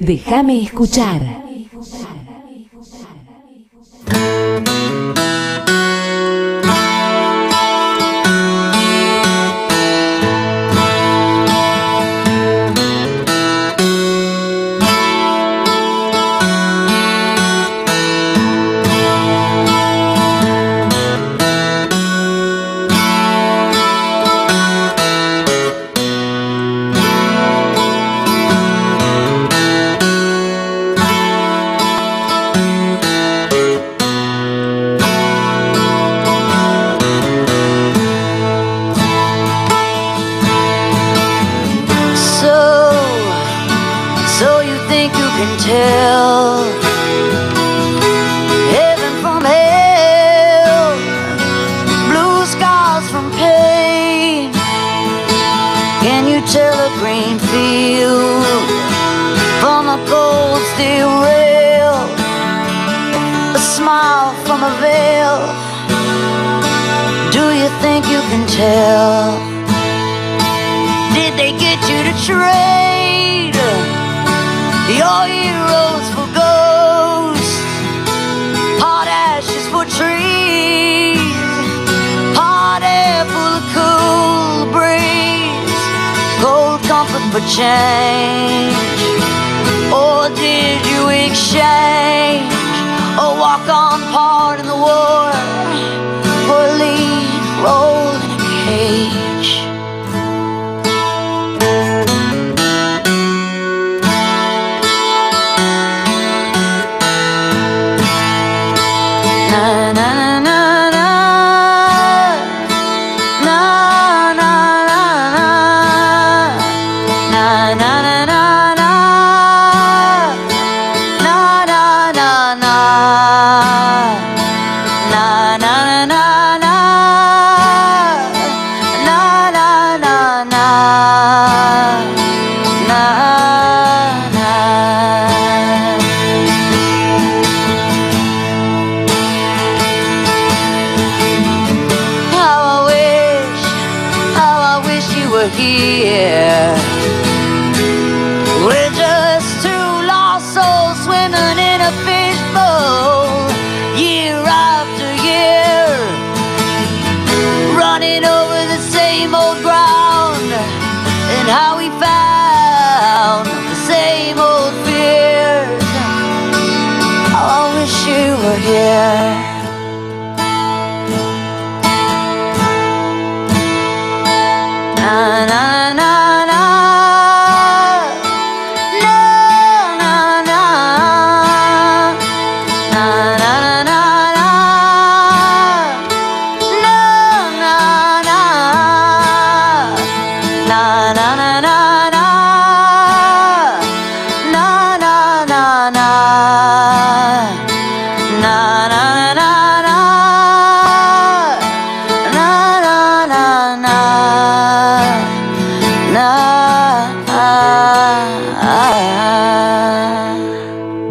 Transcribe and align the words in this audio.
Déjame 0.00 0.62
escuchar. 0.62 1.49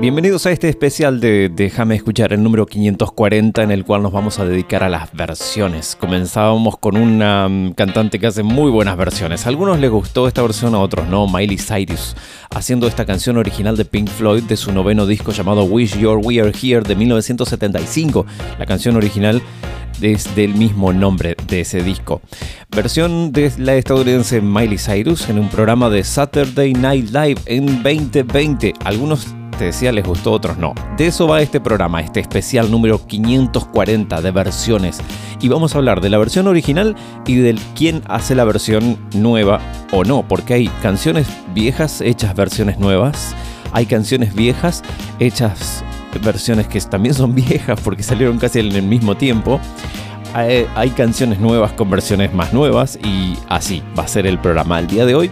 Bienvenidos 0.10 0.48
a 0.48 0.52
este 0.52 0.70
especial 0.70 1.20
de 1.20 1.52
Déjame 1.54 1.94
escuchar 1.94 2.34
el 2.34 2.42
número 2.42 2.66
540 2.66 3.62
en 3.62 3.70
el 3.70 3.86
cual 3.86 4.02
nos 4.02 4.12
vamos 4.12 4.40
a 4.40 4.46
dedicar 4.46 4.82
a 4.82 4.90
las 4.90 5.14
versiones. 5.14 5.96
Comenzábamos 5.96 6.80
con 6.80 6.98
una 6.98 7.48
mm, 7.48 7.74
cantante 7.74 8.18
que 8.18 8.26
hace 8.26 8.42
muy 8.42 8.72
buenas 8.72 8.98
versiones. 8.98 9.46
A 9.46 9.50
algunos 9.50 9.78
les 9.78 9.92
gustó 9.92 10.28
esta 10.28 10.42
versión, 10.42 10.74
a 10.74 10.80
otros 10.80 11.08
no, 11.08 11.28
Miley 11.28 11.60
Cyrus, 11.60 12.16
haciendo 12.50 12.88
esta 12.88 13.06
canción 13.06 13.38
original 13.38 13.78
de 13.78 13.86
Pink 13.86 14.10
Floyd 14.10 14.42
de 14.46 14.58
su 14.58 14.72
noveno 14.72 15.06
disco 15.06 15.32
llamado 15.32 15.66
Wish 15.66 16.00
Your 16.00 16.20
We 16.24 16.42
Are 16.42 16.54
Here 16.60 16.82
de 16.82 16.96
1975. 16.96 18.26
La 18.58 18.66
canción 18.66 18.96
original 18.96 19.44
es 20.02 20.36
del 20.36 20.56
mismo 20.56 20.92
nombre 20.92 21.36
de 21.48 21.62
ese 21.62 21.84
disco. 21.84 22.24
Versión 22.76 23.32
de 23.32 23.52
la 23.60 23.76
estadounidense 23.76 24.42
Miley 24.42 24.80
Cyrus 24.80 25.30
en 25.30 25.38
un 25.38 25.50
programa 25.50 25.88
de 25.92 26.04
Saturday 26.04 26.74
Night 26.74 27.12
Live 27.12 27.42
en 27.46 27.84
2020. 27.84 28.74
Algunos 28.86 29.28
te 29.60 29.66
decía 29.66 29.92
les 29.92 30.06
gustó, 30.06 30.32
otros 30.32 30.58
no. 30.58 30.74
De 30.98 31.08
eso 31.08 31.28
va 31.28 31.42
este 31.42 31.60
programa, 31.60 32.00
este 32.00 32.22
especial 32.22 32.72
número 32.72 33.06
540 33.06 34.22
de 34.22 34.32
versiones. 34.32 35.02
Y 35.42 35.50
vamos 35.50 35.76
a 35.76 35.80
hablar 35.80 36.00
de 36.00 36.10
la 36.10 36.18
versión 36.18 36.48
original 36.48 36.96
y 37.28 37.36
del 37.36 37.60
quién 37.76 38.02
hace 38.08 38.36
la 38.36 38.46
versión 38.46 38.98
nueva 39.14 39.60
o 39.92 40.06
no, 40.06 40.26
porque 40.26 40.54
hay 40.54 40.68
canciones 40.82 41.28
viejas 41.54 42.00
hechas 42.00 42.36
versiones 42.38 42.80
nuevas, 42.80 43.36
hay 43.74 43.86
canciones 43.86 44.34
viejas 44.34 44.82
hechas 45.20 45.84
versiones 46.24 46.68
que 46.68 46.80
también 46.80 47.14
son 47.14 47.36
viejas 47.36 47.80
porque 47.84 48.02
salieron 48.02 48.40
casi 48.40 48.60
en 48.60 48.72
el 48.72 48.84
mismo 48.84 49.18
tiempo. 49.18 49.60
Hay, 50.34 50.68
hay 50.76 50.92
canciones 50.92 51.40
nuevas 51.40 51.74
con 51.74 51.90
versiones 51.90 52.34
más 52.34 52.54
nuevas 52.54 52.98
y 53.04 53.34
así 53.50 53.84
va 53.98 54.04
a 54.04 54.08
ser 54.08 54.26
el 54.26 54.40
programa 54.40 54.78
del 54.78 54.88
día 54.88 55.06
de 55.06 55.16
hoy 55.16 55.32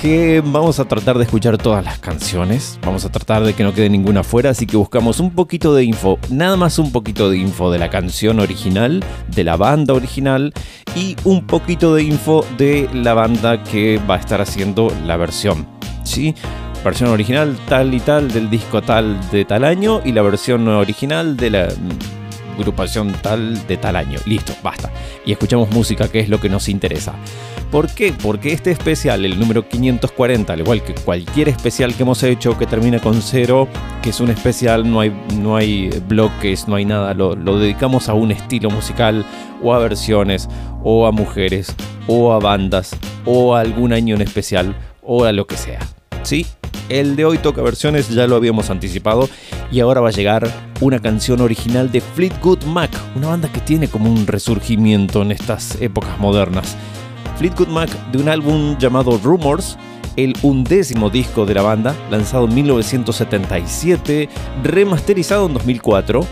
que 0.00 0.42
vamos 0.42 0.80
a 0.80 0.86
tratar 0.86 1.18
de 1.18 1.24
escuchar 1.24 1.58
todas 1.58 1.84
las 1.84 1.98
canciones, 1.98 2.78
vamos 2.82 3.04
a 3.04 3.12
tratar 3.12 3.44
de 3.44 3.52
que 3.52 3.62
no 3.62 3.74
quede 3.74 3.90
ninguna 3.90 4.22
fuera, 4.22 4.50
así 4.50 4.66
que 4.66 4.78
buscamos 4.78 5.20
un 5.20 5.30
poquito 5.32 5.74
de 5.74 5.84
info, 5.84 6.18
nada 6.30 6.56
más 6.56 6.78
un 6.78 6.90
poquito 6.90 7.28
de 7.28 7.36
info 7.36 7.70
de 7.70 7.78
la 7.78 7.90
canción 7.90 8.40
original, 8.40 9.04
de 9.28 9.44
la 9.44 9.56
banda 9.56 9.92
original 9.92 10.54
y 10.96 11.16
un 11.24 11.46
poquito 11.46 11.94
de 11.94 12.04
info 12.04 12.46
de 12.56 12.88
la 12.94 13.12
banda 13.12 13.62
que 13.62 14.00
va 14.08 14.14
a 14.14 14.18
estar 14.18 14.40
haciendo 14.40 14.90
la 15.04 15.18
versión. 15.18 15.66
¿Sí? 16.02 16.34
Versión 16.82 17.10
original 17.10 17.58
tal 17.68 17.92
y 17.92 18.00
tal 18.00 18.30
del 18.30 18.48
disco 18.48 18.80
tal 18.80 19.18
de 19.30 19.44
tal 19.44 19.64
año 19.64 20.00
y 20.02 20.12
la 20.12 20.22
versión 20.22 20.66
original 20.68 21.36
de 21.36 21.50
la 21.50 21.68
agrupación 22.60 23.12
tal 23.22 23.66
de 23.66 23.76
tal 23.76 23.96
año. 23.96 24.18
Listo, 24.26 24.52
basta. 24.62 24.90
Y 25.24 25.32
escuchamos 25.32 25.70
música, 25.70 26.08
que 26.08 26.20
es 26.20 26.28
lo 26.28 26.40
que 26.40 26.48
nos 26.48 26.68
interesa. 26.68 27.14
¿Por 27.70 27.88
qué? 27.88 28.12
Porque 28.12 28.52
este 28.52 28.72
especial, 28.72 29.24
el 29.24 29.38
número 29.38 29.68
540, 29.68 30.52
al 30.52 30.60
igual 30.60 30.82
que 30.82 30.94
cualquier 30.94 31.48
especial 31.48 31.94
que 31.94 32.02
hemos 32.02 32.22
hecho 32.22 32.58
que 32.58 32.66
termina 32.66 32.98
con 32.98 33.22
cero, 33.22 33.68
que 34.02 34.10
es 34.10 34.20
un 34.20 34.30
especial, 34.30 34.90
no 34.90 35.00
hay, 35.00 35.12
no 35.38 35.56
hay 35.56 35.88
bloques, 36.08 36.66
no 36.66 36.74
hay 36.74 36.84
nada, 36.84 37.14
lo, 37.14 37.36
lo 37.36 37.58
dedicamos 37.58 38.08
a 38.08 38.14
un 38.14 38.32
estilo 38.32 38.70
musical 38.70 39.24
o 39.62 39.72
a 39.72 39.78
versiones 39.78 40.48
o 40.82 41.06
a 41.06 41.12
mujeres 41.12 41.74
o 42.08 42.32
a 42.32 42.40
bandas 42.40 42.96
o 43.24 43.54
a 43.54 43.60
algún 43.60 43.92
año 43.92 44.16
en 44.16 44.22
especial 44.22 44.74
o 45.02 45.24
a 45.24 45.32
lo 45.32 45.46
que 45.46 45.56
sea. 45.56 45.78
¿Sí? 46.22 46.46
El 46.88 47.14
de 47.16 47.24
hoy 47.24 47.38
toca 47.38 47.62
versiones, 47.62 48.08
ya 48.08 48.26
lo 48.26 48.36
habíamos 48.36 48.68
anticipado, 48.70 49.28
y 49.70 49.80
ahora 49.80 50.00
va 50.00 50.08
a 50.08 50.12
llegar 50.12 50.50
una 50.80 50.98
canción 50.98 51.40
original 51.40 51.92
de 51.92 52.00
Fleetwood 52.00 52.64
Mac, 52.64 52.90
una 53.14 53.28
banda 53.28 53.50
que 53.52 53.60
tiene 53.60 53.88
como 53.88 54.10
un 54.10 54.26
resurgimiento 54.26 55.22
en 55.22 55.32
estas 55.32 55.80
épocas 55.80 56.18
modernas. 56.18 56.76
Fleetwood 57.38 57.68
Mac 57.68 57.90
de 58.10 58.18
un 58.18 58.28
álbum 58.28 58.76
llamado 58.78 59.18
Rumors, 59.22 59.78
el 60.16 60.34
undécimo 60.42 61.10
disco 61.10 61.46
de 61.46 61.54
la 61.54 61.62
banda, 61.62 61.94
lanzado 62.10 62.46
en 62.46 62.54
1977, 62.54 64.28
remasterizado 64.62 65.46
en 65.46 65.54
2004. 65.54 66.26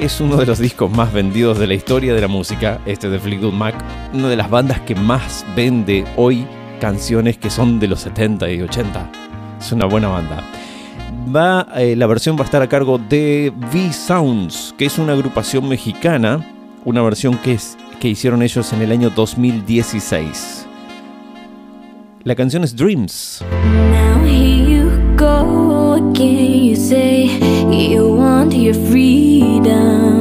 Es 0.00 0.20
uno 0.20 0.36
de 0.36 0.46
los 0.46 0.58
discos 0.58 0.90
más 0.90 1.12
vendidos 1.12 1.58
de 1.58 1.66
la 1.66 1.74
historia 1.74 2.14
de 2.14 2.20
la 2.20 2.28
música, 2.28 2.80
este 2.84 3.08
de 3.08 3.18
Fleetwood 3.18 3.52
Mac, 3.52 3.74
una 4.12 4.28
de 4.28 4.36
las 4.36 4.50
bandas 4.50 4.80
que 4.80 4.94
más 4.94 5.46
vende 5.56 6.04
hoy 6.16 6.46
canciones 6.80 7.38
que 7.38 7.50
son 7.50 7.80
de 7.80 7.88
los 7.88 8.00
70 8.00 8.50
y 8.50 8.62
80. 8.62 9.27
Es 9.58 9.72
una 9.72 9.86
buena 9.86 10.08
banda. 10.08 10.42
Va, 11.34 11.66
eh, 11.76 11.96
la 11.96 12.06
versión 12.06 12.36
va 12.36 12.42
a 12.42 12.44
estar 12.44 12.62
a 12.62 12.68
cargo 12.68 12.98
de 12.98 13.52
V-Sounds, 13.72 14.74
que 14.78 14.86
es 14.86 14.98
una 14.98 15.12
agrupación 15.12 15.68
mexicana, 15.68 16.46
una 16.84 17.02
versión 17.02 17.36
que 17.38 17.54
es 17.54 17.76
que 18.00 18.08
hicieron 18.08 18.42
ellos 18.42 18.72
en 18.72 18.82
el 18.82 18.92
año 18.92 19.10
2016. 19.10 20.66
La 22.24 22.34
canción 22.34 22.64
es 22.64 22.74
Dreams. 22.76 23.42
Now 23.90 24.24
here 24.24 24.82
you 24.82 25.16
go. 25.16 25.78
You 26.14 26.76
say 26.76 27.38
you 27.70 28.16
want 28.16 28.52
your 28.52 28.74
freedom. 28.74 30.17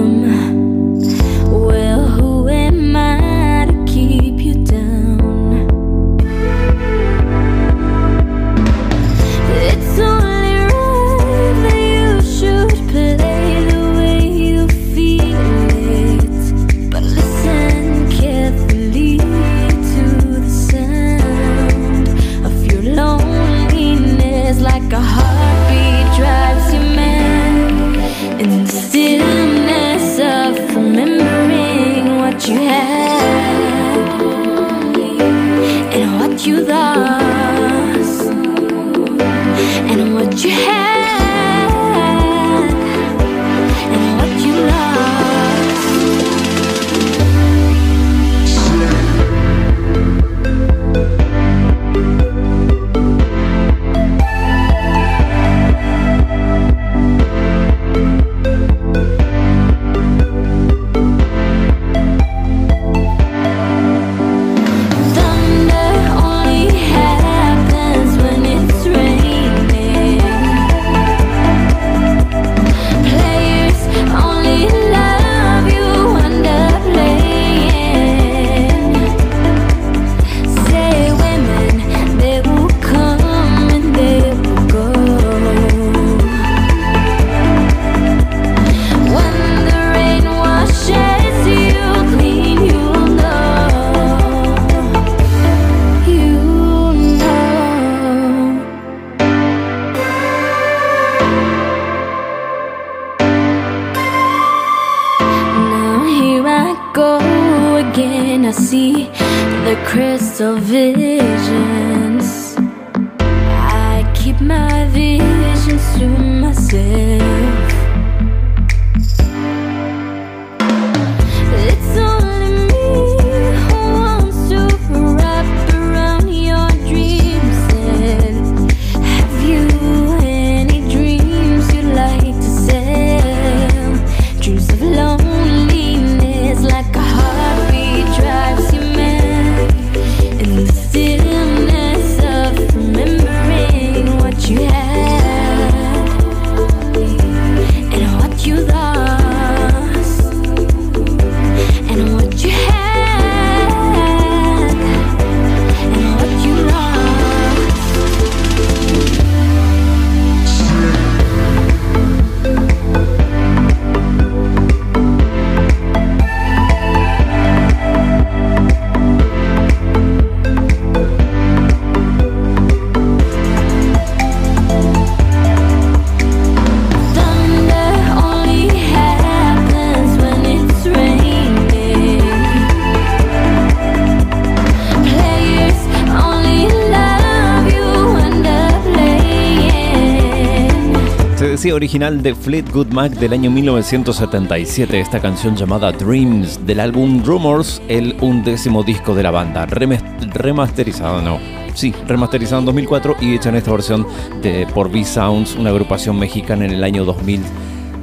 Original 191.77 192.23
de 192.23 192.33
Fleetwood 192.33 192.87
Mac 192.87 193.11
del 193.13 193.33
año 193.33 193.51
1977, 193.51 194.99
esta 194.99 195.19
canción 195.19 195.55
llamada 195.55 195.91
Dreams 195.91 196.65
del 196.65 196.79
álbum 196.79 197.23
Rumors, 197.23 197.81
el 197.87 198.17
undécimo 198.19 198.83
disco 198.83 199.13
de 199.13 199.21
la 199.21 199.29
banda, 199.29 199.67
remasterizado, 199.67 201.21
no, 201.21 201.39
sí, 201.75 201.93
remasterizado 202.07 202.59
en 202.59 202.65
2004 202.65 203.17
y 203.21 203.35
hecha 203.35 203.49
en 203.49 203.55
esta 203.55 203.71
versión 203.71 204.07
de, 204.41 204.65
por 204.73 204.87
V-Sounds, 204.87 205.55
una 205.55 205.69
agrupación 205.69 206.17
mexicana 206.17 206.65
en 206.65 206.71
el 206.71 206.83
año 206.83 207.05
2000, 207.05 207.41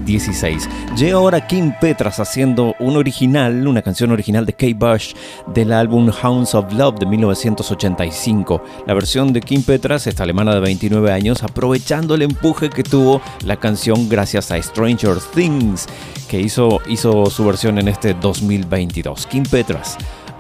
2016. 0.05 0.69
Llega 0.97 1.17
ahora 1.17 1.47
Kim 1.47 1.73
Petras 1.81 2.21
haciendo 2.21 2.75
un 2.79 2.97
original, 2.97 3.67
una 3.67 3.83
canción 3.83 4.13
original 4.13 4.47
de 4.47 4.53
Kate 4.53 4.75
Bush 4.75 5.15
del 5.55 5.73
álbum 5.73 6.11
Hounds 6.23 6.55
of 6.55 6.73
Love 6.73 6.99
de 6.99 7.07
1985. 7.07 8.63
La 8.87 8.95
versión 8.95 9.33
de 9.33 9.41
Kim 9.41 9.63
Petras, 9.63 10.07
esta 10.07 10.23
alemana 10.23 10.55
de 10.55 10.61
29 10.61 11.11
años, 11.11 11.43
aprovechando 11.43 12.15
el 12.15 12.23
empuje 12.23 12.71
que 12.71 12.83
tuvo 12.83 13.21
la 13.45 13.57
canción 13.57 14.09
gracias 14.09 14.51
a 14.51 14.63
Stranger 14.63 15.19
Things, 15.35 15.87
que 16.29 16.41
hizo, 16.41 16.81
hizo 16.89 17.27
su 17.27 17.45
versión 17.45 17.79
en 17.79 17.89
este 17.89 18.15
2022. 18.15 19.27
Kim 19.27 19.45
Petras, 19.45 19.97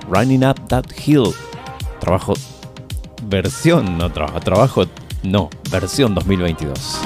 Running 0.09 0.45
Up 0.45 0.69
That 0.69 0.87
Hill. 1.05 1.31
Trabajo 2.01 2.35
versión, 3.27 3.97
no 3.97 4.11
trabajo, 4.11 4.41
trabajo, 4.41 4.85
no, 5.23 5.49
versión 5.71 6.15
2022. 6.15 7.01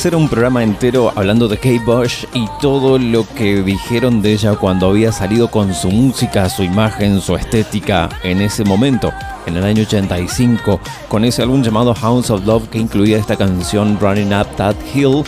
Ser 0.00 0.16
un 0.16 0.30
programa 0.30 0.62
entero 0.62 1.12
hablando 1.14 1.46
de 1.46 1.58
Kate 1.58 1.82
Bush 1.84 2.24
y 2.32 2.46
todo 2.62 2.98
lo 2.98 3.28
que 3.34 3.62
dijeron 3.62 4.22
de 4.22 4.32
ella 4.32 4.56
cuando 4.56 4.88
había 4.88 5.12
salido 5.12 5.50
con 5.50 5.74
su 5.74 5.90
música, 5.90 6.48
su 6.48 6.62
imagen, 6.62 7.20
su 7.20 7.36
estética 7.36 8.08
en 8.22 8.40
ese 8.40 8.64
momento, 8.64 9.12
en 9.44 9.58
el 9.58 9.64
año 9.64 9.82
85, 9.82 10.80
con 11.06 11.22
ese 11.26 11.42
álbum 11.42 11.62
llamado 11.62 11.94
Hounds 11.94 12.30
of 12.30 12.46
Love 12.46 12.70
que 12.70 12.78
incluía 12.78 13.18
esta 13.18 13.36
canción 13.36 13.98
Running 14.00 14.32
Up 14.32 14.46
That 14.56 14.76
Hill, 14.94 15.22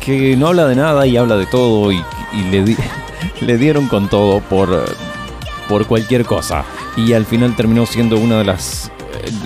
que 0.00 0.36
no 0.36 0.48
habla 0.48 0.66
de 0.66 0.74
nada 0.74 1.06
y 1.06 1.16
habla 1.16 1.36
de 1.36 1.46
todo 1.46 1.92
y, 1.92 2.02
le, 3.40 3.58
dieron 3.58 3.86
con 3.86 4.08
todo 4.08 4.40
por, 4.40 5.86
cualquier 5.86 6.24
cosa. 6.24 6.64
Y 6.96 7.12
al 7.12 7.26
final 7.26 7.54
terminó 7.54 7.86
siendo 7.86 8.18
una 8.18 8.38
de 8.38 8.44
las 8.44 8.90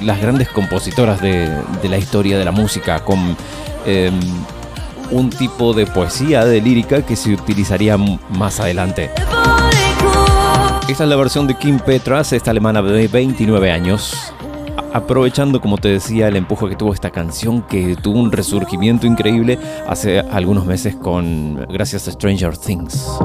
las 0.02 0.20
grandes 0.20 0.48
compositoras 0.48 1.20
de, 1.20 1.50
de, 1.82 1.88
la 1.88 1.98
historia 1.98 2.38
de 2.38 2.44
la 2.44 2.52
música, 2.52 3.04
con 3.04 3.36
Em, 3.86 4.18
un 5.10 5.30
tipo 5.30 5.74
de 5.74 5.86
poesía, 5.86 6.44
de 6.44 6.60
lírica 6.60 7.04
que 7.04 7.16
se 7.16 7.32
utilizaría 7.32 7.96
más 7.96 8.58
adelante. 8.60 9.10
Esta 10.88 11.04
es 11.04 11.10
la 11.10 11.16
versión 11.16 11.46
de 11.46 11.56
Kim 11.56 11.78
Petras, 11.78 12.32
esta 12.32 12.50
alemana 12.50 12.82
de 12.82 13.08
29 13.08 13.70
años. 13.70 14.32
Aprovechando, 14.92 15.60
como 15.60 15.76
te 15.76 15.88
decía, 15.88 16.28
el 16.28 16.36
empuje 16.36 16.68
que 16.68 16.76
tuvo 16.76 16.94
esta 16.94 17.10
canción, 17.10 17.62
que 17.62 17.96
tuvo 17.96 18.18
un 18.18 18.32
resurgimiento 18.32 19.06
increíble 19.06 19.58
hace 19.86 20.20
algunos 20.20 20.66
meses 20.66 20.94
con 20.94 21.66
gracias 21.68 22.08
a 22.08 22.12
Stranger 22.12 22.56
Things 22.56 23.18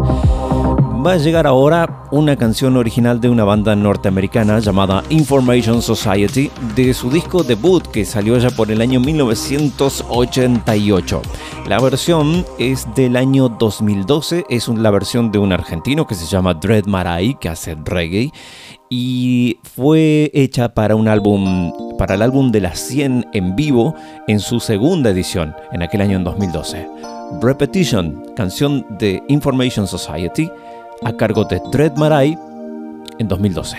va 1.05 1.13
a 1.13 1.17
llegar 1.17 1.45
ahora 1.47 2.03
una 2.11 2.35
canción 2.35 2.75
original 2.75 3.21
de 3.21 3.29
una 3.29 3.45
banda 3.45 3.73
norteamericana 3.75 4.59
llamada 4.59 5.03
Information 5.09 5.81
Society 5.81 6.51
de 6.75 6.93
su 6.93 7.09
disco 7.09 7.43
debut 7.43 7.87
que 7.87 8.03
salió 8.03 8.37
ya 8.37 8.49
por 8.49 8.69
el 8.69 8.81
año 8.81 8.99
1988. 8.99 11.21
La 11.67 11.79
versión 11.79 12.45
es 12.57 12.85
del 12.95 13.15
año 13.15 13.47
2012, 13.47 14.43
es 14.49 14.67
la 14.67 14.91
versión 14.91 15.31
de 15.31 15.39
un 15.39 15.53
argentino 15.53 16.05
que 16.05 16.15
se 16.15 16.25
llama 16.25 16.55
Dread 16.55 16.85
Marai 16.85 17.37
que 17.39 17.47
hace 17.47 17.75
reggae 17.75 18.33
y 18.89 19.59
fue 19.63 20.31
hecha 20.33 20.73
para 20.73 20.95
un 20.95 21.07
álbum 21.07 21.71
para 21.97 22.15
el 22.15 22.21
álbum 22.21 22.51
de 22.51 22.61
las 22.61 22.79
100 22.79 23.27
en 23.33 23.55
vivo 23.55 23.93
en 24.27 24.39
su 24.39 24.59
segunda 24.59 25.11
edición 25.11 25.53
en 25.71 25.81
aquel 25.81 26.01
año 26.01 26.17
en 26.17 26.23
2012. 26.23 26.87
Repetition, 27.41 28.33
canción 28.35 28.85
de 28.97 29.21
Information 29.27 29.85
Society, 29.85 30.49
a 31.03 31.13
cargo 31.13 31.45
de 31.45 31.61
Dread 31.71 31.95
Marai 31.95 32.37
en 33.19 33.27
2012. 33.27 33.75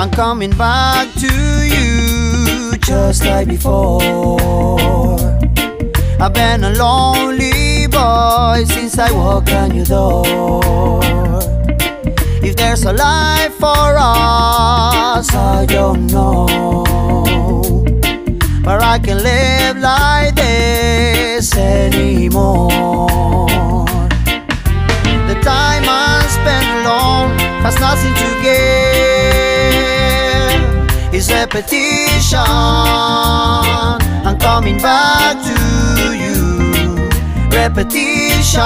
I'm 0.00 0.10
coming 0.12 0.56
back 0.56 1.08
to 1.14 1.26
you 1.66 2.76
just 2.78 3.24
like 3.24 3.48
before. 3.48 4.38
I've 6.20 6.32
been 6.34 6.64
a 6.64 6.70
lonely 6.74 7.37
boy 8.08 8.64
since 8.74 8.98
I 8.98 9.10
walked 9.12 9.52
on 9.52 9.68
your 9.78 9.84
door. 9.84 11.00
If 12.48 12.54
there's 12.56 12.84
a 12.84 12.92
life 12.92 13.54
for 13.64 13.88
us, 13.98 15.28
I 15.34 15.66
don't 15.76 16.06
know. 16.14 16.46
But 18.66 18.78
I 18.94 18.96
can 19.06 19.18
live 19.32 19.76
like 19.92 20.34
this 20.34 21.46
anymore. 21.56 23.08
The 25.30 25.36
time 25.54 25.84
I 26.10 26.14
spend 26.36 26.66
alone 26.78 27.30
has 27.64 27.76
nothing 27.86 28.14
to 28.22 28.28
give. 28.46 28.68
It's 31.16 31.28
repetition. 31.40 32.50
I'm 34.28 34.38
coming 34.38 34.78
back 34.78 35.34
to 35.48 35.58
you. 36.24 36.67
Repetition. 37.58 38.62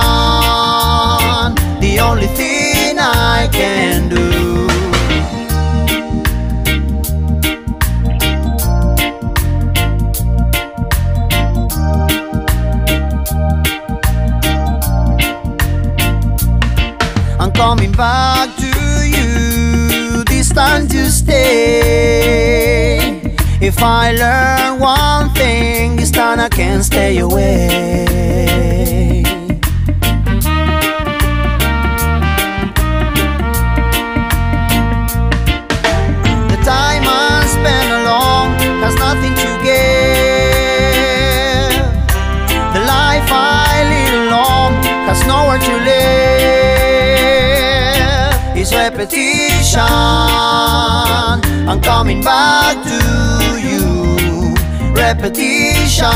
The 1.81 1.99
only 1.99 2.27
thing 2.39 2.99
I 2.99 3.49
can 3.51 4.11
do. 4.11 4.69
I'm 17.41 17.51
coming 17.53 17.93
back 17.93 18.55
to 18.57 18.67
you 19.07 20.23
this 20.25 20.51
time 20.51 20.87
to 20.89 21.11
stay. 21.11 22.43
If 23.63 23.83
I 23.83 24.13
learn 24.13 24.81
one 24.81 25.31
thing, 25.35 25.97
this 25.97 26.11
time 26.11 26.39
I 26.39 26.51
can't 26.51 26.85
stay 26.85 27.19
away. 27.19 28.52
Repetition. 49.03 49.81
I'm 51.69 51.81
coming 51.81 52.23
back 52.23 52.77
to 52.85 53.59
you. 53.59 54.55
Repetition. 54.95 56.09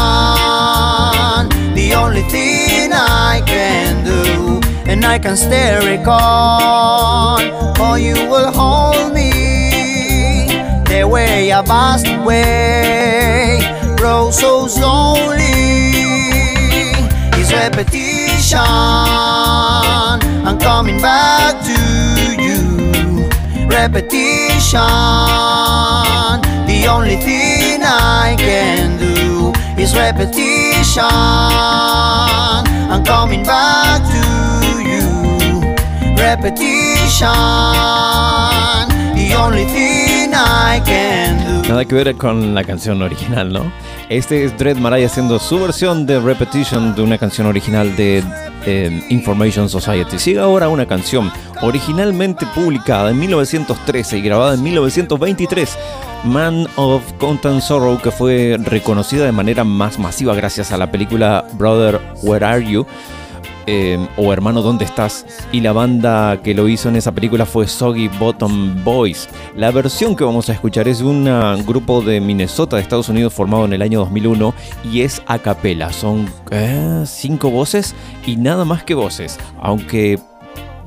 The 1.75 1.95
only 1.97 2.23
thing 2.31 2.93
I 2.93 3.43
can 3.45 4.05
do. 4.05 4.61
And 4.89 5.05
I 5.05 5.19
can 5.19 5.37
still 5.37 5.85
recall 5.85 7.41
how 7.77 7.97
you 7.97 8.15
will 8.31 8.53
hold 8.53 9.13
me. 9.13 9.33
The 10.85 11.09
way 11.11 11.53
I 11.53 11.63
passed 11.63 12.07
away, 12.07 13.59
rose 14.01 14.39
so 14.39 14.69
slowly. 14.69 15.43
It's 17.35 17.53
repetition. 17.53 18.61
I'm 20.47 20.59
coming 20.61 21.01
back 21.01 21.65
to. 21.65 21.86
Repetition. 23.77 24.81
The 26.67 26.87
only 26.89 27.17
thing 27.17 27.83
I 27.83 28.35
can 28.39 28.97
do 28.99 29.53
is 29.79 29.95
repetition. 29.95 31.05
I'm 31.05 33.05
coming 33.05 33.43
back 33.43 34.01
to 34.15 34.81
you. 34.81 35.61
Repetition. 36.17 37.29
The 39.15 39.35
only 39.39 39.67
thing 39.67 40.06
Nada 41.67 41.85
que 41.87 41.95
ver 41.95 42.15
con 42.17 42.55
la 42.55 42.63
canción 42.63 43.01
original, 43.01 43.51
¿no? 43.51 43.73
Este 44.11 44.45
es 44.45 44.59
Dread 44.59 44.77
Marai 44.77 45.03
haciendo 45.03 45.39
su 45.39 45.59
versión 45.59 46.05
de 46.05 46.21
Repetition 46.21 46.95
de 46.95 47.01
una 47.01 47.17
canción 47.17 47.47
original 47.47 47.97
de 47.97 48.23
eh, 48.67 49.03
Information 49.09 49.71
Society. 49.71 50.19
Sigue 50.19 50.41
ahora 50.41 50.69
una 50.69 50.87
canción 50.87 51.33
originalmente 51.63 52.45
publicada 52.55 53.11
en 53.11 53.19
1913 53.19 54.19
y 54.19 54.23
grabada 54.23 54.55
en 54.55 54.63
1923. 54.63 55.79
Man 56.25 56.67
of 56.77 57.03
Content 57.15 57.63
Sorrow, 57.63 57.99
que 58.03 58.11
fue 58.11 58.59
reconocida 58.63 59.25
de 59.25 59.33
manera 59.33 59.65
más 59.65 59.99
masiva 59.99 60.35
gracias 60.35 60.71
a 60.71 60.77
la 60.77 60.93
película 60.93 61.47
Brother, 61.55 61.99
Where 62.23 62.45
Are 62.45 62.63
You? 62.63 62.87
Eh, 63.67 63.99
o 64.17 64.33
Hermano, 64.33 64.63
¿dónde 64.63 64.85
estás? 64.85 65.27
Y 65.53 65.61
la 65.61 65.73
banda 65.73 66.41
que 66.43 66.55
lo 66.55 66.69
hizo 66.69 66.89
en 66.89 66.97
esa 66.97 67.13
película 67.13 67.47
fue 67.47 67.67
Soggy 67.67 68.09
Bottom 68.09 68.85
Boys. 68.85 69.29
La 69.57 69.71
versión 69.71 70.17
que 70.17 70.25
vamos 70.25 70.49
a 70.49 70.53
escuchar 70.53 70.89
es 70.89 71.01
de 71.01 71.05
un 71.05 71.25
grupo 71.67 72.01
de 72.01 72.21
Minnesota, 72.21 72.77
de 72.77 72.83
Estados 72.83 73.09
Unidos, 73.09 73.33
formado 73.33 73.65
en 73.65 73.73
el 73.73 73.83
año 73.83 74.01
2001 74.01 74.55
y 74.85 75.03
es 75.03 75.23
a 75.27 75.39
capela. 75.39 75.93
Son 75.93 76.29
cinco 77.05 77.51
voces 77.51 77.95
y 78.27 78.37
nada 78.37 78.65
más 78.65 78.85
que 78.85 78.95
voces, 78.95 79.39
aunque, 79.61 80.19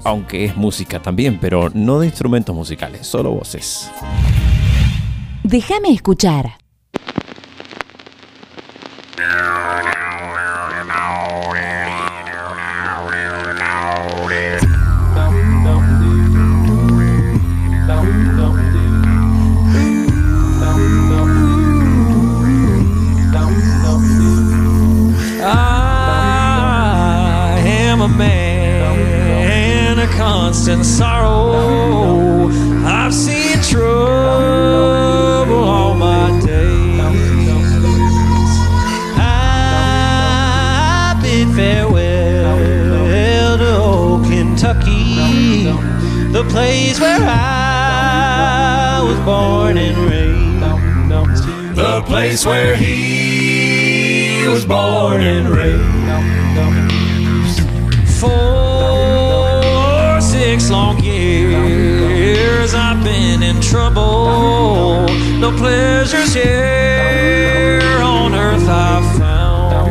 aunque 0.04 0.46
es 0.46 0.56
música 0.56 1.02
también, 1.02 1.38
pero 1.40 1.70
no 1.74 2.00
de 2.00 2.08
instrumentos 2.08 2.56
musicales, 2.56 3.06
solo 3.08 3.32
voces. 3.32 3.90
Déjame 5.44 5.92
escuchar. 5.92 6.60
Constant 30.50 30.82
sorrow. 30.84 32.50
I've 32.84 33.14
seen 33.14 33.62
trouble 33.62 33.94
all 35.64 35.94
my 35.94 36.32
days. 36.44 37.00
I 39.16 41.16
bid 41.22 41.50
farewell 41.56 43.58
to 43.60 43.78
old 43.78 44.26
Kentucky, 44.26 45.66
the 46.32 46.44
place 46.50 47.00
where 47.00 47.22
I 47.22 49.04
was 49.06 49.20
born 49.20 49.78
and 49.78 49.98
raised. 50.10 50.66
The 51.76 52.02
place 52.08 52.44
where 52.44 52.76
he 52.76 54.48
was 54.48 54.66
born 54.66 55.22
and 55.22 55.48
raised. 55.48 55.86
For 58.20 58.69
six 60.60 60.72
long 60.72 61.00
years 61.02 62.74
I've 62.74 63.02
been 63.04 63.42
in 63.44 63.62
trouble. 63.62 65.08
No 65.40 65.56
pleasures 65.56 66.34
here 66.34 67.82
on 68.02 68.36
earth 68.36 68.68
I've 68.68 69.18
found. 69.18 69.90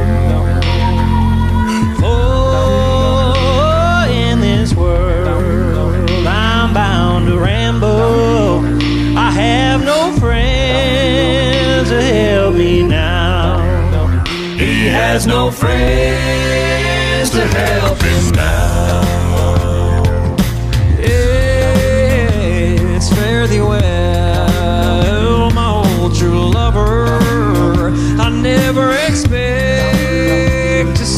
For 2.01 3.33
in 4.13 4.41
this 4.41 4.75
world 4.75 6.27
I'm 6.27 6.75
bound 6.75 7.29
to 7.29 7.39
ramble. 7.39 8.67
I 9.17 9.31
have 9.31 9.83
no 9.85 10.13
friends 10.21 11.89
to 11.89 12.03
help 12.03 12.55
me 12.55 12.83
now. 12.83 13.63
He 14.59 14.87
has 14.89 15.27
no 15.27 15.51
friends 15.51 17.31
to 17.31 17.47
help 17.47 17.98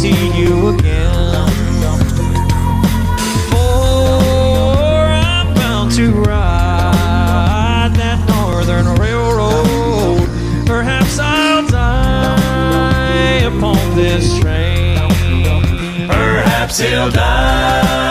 see 0.01 0.41
you 0.41 0.69
again. 0.69 1.47
For 3.51 5.11
I'm 5.13 5.53
bound 5.55 5.93
to 5.97 6.11
ride 6.13 7.93
that 7.97 8.19
northern 8.27 8.95
railroad. 8.95 10.27
Perhaps 10.67 11.19
I'll 11.19 11.67
die 11.67 13.41
upon 13.41 13.95
this 13.95 14.39
train. 14.39 14.97
Perhaps 16.09 16.79
he'll 16.79 17.11
die. 17.11 18.10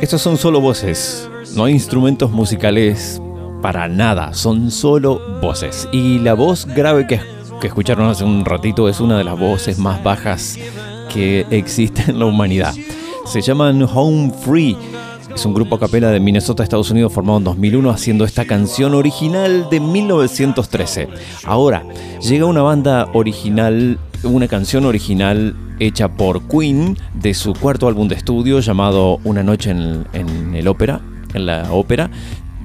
Estos 0.00 0.20
son 0.20 0.36
solo 0.36 0.60
voces, 0.60 1.30
no 1.54 1.66
hay 1.66 1.74
instrumentos 1.74 2.32
musicales 2.32 3.22
para 3.62 3.86
nada, 3.86 4.34
son 4.34 4.72
solo 4.72 5.20
voces. 5.40 5.88
Y 5.92 6.18
la 6.18 6.34
voz 6.34 6.66
grave 6.66 7.06
que, 7.06 7.20
que 7.60 7.68
escucharon 7.68 8.08
hace 8.08 8.24
un 8.24 8.44
ratito 8.44 8.88
es 8.88 8.98
una 8.98 9.16
de 9.16 9.22
las 9.22 9.38
voces 9.38 9.78
más 9.78 10.02
bajas 10.02 10.58
que 11.14 11.46
existe 11.50 12.02
en 12.08 12.18
la 12.18 12.24
humanidad. 12.24 12.74
Se 13.26 13.42
llaman 13.42 13.80
Home 13.94 14.32
Free. 14.44 14.76
Es 15.34 15.44
un 15.46 15.54
grupo 15.54 15.76
a 15.76 15.80
capela 15.80 16.10
de 16.10 16.20
Minnesota, 16.20 16.62
Estados 16.62 16.90
Unidos, 16.90 17.12
formado 17.12 17.38
en 17.38 17.44
2001, 17.44 17.90
haciendo 17.90 18.24
esta 18.24 18.44
canción 18.44 18.94
original 18.94 19.68
de 19.70 19.78
1913. 19.78 21.08
Ahora, 21.44 21.84
llega 22.20 22.46
una 22.46 22.62
banda 22.62 23.08
original, 23.12 23.98
una 24.24 24.48
canción 24.48 24.84
original 24.84 25.54
hecha 25.78 26.08
por 26.08 26.48
Queen 26.48 26.96
de 27.14 27.34
su 27.34 27.52
cuarto 27.52 27.86
álbum 27.86 28.08
de 28.08 28.16
estudio 28.16 28.60
llamado 28.60 29.20
Una 29.22 29.42
noche 29.42 29.70
en, 29.70 30.06
en 30.12 30.54
el 30.54 30.66
ópera, 30.66 31.00
en 31.34 31.46
la 31.46 31.72
ópera, 31.72 32.10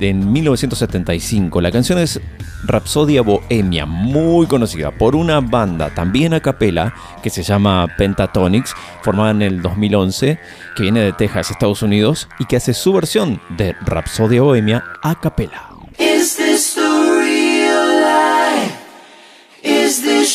en 0.10 0.32
1975. 0.32 1.62
La 1.62 1.72
canción 1.72 2.00
es 2.00 2.20
Rapsodia 2.66 3.22
Bohemia, 3.22 3.86
muy 3.86 4.48
conocida 4.48 4.92
por 4.92 5.16
una 5.16 5.42
banda 5.42 5.94
también 5.94 6.34
a 6.34 6.40
capela 6.40 6.94
que 7.22 7.30
se 7.30 7.44
llama 7.44 7.88
Pentatonix, 7.98 8.74
formada 9.02 9.32
en 9.32 9.42
el 9.42 9.62
2011, 9.62 10.40
que 10.76 10.84
viene 10.84 11.02
de 11.02 11.14
Texas, 11.14 11.52
Estados 11.52 11.82
Unidos, 11.82 12.30
y 12.40 12.46
que 12.46 12.58
hace 12.58 12.74
su 12.74 12.94
versión 12.94 13.42
de 13.58 13.76
Rapsodia 13.82 14.42
Bohemia 14.42 14.84
a 15.02 15.20
capela. 15.20 15.70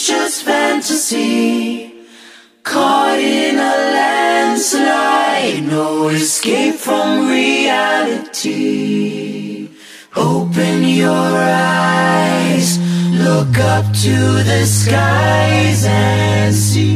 Just 0.08 0.44
fantasy? 0.44 2.04
Caught 2.62 3.18
in 3.18 3.58
a 3.58 4.17
landslide, 4.58 5.62
no 5.68 6.08
escape 6.08 6.74
from 6.74 7.28
reality. 7.28 8.48
Open 10.16 10.82
your 10.82 11.06
eyes, 11.06 12.78
look 13.12 13.56
up 13.58 13.84
to 14.02 14.42
the 14.50 14.66
skies 14.66 15.84
and 15.86 16.52
see. 16.54 16.88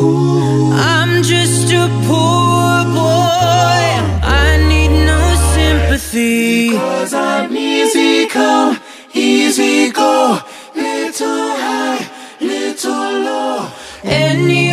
Ooh. 0.00 0.72
I'm 0.72 1.22
just 1.22 1.70
a 1.72 1.88
poor 2.06 2.84
boy. 2.96 3.84
I 4.24 4.56
need 4.68 4.92
no 5.04 5.34
sympathy. 5.54 6.70
Cause 6.72 7.12
I'm 7.12 7.54
easy 7.54 8.26
come, 8.26 8.78
easy 9.12 9.90
go. 9.90 10.40
Little 10.74 11.56
high, 11.62 12.06
little 12.40 13.20
low. 13.26 13.68
Any 14.04 14.67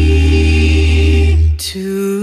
To 1.57 2.20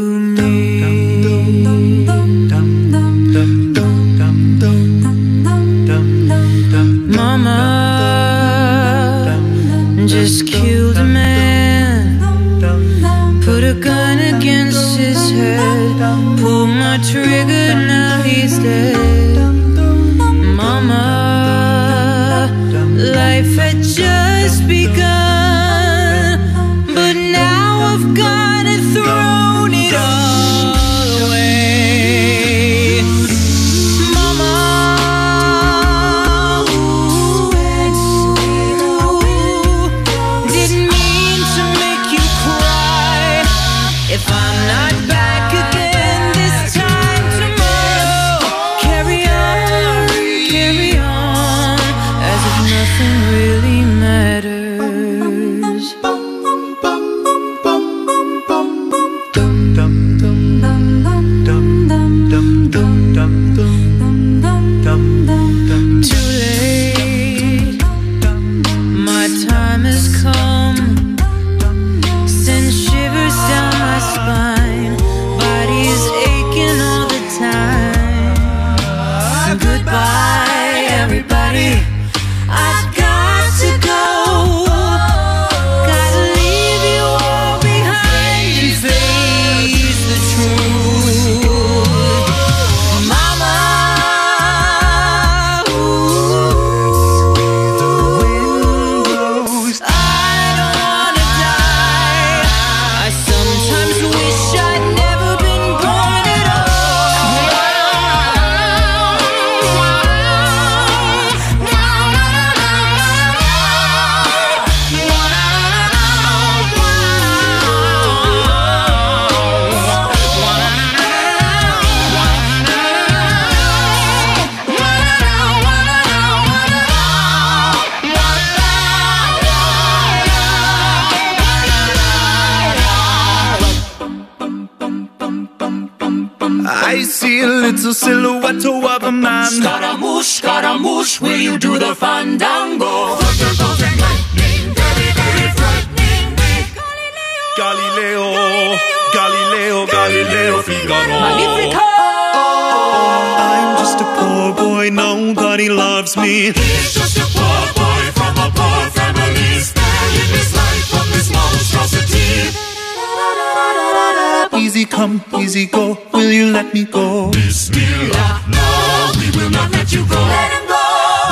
come, 164.99 165.23
easy 165.39 165.67
go, 165.67 165.97
will 166.13 166.33
you 166.33 166.51
let 166.51 166.75
me 166.75 166.83
go? 166.85 167.31
Bismillah, 167.31 168.43
no, 168.51 169.13
we 169.21 169.31
will 169.37 169.51
not 169.51 169.71
let 169.71 169.93
you 169.93 170.03
go. 170.05 170.19
Let 170.35 170.51
him 170.57 170.67
go. 170.67 170.83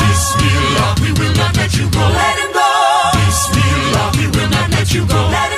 Bismillah, 0.07 0.94
we 1.02 1.11
will 1.18 1.35
not 1.35 1.57
let 1.57 1.74
you 1.74 1.90
go. 1.90 1.98
Let 2.20 2.37
him 2.42 2.52
go. 2.61 2.68
Bismillah, 3.18 4.07
we 4.18 4.26
will 4.35 4.50
not 4.50 4.70
let 4.70 4.94
you 4.94 5.05
go. 5.07 5.20
Let 5.35 5.50
him 5.50 5.56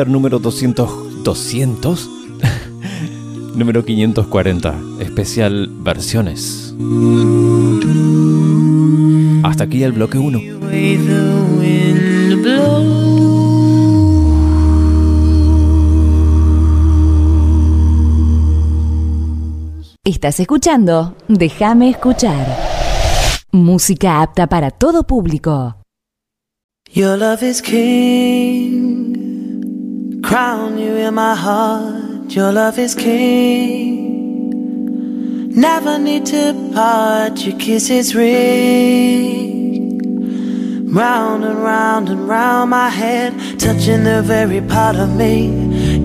escuchar 0.00 0.08
número 0.08 0.38
200. 0.38 1.24
¿200? 1.24 2.08
número 3.54 3.84
540. 3.84 4.74
Especial 5.00 5.68
versiones. 5.82 6.74
Hasta 9.42 9.64
aquí 9.64 9.82
el 9.82 9.92
bloque 9.92 10.18
1. 10.18 10.38
way 10.38 10.96
the 10.96 11.32
wind 11.58 12.42
blows. 12.42 13.10
Estás 20.04 20.40
escuchando 20.40 21.14
Déjame 21.28 21.90
escuchar. 21.90 22.46
Música 23.52 24.22
apta 24.22 24.46
para 24.46 24.70
todo 24.70 25.02
público. 25.04 25.76
Your 26.92 27.18
love 27.18 27.42
is 27.42 27.60
king. 27.62 29.09
Crown 30.30 30.78
you 30.78 30.94
in 30.94 31.14
my 31.14 31.34
heart. 31.34 32.30
Your 32.36 32.52
love 32.52 32.78
is 32.78 32.94
king. 32.94 34.30
Never 35.50 35.98
need 35.98 36.24
to 36.26 36.54
part. 36.72 37.40
Your 37.44 37.58
kiss 37.58 37.90
is 37.90 38.14
ring. 38.14 39.98
Round 40.94 41.44
and 41.44 41.60
round 41.60 42.10
and 42.10 42.28
round 42.28 42.70
my 42.70 42.90
head, 42.90 43.32
touching 43.58 44.04
the 44.04 44.22
very 44.22 44.60
part 44.60 44.94
of 44.94 45.16
me. 45.16 45.50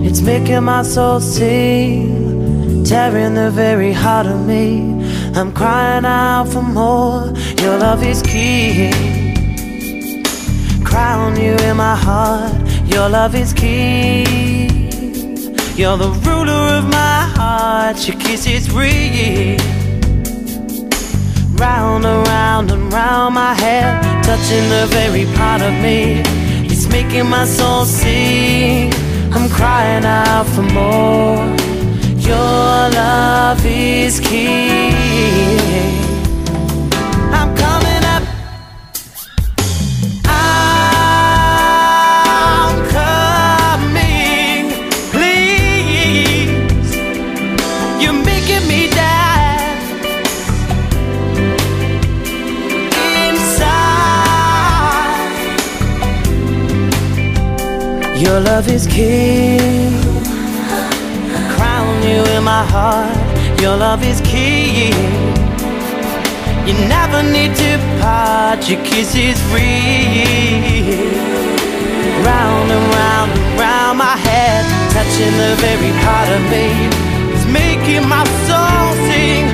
It's 0.04 0.22
making 0.22 0.64
my 0.64 0.82
soul 0.82 1.20
sing, 1.20 2.82
tearing 2.82 3.34
the 3.34 3.52
very 3.52 3.92
heart 3.92 4.26
of 4.26 4.44
me. 4.44 4.90
I'm 5.36 5.52
crying 5.52 6.04
out 6.04 6.48
for 6.48 6.62
more. 6.62 7.32
Your 7.62 7.78
love 7.78 8.02
is 8.02 8.22
king 8.22 9.26
crown 10.96 11.38
you 11.38 11.54
in 11.68 11.76
my 11.76 11.94
heart. 11.94 12.65
Your 12.86 13.08
love 13.08 13.34
is 13.34 13.52
key. 13.52 14.24
You're 15.76 15.98
the 15.98 16.10
ruler 16.24 16.78
of 16.78 16.84
my 16.88 17.18
heart. 17.36 18.08
Your 18.08 18.18
kiss 18.18 18.46
is 18.46 18.66
free. 18.68 19.58
Round 21.56 22.04
and 22.04 22.26
round 22.28 22.70
and 22.70 22.92
round 22.92 23.34
my 23.34 23.54
head, 23.54 24.02
touching 24.24 24.68
the 24.68 24.86
very 24.90 25.26
part 25.36 25.62
of 25.62 25.72
me. 25.82 26.22
It's 26.70 26.86
making 26.88 27.28
my 27.28 27.44
soul 27.44 27.84
sing. 27.84 28.92
I'm 29.32 29.48
crying 29.50 30.04
out 30.04 30.46
for 30.46 30.62
more. 30.62 31.44
Your 32.18 32.90
love 33.00 33.64
is 33.64 34.20
king. 34.20 36.05
Your 58.26 58.40
love 58.40 58.68
is 58.68 58.88
king. 58.88 59.60
Crown 61.54 62.02
you 62.02 62.20
in 62.34 62.42
my 62.42 62.64
heart. 62.74 63.16
Your 63.60 63.76
love 63.76 64.02
is 64.02 64.20
king. 64.22 64.92
You 66.66 66.74
never 66.88 67.22
need 67.22 67.54
to 67.54 67.70
part, 68.00 68.68
your 68.68 68.82
kiss 68.84 69.14
is 69.14 69.38
free. 69.50 70.26
Round 72.26 72.68
and 72.76 72.86
round 72.98 73.30
and 73.30 73.60
round 73.60 73.98
my 73.98 74.16
head, 74.28 74.64
touching 74.90 75.34
the 75.42 75.52
very 75.62 75.92
part 76.02 76.28
of 76.36 76.42
me. 76.50 76.66
It's 77.32 77.46
making 77.46 78.08
my 78.08 78.24
soul 78.48 78.86
sing, 79.06 79.44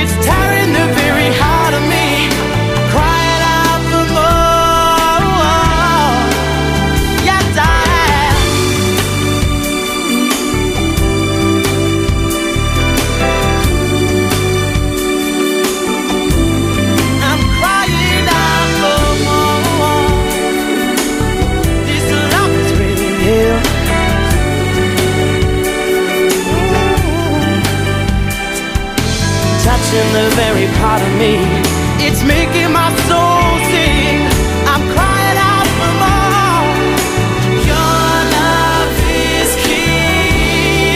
it's 0.00 0.14
tearing 0.24 0.72
the 0.72 0.86
very 1.00 1.30
heart 1.36 1.61
touching 29.92 30.12
the 30.12 30.28
very 30.36 30.66
part 30.78 31.02
of 31.02 31.12
me. 31.18 31.36
It's 32.04 32.22
making 32.24 32.72
my 32.72 32.90
soul 33.08 33.58
sing. 33.70 34.26
I'm 34.66 34.82
crying 34.94 35.38
out 35.38 35.66
for 35.78 35.92
more. 36.02 36.66
Your 37.70 38.02
love 38.38 38.92
is 39.10 39.50
king. 39.66 40.92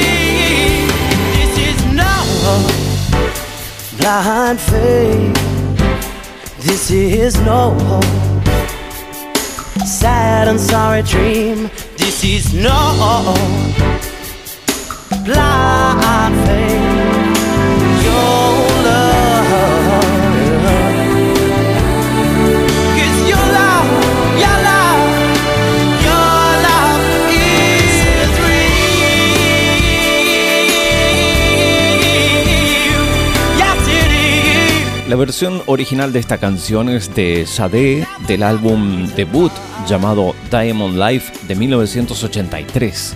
This 1.37 1.52
is 1.68 1.78
no 1.94 2.14
blind 3.98 4.59
faith. 4.61 5.37
This 6.59 6.90
is 6.90 7.40
no 7.40 7.76
sad 9.85 10.48
and 10.48 10.61
sorry 10.61 11.02
dream. 11.02 11.70
This 11.96 12.24
is 12.24 12.54
no 12.54 13.35
blind 15.24 16.35
faith. 16.46 16.95
La 35.16 35.20
versión 35.20 35.62
original 35.64 36.12
de 36.12 36.18
esta 36.18 36.37
canción 36.37 36.90
es 36.90 37.14
de 37.14 37.46
Sade 37.46 38.07
del 38.29 38.42
álbum 38.42 39.07
debut 39.16 39.50
llamado 39.88 40.35
Diamond 40.50 40.98
Life 40.98 41.33
de 41.48 41.55
1983. 41.55 43.14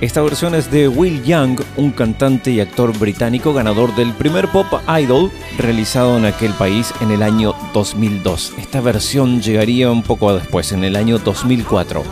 Esta 0.00 0.22
versión 0.22 0.54
es 0.54 0.70
de 0.70 0.86
Will 0.86 1.24
Young, 1.24 1.60
un 1.76 1.90
cantante 1.90 2.52
y 2.52 2.60
actor 2.60 2.96
británico 2.96 3.52
ganador 3.52 3.92
del 3.96 4.12
primer 4.12 4.46
Pop 4.52 4.68
Idol 4.86 5.32
realizado 5.58 6.16
en 6.16 6.26
aquel 6.26 6.52
país 6.52 6.94
en 7.00 7.10
el 7.10 7.24
año 7.24 7.56
2002. 7.74 8.52
Esta 8.58 8.80
versión 8.80 9.42
llegaría 9.42 9.90
un 9.90 10.04
poco 10.04 10.32
después, 10.32 10.70
en 10.70 10.84
el 10.84 10.94
año 10.94 11.18
2004. 11.18 12.04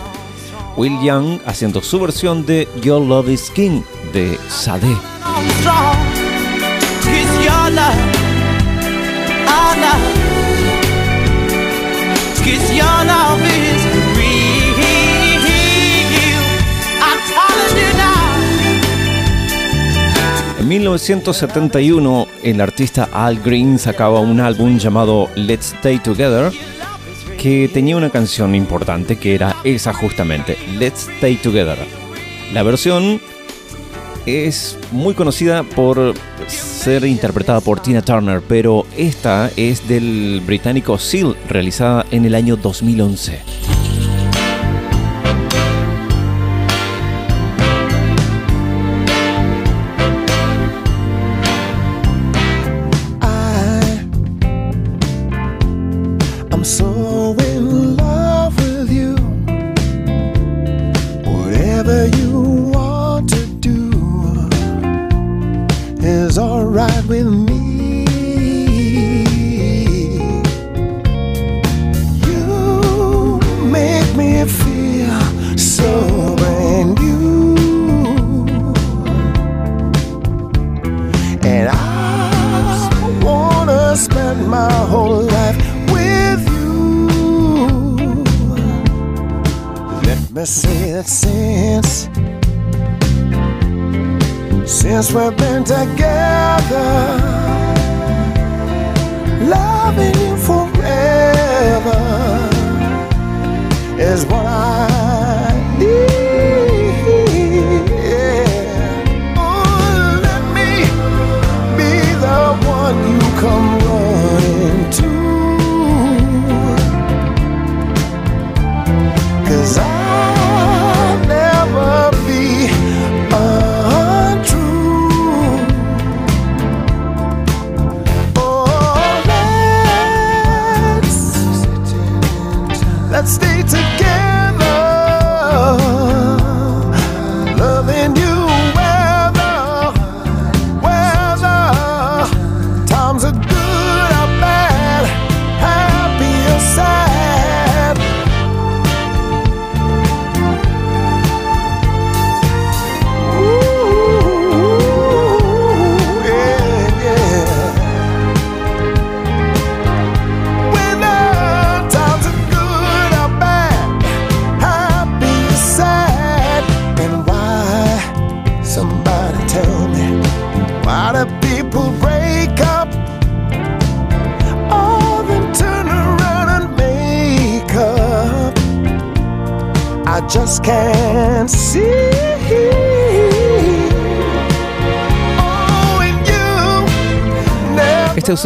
Will 0.76 1.00
Young 1.04 1.38
haciendo 1.46 1.82
su 1.82 2.00
versión 2.00 2.44
de 2.44 2.66
Your 2.82 3.00
Love 3.00 3.28
is 3.28 3.48
King 3.50 3.82
de 4.12 4.36
Sade. 4.48 4.96
En 20.58 20.68
1971, 20.68 22.26
el 22.44 22.60
artista 22.60 23.08
Al 23.12 23.40
Green 23.40 23.78
sacaba 23.78 24.20
un 24.20 24.40
álbum 24.40 24.78
llamado 24.78 25.28
Let's 25.34 25.72
Stay 25.72 25.98
Together, 25.98 26.52
que 27.38 27.68
tenía 27.72 27.96
una 27.96 28.10
canción 28.10 28.54
importante 28.54 29.16
que 29.16 29.34
era 29.34 29.56
esa 29.64 29.92
justamente, 29.92 30.56
Let's 30.78 31.08
Stay 31.16 31.36
Together. 31.36 31.78
La 32.52 32.62
versión 32.62 33.20
es 34.30 34.78
muy 34.92 35.14
conocida 35.14 35.62
por 35.62 36.14
ser 36.46 37.04
interpretada 37.04 37.60
por 37.60 37.80
Tina 37.80 38.02
Turner, 38.02 38.40
pero 38.46 38.86
esta 38.96 39.50
es 39.56 39.86
del 39.88 40.42
británico 40.44 40.98
Seal, 40.98 41.36
realizada 41.48 42.06
en 42.10 42.24
el 42.24 42.34
año 42.34 42.56
2011. 42.56 43.79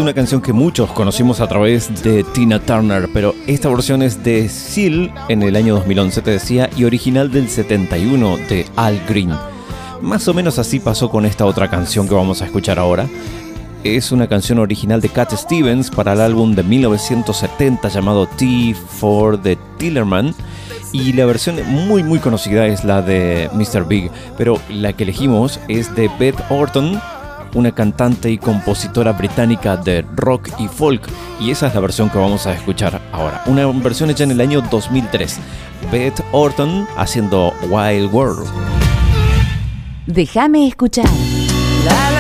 Una 0.05 0.12
canción 0.12 0.43
que 0.43 0.53
muchos 0.53 0.93
conocimos 0.93 1.40
a 1.40 1.49
través 1.49 2.03
de 2.03 2.25
Tina 2.25 2.61
Turner, 2.61 3.09
pero 3.14 3.35
esta 3.47 3.71
versión 3.71 4.03
es 4.03 4.23
de 4.23 4.51
Seal 4.51 5.11
en 5.31 5.43
el 5.43 5.57
año 5.57 5.77
2011, 5.77 6.21
te 6.21 6.31
decía, 6.33 6.69
y 6.77 6.85
original 6.85 7.33
del 7.33 7.48
71 7.48 8.37
de 8.50 8.67
Al 8.77 9.00
Green. 9.09 9.33
Más 10.02 10.29
o 10.29 10.35
menos 10.35 10.59
así 10.59 10.79
pasó 10.79 11.09
con 11.09 11.25
esta 11.25 11.46
otra 11.46 11.71
canción 11.71 12.07
que 12.07 12.15
vamos 12.15 12.42
a 12.42 12.44
escuchar 12.44 12.79
ahora. 12.79 13.09
Es 13.83 14.13
una 14.13 14.27
canción 14.27 14.59
original 14.59 15.00
de 15.00 15.09
Cat 15.09 15.33
Stevens 15.33 15.88
para 15.88 16.13
el 16.13 16.21
álbum 16.21 16.55
de 16.55 16.65
1970 16.65 17.88
llamado 17.88 18.27
T 18.27 18.75
for 18.75 19.40
the 19.40 19.57
Tillerman. 19.79 20.35
Y 20.92 21.15
la 21.15 21.25
versión 21.25 21.57
muy 21.67 22.02
muy 22.02 22.19
conocida 22.19 22.67
es 22.67 22.85
la 22.85 23.00
de 23.00 23.48
Mr. 23.55 23.88
Big, 23.88 24.11
pero 24.37 24.61
la 24.69 24.92
que 24.92 25.05
elegimos 25.05 25.59
es 25.69 25.94
de 25.96 26.11
Beth 26.19 26.38
Orton, 26.50 27.00
una 27.55 27.73
cantante 27.73 28.31
y 28.31 28.38
compositora 28.38 29.13
británica 29.13 29.77
de 29.77 30.05
rock 30.15 30.50
y 30.59 30.69
folk, 30.69 31.09
y 31.40 31.50
esa 31.50 31.69
es 31.69 31.75
la 31.75 31.81
versión 31.81 32.11
que 32.11 32.19
vamos 32.19 32.46
a 32.46 32.52
escuchar 32.52 33.00
ahora. 33.13 33.42
Una 33.46 33.67
versión 33.67 34.11
hecha 34.11 34.25
en 34.25 34.33
el 34.33 34.40
año 34.40 34.61
2003. 34.71 35.38
Beth 35.90 36.21
Orton 36.33 36.87
haciendo 36.96 37.52
Wild 37.69 38.13
World. 38.13 38.48
Déjame 40.07 40.69
escuchar. 40.69 41.09
La. 41.85 42.13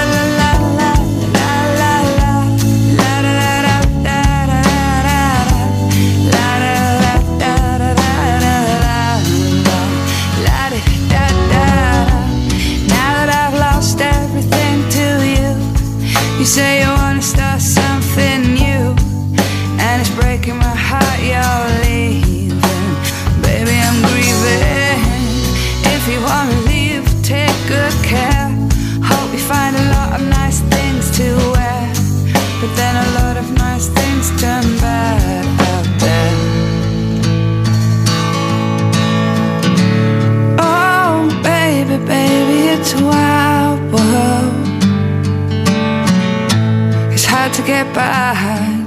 By 47.94 48.34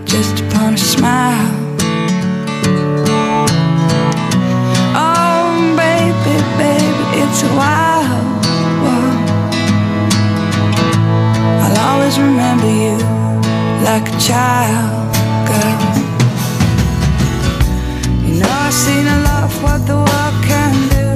just 0.04 0.42
upon 0.42 0.74
a 0.74 0.78
smile. 0.78 1.52
Oh, 4.96 5.74
baby, 5.78 6.36
baby, 6.60 7.06
it's 7.22 7.42
a 7.44 7.52
wild 7.56 8.46
world. 8.84 9.30
I'll 11.64 11.80
always 11.90 12.20
remember 12.20 12.68
you 12.68 12.98
like 13.88 14.06
a 14.14 14.18
child, 14.20 15.16
girl. 15.50 15.80
You 18.28 18.34
know, 18.42 18.56
I've 18.66 18.74
seen 18.74 19.08
a 19.08 19.20
lot 19.30 19.44
of 19.46 19.64
what 19.64 19.80
the 19.88 19.96
world 19.96 20.38
can 20.44 20.74
do, 20.98 21.10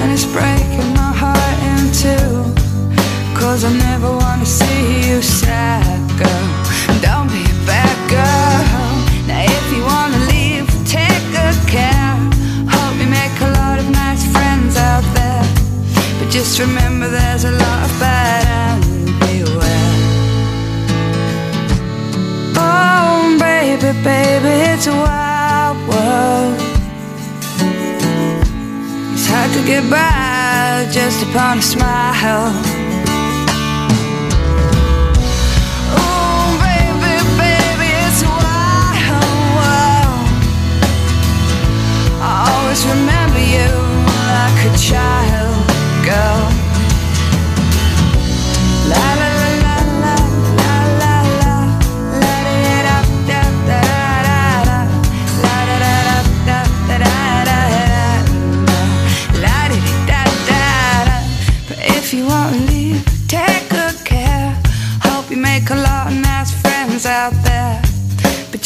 and 0.00 0.12
it's 0.12 0.26
breaking 0.26 0.94
my 0.94 1.12
heart 1.22 1.58
in 1.72 1.82
two. 2.02 2.30
Cause 3.34 3.64
I 3.64 3.72
never 3.72 4.10
wanna 4.12 4.46
see 4.46 5.08
you 5.08 5.20
sad, 5.20 5.98
girl. 6.18 6.49
Just 16.50 16.62
remember 16.62 17.08
there's 17.08 17.44
a 17.44 17.50
lot 17.52 17.84
of 17.84 18.00
bad 18.00 18.84
and 18.84 19.06
beware. 19.20 19.94
Oh, 22.56 23.36
baby, 23.38 23.92
baby, 24.02 24.54
it's 24.72 24.88
a 24.88 24.92
wild 24.92 25.78
world. 25.88 26.58
It's 29.12 29.26
hard 29.28 29.52
to 29.52 29.62
get 29.64 29.88
by 29.88 30.88
just 30.90 31.22
upon 31.22 31.58
a 31.58 31.62
smile. 31.62 32.50
Oh, 35.96 36.40
remember 42.92 43.38
you 43.38 43.68
like 44.34 44.58
a 44.66 44.76
child, 44.76 45.29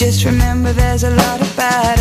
just 0.04 0.26
remember 0.26 0.70
there's 0.74 1.02
a 1.02 1.08
lot 1.08 1.40
of 1.40 1.56
bad 1.56 1.98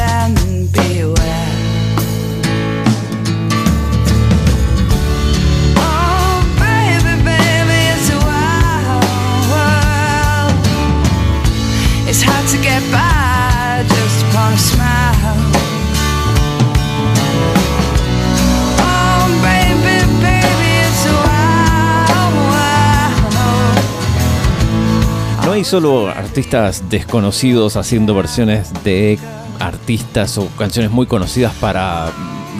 No 25.53 25.57
hay 25.57 25.65
solo 25.65 26.07
artistas 26.07 26.89
desconocidos 26.89 27.75
haciendo 27.75 28.15
versiones 28.15 28.71
de 28.83 29.19
artistas 29.59 30.39
o 30.39 30.47
canciones 30.57 30.89
muy 30.89 31.05
conocidas 31.05 31.53
para 31.53 32.11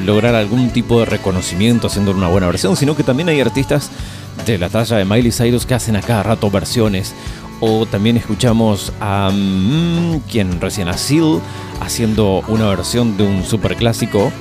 lograr 0.05 0.35
algún 0.35 0.69
tipo 0.69 0.99
de 0.99 1.05
reconocimiento 1.05 1.87
haciendo 1.87 2.11
una 2.11 2.27
buena 2.27 2.45
versión, 2.45 2.75
sino 2.75 2.95
que 2.95 3.01
también 3.01 3.29
hay 3.29 3.41
artistas 3.41 3.89
de 4.45 4.59
la 4.59 4.69
talla 4.69 4.97
de 4.97 5.05
Miley 5.05 5.31
Cyrus 5.31 5.65
que 5.65 5.73
hacen 5.73 5.95
a 5.95 6.03
cada 6.03 6.21
rato 6.21 6.51
versiones. 6.51 7.15
O 7.61 7.87
también 7.87 8.15
escuchamos 8.15 8.93
a 9.01 9.31
mm, 9.33 10.19
quien 10.29 10.61
recién 10.61 10.87
a 10.87 10.95
Seal 10.95 11.41
haciendo 11.81 12.43
una 12.47 12.67
versión 12.67 13.17
de 13.17 13.23
un 13.23 13.43
super 13.43 13.75
clásico. 13.75 14.31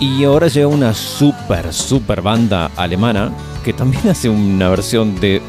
Y 0.00 0.24
ahora 0.24 0.48
llega 0.48 0.68
una 0.68 0.94
super, 0.94 1.70
super 1.74 2.22
banda 2.22 2.70
alemana 2.76 3.30
que 3.62 3.74
también 3.74 4.08
hace 4.08 4.30
una 4.30 4.70
versión 4.70 5.20
de 5.20 5.42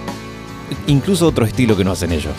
incluso 0.88 1.28
otro 1.28 1.46
estilo 1.46 1.76
que 1.76 1.84
no 1.84 1.92
hacen 1.92 2.12
ellos. 2.12 2.34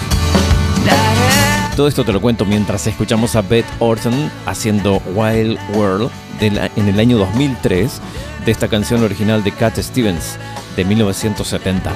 Todo 1.76 1.88
esto 1.88 2.04
te 2.04 2.12
lo 2.12 2.20
cuento 2.20 2.44
mientras 2.44 2.86
escuchamos 2.86 3.36
a 3.36 3.42
Beth 3.42 3.66
Orton 3.80 4.30
haciendo 4.46 5.02
Wild 5.14 5.58
World 5.74 6.10
en 6.40 6.88
el 6.88 7.00
año 7.00 7.18
2003 7.18 8.00
de 8.46 8.52
esta 8.52 8.68
canción 8.68 9.02
original 9.02 9.42
de 9.42 9.52
Cat 9.52 9.76
Stevens 9.78 10.38
de 10.76 10.84
1970. 10.84 11.92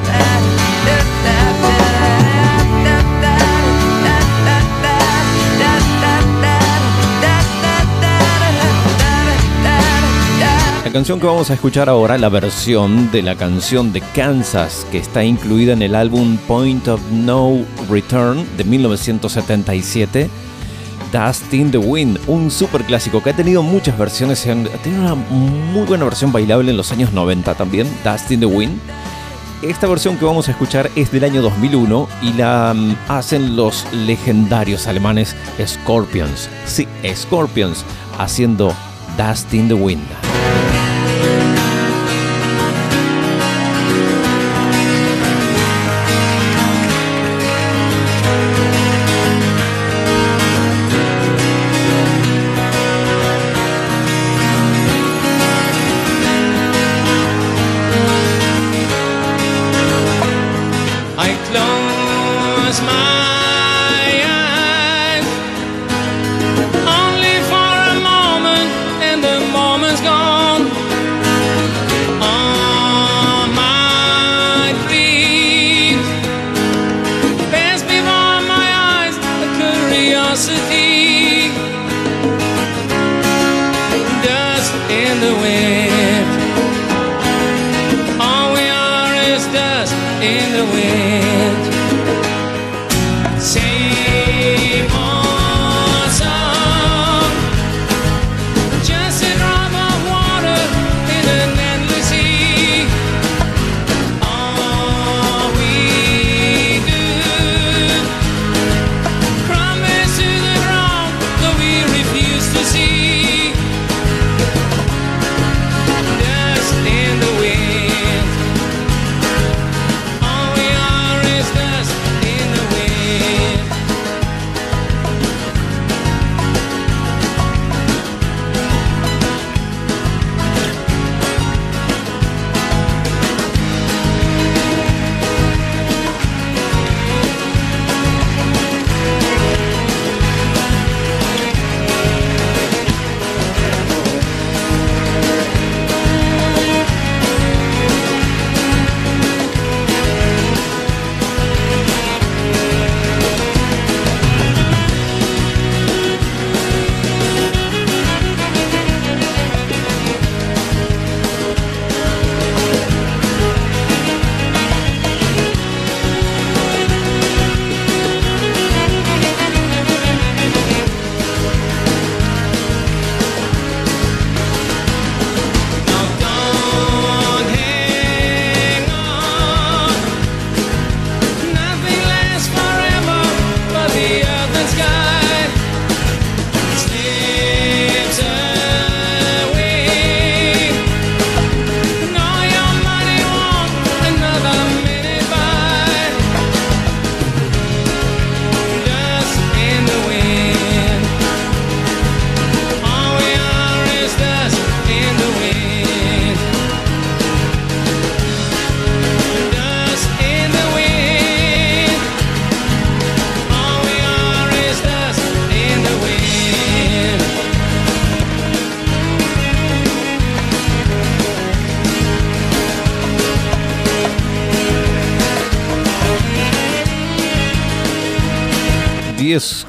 La 10.91 10.95
canción 10.95 11.21
que 11.21 11.27
vamos 11.27 11.49
a 11.51 11.55
escuchar 11.55 11.89
ahora, 11.89 12.19
la 12.19 12.29
versión 12.29 13.13
de 13.13 13.23
la 13.23 13.37
canción 13.37 13.93
de 13.93 14.01
Kansas 14.01 14.85
que 14.91 14.99
está 14.99 15.23
incluida 15.23 15.73
en 15.73 15.83
el 15.83 15.95
álbum 15.95 16.37
Point 16.49 16.89
of 16.89 17.01
No 17.13 17.65
Return 17.89 18.45
de 18.57 18.65
1977, 18.65 20.29
Dust 21.13 21.55
in 21.55 21.71
the 21.71 21.79
Wind, 21.79 22.19
un 22.27 22.51
super 22.51 22.83
clásico 22.83 23.23
que 23.23 23.31
ha 23.31 23.37
tenido 23.37 23.63
muchas 23.63 23.97
versiones, 23.97 24.43
tenido 24.43 25.03
una 25.03 25.15
muy 25.15 25.87
buena 25.87 26.07
versión 26.07 26.33
bailable 26.33 26.73
en 26.73 26.77
los 26.77 26.91
años 26.91 27.13
90 27.13 27.55
también, 27.55 27.87
Dust 28.03 28.29
in 28.33 28.41
the 28.41 28.47
Wind. 28.47 28.81
Esta 29.63 29.87
versión 29.87 30.17
que 30.17 30.25
vamos 30.25 30.49
a 30.49 30.51
escuchar 30.51 30.91
es 30.97 31.13
del 31.13 31.23
año 31.23 31.41
2001 31.41 32.09
y 32.21 32.33
la 32.33 32.75
mm, 32.75 32.97
hacen 33.07 33.55
los 33.55 33.87
legendarios 33.93 34.89
alemanes 34.89 35.37
Scorpions. 35.65 36.51
Sí, 36.67 36.89
Scorpions, 37.15 37.85
haciendo 38.19 38.75
Dust 39.17 39.55
in 39.55 39.69
the 39.69 39.75
Wind. 39.75 40.30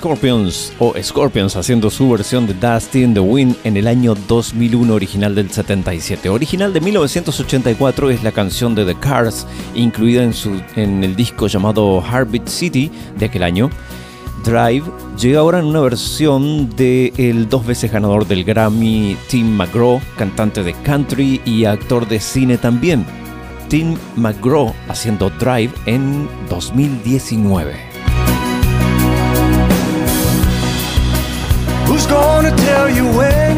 Scorpions 0.02 0.74
o 0.80 0.96
Scorpions 1.00 1.56
haciendo 1.56 1.92
su 1.92 2.10
versión 2.10 2.48
de 2.48 2.56
Dusty 2.56 3.04
in 3.04 3.14
the 3.14 3.20
Wind 3.20 3.56
en 3.64 3.78
el 3.78 3.86
año 3.86 4.16
2001, 4.28 4.92
original 4.92 5.36
del 5.36 5.52
77. 5.52 6.28
Original 6.28 6.74
de 6.74 6.82
1984 6.82 8.10
es 8.10 8.24
la 8.24 8.32
canción 8.32 8.74
de 8.74 8.84
The 8.84 8.96
Cars, 8.96 9.46
incluida 9.76 10.24
en, 10.24 10.34
su, 10.34 10.60
en 10.76 11.04
el 11.04 11.16
disco 11.16 11.46
llamado 11.46 12.02
Heartbeat 12.02 12.48
City 12.48 12.90
de 13.20 13.28
aquel 13.28 13.44
año. 13.44 13.70
Drive 14.44 14.86
llega 15.20 15.42
ahora 15.42 15.60
en 15.60 15.66
una 15.66 15.82
versión 15.82 16.76
del 16.76 17.14
el 17.18 17.48
dos 17.48 17.64
veces 17.64 17.92
ganador 17.92 18.26
del 18.26 18.44
Grammy 18.44 19.16
Tim 19.30 19.56
McGraw, 19.56 20.02
cantante 20.18 20.64
de 20.64 20.74
country 20.82 21.42
y 21.46 21.66
actor 21.66 22.08
de 22.08 22.20
cine 22.20 22.58
también. 22.58 23.06
Tim 23.70 23.96
McGraw 24.16 24.74
haciendo 24.88 25.30
Drive 25.30 25.74
en 25.86 26.28
2019. 26.50 27.91
Who's 32.02 32.10
gonna 32.10 32.56
tell 32.56 32.90
you 32.90 33.06
when 33.16 33.58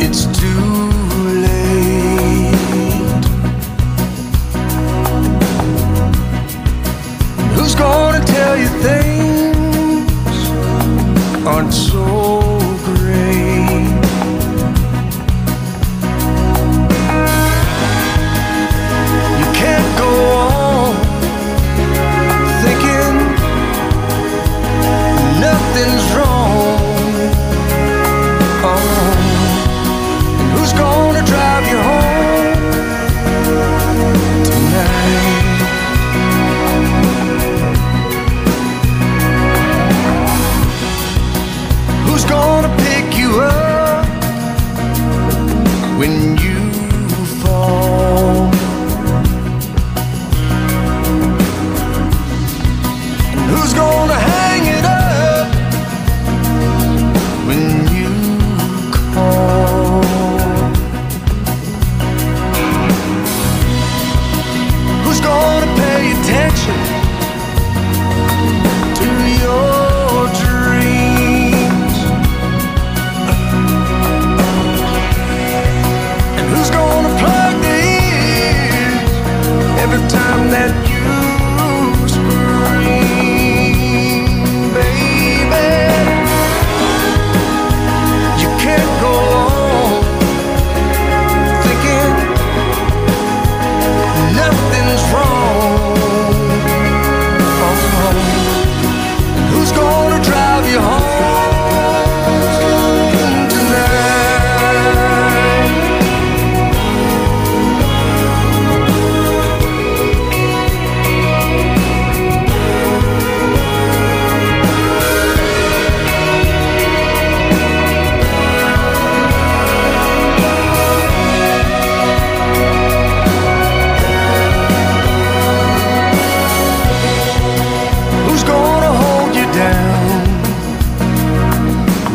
it's 0.00 0.26
too 0.26 0.90
late? 1.42 2.54
Who's 7.56 7.74
gonna 7.74 8.24
tell 8.24 8.56
you 8.56 8.68
things 8.86 10.38
aren't 11.44 11.74
so 11.74 12.61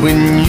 when 0.07 0.37
you 0.39 0.46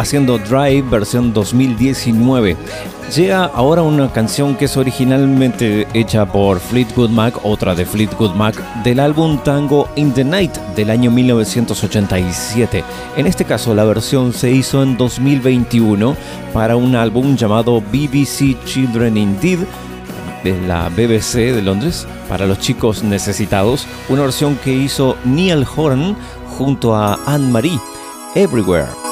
haciendo 0.00 0.38
Drive 0.38 0.82
versión 0.82 1.32
2019. 1.32 2.56
Llega 3.14 3.44
ahora 3.44 3.82
una 3.82 4.10
canción 4.12 4.56
que 4.56 4.64
es 4.64 4.76
originalmente 4.76 5.86
hecha 5.94 6.24
por 6.24 6.58
Fleetwood 6.58 7.10
Mac, 7.10 7.34
otra 7.44 7.74
de 7.74 7.84
Fleetwood 7.84 8.34
Mac, 8.34 8.54
del 8.82 9.00
álbum 9.00 9.38
Tango 9.42 9.88
in 9.96 10.12
the 10.12 10.24
Night 10.24 10.56
del 10.74 10.90
año 10.90 11.10
1987. 11.10 12.82
En 13.16 13.26
este 13.26 13.44
caso 13.44 13.74
la 13.74 13.84
versión 13.84 14.32
se 14.32 14.50
hizo 14.50 14.82
en 14.82 14.96
2021 14.96 16.16
para 16.54 16.76
un 16.76 16.96
álbum 16.96 17.36
llamado 17.36 17.80
BBC 17.80 18.56
Children 18.64 19.16
Indeed 19.16 19.58
de 20.44 20.58
la 20.66 20.88
BBC 20.88 21.52
de 21.52 21.62
Londres 21.62 22.06
para 22.28 22.46
los 22.46 22.58
chicos 22.58 23.02
necesitados, 23.02 23.86
una 24.08 24.22
versión 24.22 24.56
que 24.56 24.72
hizo 24.72 25.16
Neil 25.24 25.66
Horan 25.76 26.16
junto 26.56 26.94
a 26.94 27.18
Anne 27.26 27.50
Marie, 27.50 27.78
Everywhere. 28.34 29.09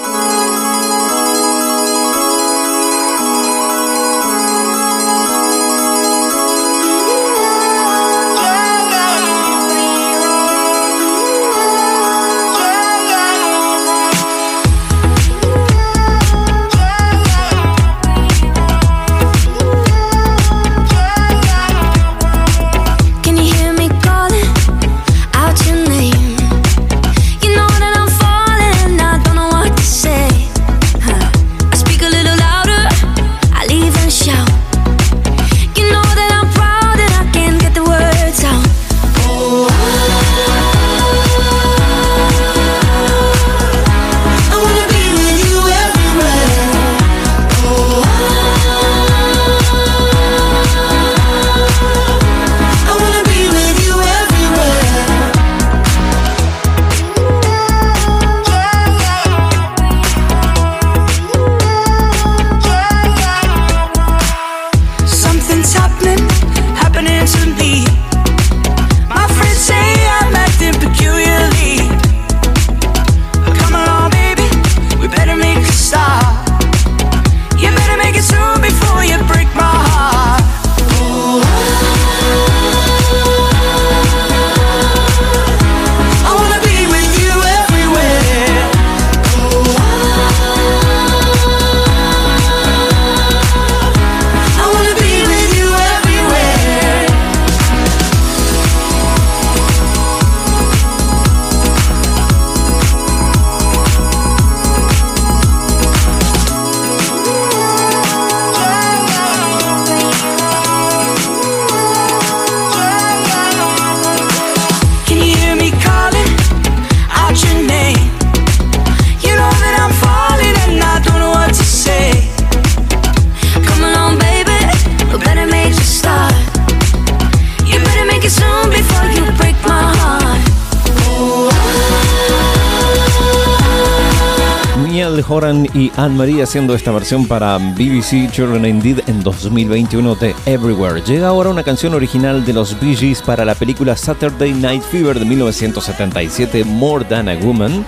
Horan 135.28 135.66
y 135.74 135.92
Anne 135.96 136.16
Marie 136.16 136.42
haciendo 136.42 136.74
esta 136.74 136.90
versión 136.90 137.26
para 137.26 137.58
BBC 137.58 138.30
Children 138.30 138.64
Indeed 138.64 139.00
en 139.06 139.22
2021 139.22 140.14
de 140.14 140.34
Everywhere. 140.46 141.02
Llega 141.02 141.28
ahora 141.28 141.50
una 141.50 141.62
canción 141.62 141.94
original 141.94 142.44
de 142.44 142.52
los 142.52 142.78
Bee 142.80 142.96
Gees 142.96 143.20
para 143.20 143.44
la 143.44 143.54
película 143.54 143.96
Saturday 143.96 144.52
Night 144.54 144.82
Fever 144.82 145.18
de 145.18 145.24
1977, 145.24 146.64
More 146.64 147.04
Than 147.04 147.28
a 147.28 147.36
Woman, 147.36 147.84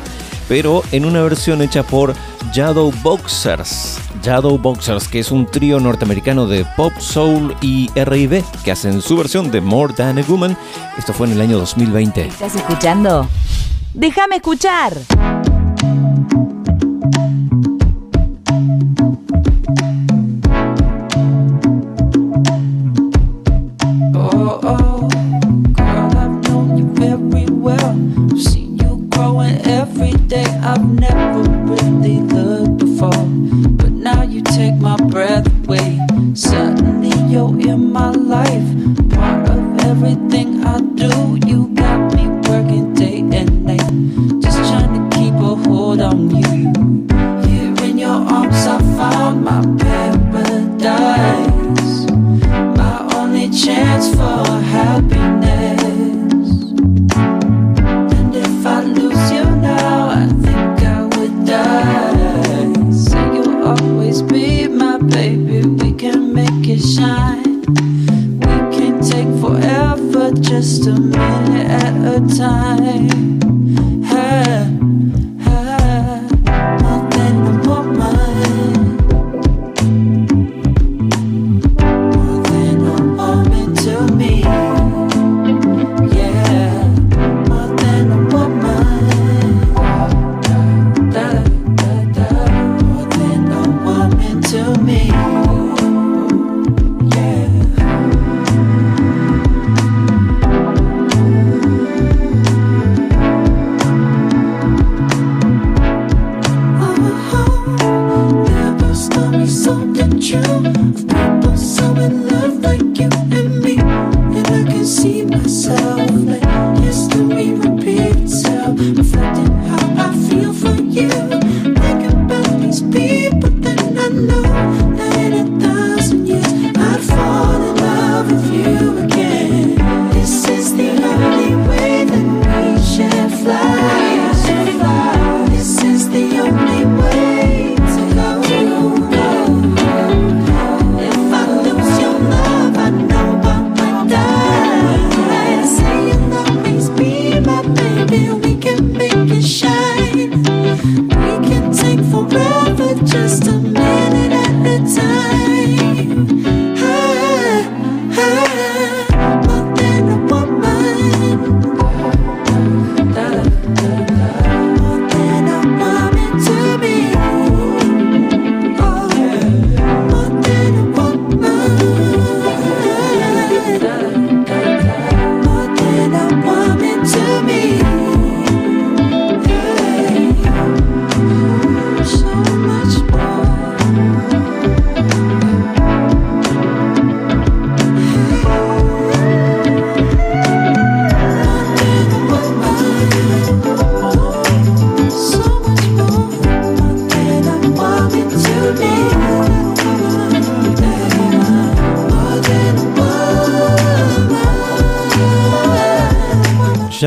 pero 0.49 0.83
en 0.93 1.05
una 1.05 1.23
versión 1.23 1.63
hecha 1.63 1.83
por 1.83 2.15
Shadow 2.53 2.93
Boxers. 3.03 3.99
Shadow 4.23 4.59
Boxers, 4.59 5.09
que 5.09 5.21
es 5.21 5.31
un 5.31 5.47
trío 5.47 5.81
norteamericano 5.81 6.47
de 6.47 6.67
pop, 6.77 6.93
soul 6.99 7.57
y 7.63 7.91
R&B, 7.95 8.45
que 8.65 8.73
hacen 8.73 9.01
su 9.01 9.17
versión 9.17 9.51
de 9.51 9.61
More 9.61 9.95
Than 9.95 10.19
a 10.19 10.23
Woman. 10.23 10.57
Esto 10.99 11.13
fue 11.13 11.27
en 11.27 11.35
el 11.35 11.41
año 11.41 11.59
2020. 11.59 12.27
¿Estás 12.27 12.55
escuchando? 12.55 13.29
Déjame 13.95 14.37
escuchar. 14.37 14.95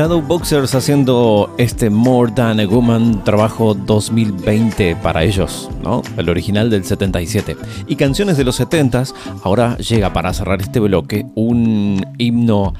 Shadow 0.04 0.20
Boxers 0.20 0.74
haciendo 0.74 1.54
este 1.56 1.88
More 1.88 2.30
Than 2.30 2.60
a 2.60 2.66
Woman, 2.66 3.24
trabajo 3.24 3.72
2020 3.72 4.96
para 4.96 5.24
ellos, 5.24 5.70
¿no? 5.82 6.02
El 6.18 6.28
original 6.28 6.68
del 6.68 6.84
77. 6.84 7.56
Y 7.88 7.96
canciones 7.96 8.36
de 8.36 8.44
los 8.44 8.60
70s, 8.60 9.14
ahora 9.44 9.78
llega 9.78 10.12
para 10.12 10.34
cerrar 10.34 10.60
este 10.60 10.78
bloque 10.78 11.24
un 11.34 12.04
himno 12.18 12.74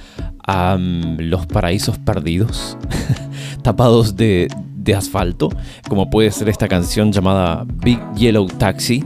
a 0.46 0.76
mm, 0.76 1.20
los 1.20 1.46
paraísos 1.46 1.96
perdidos, 1.96 2.76
tapados 3.62 4.16
de, 4.16 4.48
de 4.76 4.94
asfalto, 4.94 5.48
como 5.88 6.10
puede 6.10 6.30
ser 6.30 6.50
esta 6.50 6.68
canción 6.68 7.10
llamada 7.10 7.64
Big 7.66 8.00
Yellow 8.16 8.48
Taxi. 8.48 9.02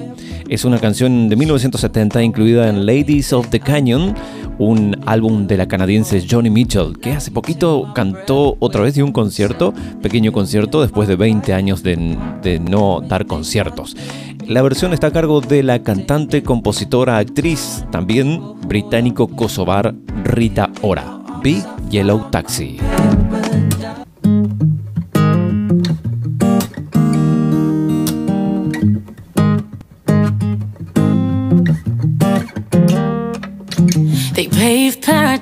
Es 0.48 0.64
una 0.64 0.80
canción 0.80 1.28
de 1.28 1.36
1970 1.36 2.20
incluida 2.24 2.68
en 2.68 2.84
Ladies 2.84 3.32
of 3.32 3.48
the 3.50 3.60
Canyon, 3.60 4.16
un 4.58 4.96
álbum 5.06 5.46
de 5.46 5.56
la 5.56 5.68
canadiense 5.68 6.24
Johnny 6.28 6.50
Mitchell, 6.50 6.98
que 7.00 7.12
hace 7.12 7.30
poquito 7.30 7.92
cantó 7.94 8.56
otra 8.58 8.82
vez 8.82 8.94
de 8.94 9.02
un 9.02 9.12
concierto, 9.12 9.72
pequeño 10.02 10.32
concierto, 10.32 10.82
después 10.82 11.08
de 11.08 11.16
20 11.16 11.54
años 11.54 11.82
de, 11.82 12.16
de 12.42 12.58
no 12.58 13.00
dar 13.00 13.26
conciertos. 13.26 13.96
La 14.46 14.62
versión 14.62 14.92
está 14.94 15.08
a 15.08 15.12
cargo 15.12 15.40
de 15.40 15.62
la 15.62 15.82
cantante, 15.82 16.42
compositora, 16.42 17.18
actriz, 17.18 17.84
también 17.90 18.40
británico-kosovar 18.66 19.94
Rita 20.24 20.70
Ora. 20.82 21.18
Big 21.42 21.62
Yellow 21.90 22.30
Taxi. 22.30 22.78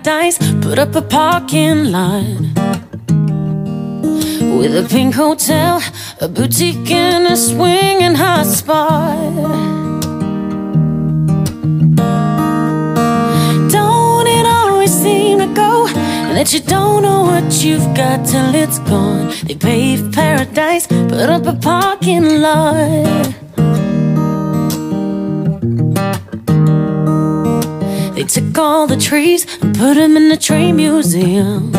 Paradise, 0.06 0.38
put 0.60 0.78
up 0.78 0.94
a 0.94 1.02
parking 1.02 1.90
lot 1.90 2.22
with 4.58 4.76
a 4.76 4.86
pink 4.88 5.14
hotel, 5.14 5.82
a 6.20 6.28
boutique, 6.28 6.90
and 6.90 7.26
a 7.26 7.36
swinging 7.36 8.14
hot 8.14 8.46
spot. 8.46 9.32
Don't 13.70 14.26
it 14.28 14.46
always 14.46 14.92
seem 14.92 15.40
to 15.40 15.52
go 15.54 15.88
that 15.88 16.52
you 16.52 16.60
don't 16.60 17.02
know 17.02 17.22
what 17.22 17.64
you've 17.64 17.92
got 17.96 18.24
till 18.26 18.54
it's 18.54 18.78
gone? 18.78 19.32
They 19.44 19.56
paved 19.56 20.14
paradise, 20.14 20.86
put 20.86 21.08
put 21.08 21.28
up 21.28 21.46
a 21.46 21.54
parking 21.54 22.40
lot. 22.40 23.45
Took 28.28 28.58
all 28.58 28.86
the 28.86 28.96
trees 28.96 29.46
and 29.62 29.76
put 29.76 29.94
them 29.94 30.16
in 30.16 30.28
the 30.28 30.36
tree 30.36 30.72
museum. 30.72 31.74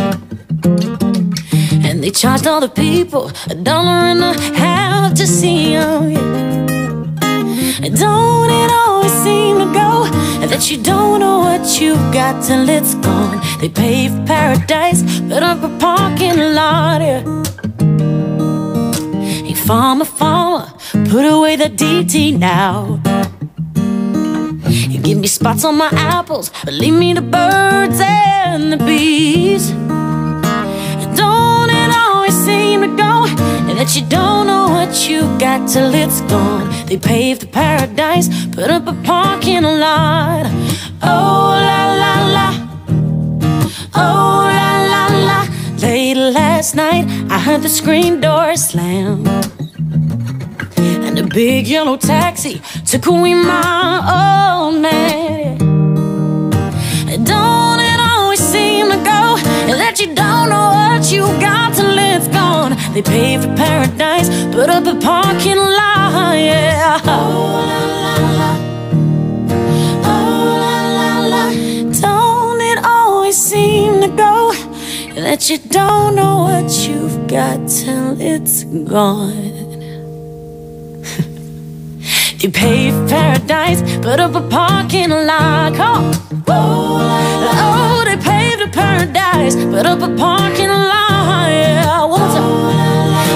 And 1.85 2.03
they 2.03 2.11
charged 2.11 2.47
all 2.47 2.61
the 2.61 2.69
people 2.69 3.31
a 3.49 3.55
dollar 3.55 3.99
and 4.11 4.21
a 4.21 4.33
half 4.53 5.13
to 5.15 5.27
see 5.27 5.73
them. 5.73 6.13
Don't 7.95 8.49
it 8.49 8.71
always 8.71 9.11
seem 9.23 9.57
to 9.59 9.65
go 9.73 10.09
that 10.47 10.69
you 10.69 10.77
don't 10.81 11.19
know 11.19 11.39
what 11.39 11.81
you've 11.81 12.13
got 12.13 12.43
till 12.43 12.67
it's 12.69 12.95
gone? 12.95 13.41
They 13.59 13.69
paved 13.69 14.27
paradise, 14.27 15.01
put 15.21 15.43
up 15.43 15.63
a 15.63 15.69
parking 15.79 16.37
lot. 16.53 17.01
Yeah. 17.01 17.23
Hey, 19.45 19.53
farmer, 19.53 20.05
farmer, 20.05 20.71
put 21.09 21.25
away 21.25 21.55
the 21.55 21.69
DT 21.69 22.37
now. 22.37 23.16
You 24.97 25.03
give 25.03 25.19
me 25.19 25.27
spots 25.27 25.63
on 25.63 25.77
my 25.77 25.89
apples, 25.89 26.51
but 26.65 26.73
leave 26.73 26.95
me 26.95 27.13
the 27.13 27.21
birds 27.21 27.99
and 28.01 28.73
the 28.73 28.77
bees. 28.77 29.69
Don't 31.15 31.69
it 31.69 31.95
always 31.95 32.33
seem 32.33 32.81
to 32.81 32.87
go 32.87 33.27
that 33.77 33.95
you 33.95 34.01
don't 34.07 34.47
know 34.47 34.69
what 34.69 35.07
you 35.07 35.21
got 35.37 35.69
till 35.69 35.93
it's 35.93 36.21
gone? 36.21 36.67
They 36.87 36.97
paved 36.97 37.41
the 37.43 37.45
paradise, 37.45 38.27
put 38.47 38.71
up 38.71 38.87
a 38.87 38.93
parking 39.03 39.61
lot. 39.61 40.47
Oh 41.03 41.53
la 41.67 41.81
la 42.03 42.15
la, 42.37 42.49
oh 43.93 44.49
la 44.57 44.71
la 44.93 45.03
la. 45.27 45.39
Late 45.77 46.17
last 46.17 46.73
night, 46.73 47.05
I 47.29 47.37
heard 47.37 47.61
the 47.61 47.69
screen 47.69 48.19
door 48.19 48.55
slam. 48.55 49.23
Big 51.37 51.67
yellow 51.67 51.97
taxi 51.97 52.59
took 52.83 53.05
away 53.05 53.35
my 53.35 53.97
old 54.17 54.73
oh, 54.73 54.79
man. 54.79 55.59
Don't 57.23 57.79
it 57.79 57.99
always 57.99 58.39
seem 58.39 58.89
to 58.89 58.97
go 58.97 59.37
that 59.77 59.99
you 59.99 60.15
don't 60.15 60.49
know 60.49 60.69
what 60.73 61.11
you 61.11 61.21
got 61.39 61.75
till 61.75 61.95
it's 61.95 62.27
gone? 62.29 62.75
They 62.95 63.03
paved 63.03 63.43
for 63.43 63.55
paradise, 63.55 64.29
put 64.51 64.71
up 64.71 64.87
a 64.87 64.95
parking 64.99 65.57
lot. 65.57 66.39
Yeah. 66.39 67.01
Oh 67.05 67.61
la 67.69 67.85
la 68.03 68.25
la, 68.41 68.51
oh 70.13 70.41
la 70.63 70.75
la 70.97 71.09
la. 71.33 71.43
Don't 72.01 72.61
it 72.61 72.79
always 72.83 73.37
seem 73.37 74.01
to 74.01 74.07
go 74.07 74.53
that 75.13 75.51
you 75.51 75.59
don't 75.59 76.15
know 76.15 76.39
what 76.49 76.71
you've 76.87 77.27
got 77.27 77.69
till 77.69 78.19
it's 78.19 78.63
gone? 78.63 79.66
They 82.47 82.53
paved 82.53 83.09
paradise, 83.09 83.81
put 84.01 84.21
up 84.21 84.33
a 84.33 84.39
parking 84.39 85.09
lot. 85.09 85.77
On. 85.81 86.13
Oh, 86.47 88.03
they 88.05 88.15
paved 88.15 88.71
paradise, 88.71 89.53
put 89.55 89.85
up 89.85 90.01
a 90.01 90.07
parking 90.15 90.69
lot. 90.69 91.49
Yeah. 91.49 92.07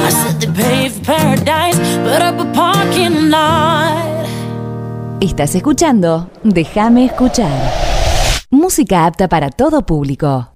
I 0.08 0.12
said 0.12 0.40
they 0.40 0.90
paradise, 1.04 1.78
put 2.06 2.22
up 2.22 2.40
a 2.40 2.46
parking 2.54 3.30
lot. 3.30 4.26
Estás 5.20 5.56
escuchando 5.56 6.30
Déjame 6.46 7.04
escuchar. 7.04 7.52
Música 8.50 9.06
apta 9.06 9.28
para 9.28 9.50
todo 9.50 9.86
público. 9.86 10.54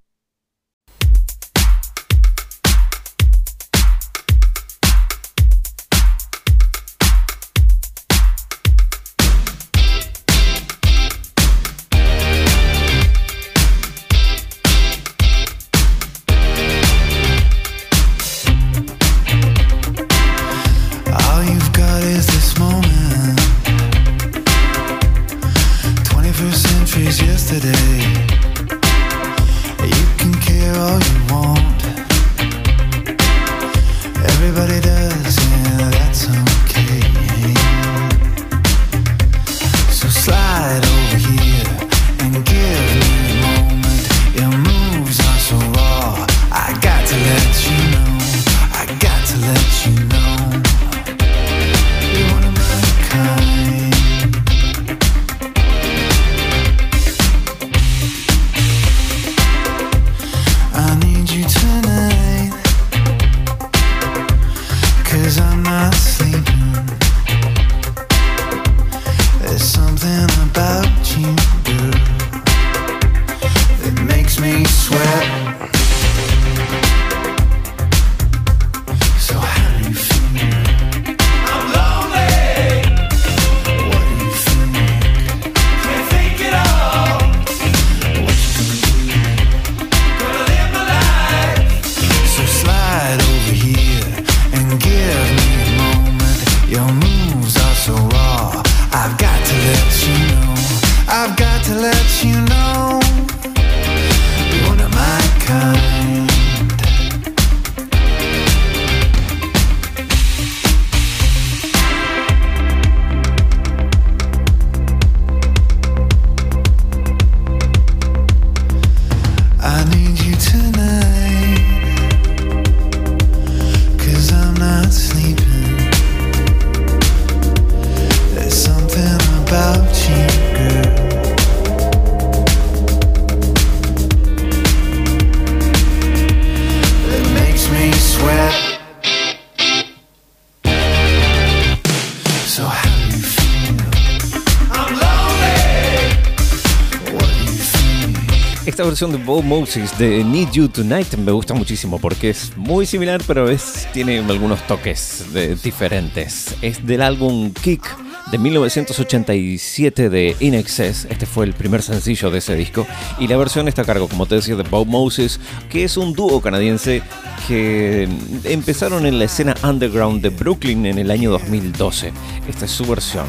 Versión 148.96 149.12
de 149.12 149.18
Bob 149.18 149.44
Moses 149.44 149.98
de 149.98 150.24
Need 150.24 150.52
You 150.54 150.70
Tonight 150.70 151.16
me 151.16 151.34
gusta 151.34 151.54
muchísimo 151.54 152.00
porque 152.00 152.30
es 152.30 152.56
muy 152.56 152.86
similar, 152.86 153.22
pero 153.28 153.50
es, 153.50 153.90
tiene 153.92 154.20
algunos 154.20 154.66
toques 154.68 155.26
diferentes. 155.62 156.56
Es 156.62 156.86
del 156.88 157.02
álbum 157.02 157.52
Kick 157.52 157.84
de 158.32 158.38
1987 158.38 160.10
de 160.10 160.36
In. 160.40 160.56
Este 160.56 161.26
fue 161.26 161.46
el 161.46 161.54
primer 161.54 161.82
sencillo 161.82 162.32
de 162.32 162.40
ese 162.40 162.56
disco. 162.56 162.88
Y 163.20 163.28
la 163.28 163.38
versión 163.38 163.68
está 163.68 163.84
a 163.84 163.86
cargo, 163.86 164.08
como 164.08 164.26
te 164.26 164.36
decía, 164.36 164.56
de 164.56 164.64
Bob 164.64 164.88
Moses, 164.88 165.40
que 165.70 165.84
es 165.84 165.98
un 165.98 166.14
dúo 166.14 166.42
canadiense 166.42 167.04
que 167.48 168.10
empezaron 168.46 169.06
en 169.06 169.20
la 169.20 169.26
escena 169.26 169.56
underground 169.64 170.22
de 170.22 170.30
Brooklyn 170.30 170.86
en 170.86 170.98
el 170.98 171.12
año 171.12 171.32
2012. 171.32 172.12
Esta 172.48 172.66
es 172.66 172.72
su 172.72 172.86
versión. 172.86 173.28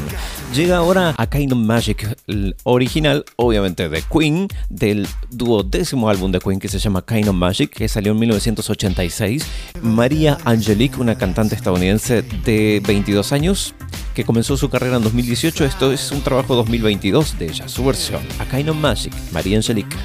Llega 0.53 0.77
ahora 0.77 1.13
a 1.17 1.27
Kind 1.27 1.53
of 1.53 1.59
Magic, 1.59 2.17
el 2.27 2.55
original, 2.63 3.25
obviamente 3.35 3.89
de 3.89 4.01
Queen, 4.01 4.47
del 4.69 5.07
duodécimo 5.29 6.09
álbum 6.09 6.31
de 6.31 6.39
Queen 6.39 6.59
que 6.59 6.67
se 6.67 6.79
llama 6.79 7.03
Kind 7.05 7.27
of 7.27 7.35
Magic, 7.35 7.71
que 7.71 7.87
salió 7.87 8.11
en 8.11 8.19
1986. 8.19 9.45
María 9.81 10.37
Angelique, 10.45 10.99
una 10.99 11.17
cantante 11.17 11.55
estadounidense 11.55 12.21
de 12.21 12.81
22 12.85 13.31
años, 13.31 13.73
que 14.13 14.23
comenzó 14.23 14.57
su 14.57 14.69
carrera 14.69 14.97
en 14.97 15.03
2018. 15.03 15.65
Esto 15.65 15.91
es 15.91 16.11
un 16.11 16.21
trabajo 16.21 16.55
2022 16.55 17.37
de 17.39 17.45
ella, 17.45 17.67
su 17.67 17.85
versión, 17.85 18.21
A 18.39 18.45
Kind 18.45 18.69
of 18.69 18.77
Magic, 18.77 19.13
María 19.31 19.57
Angelique. 19.57 19.95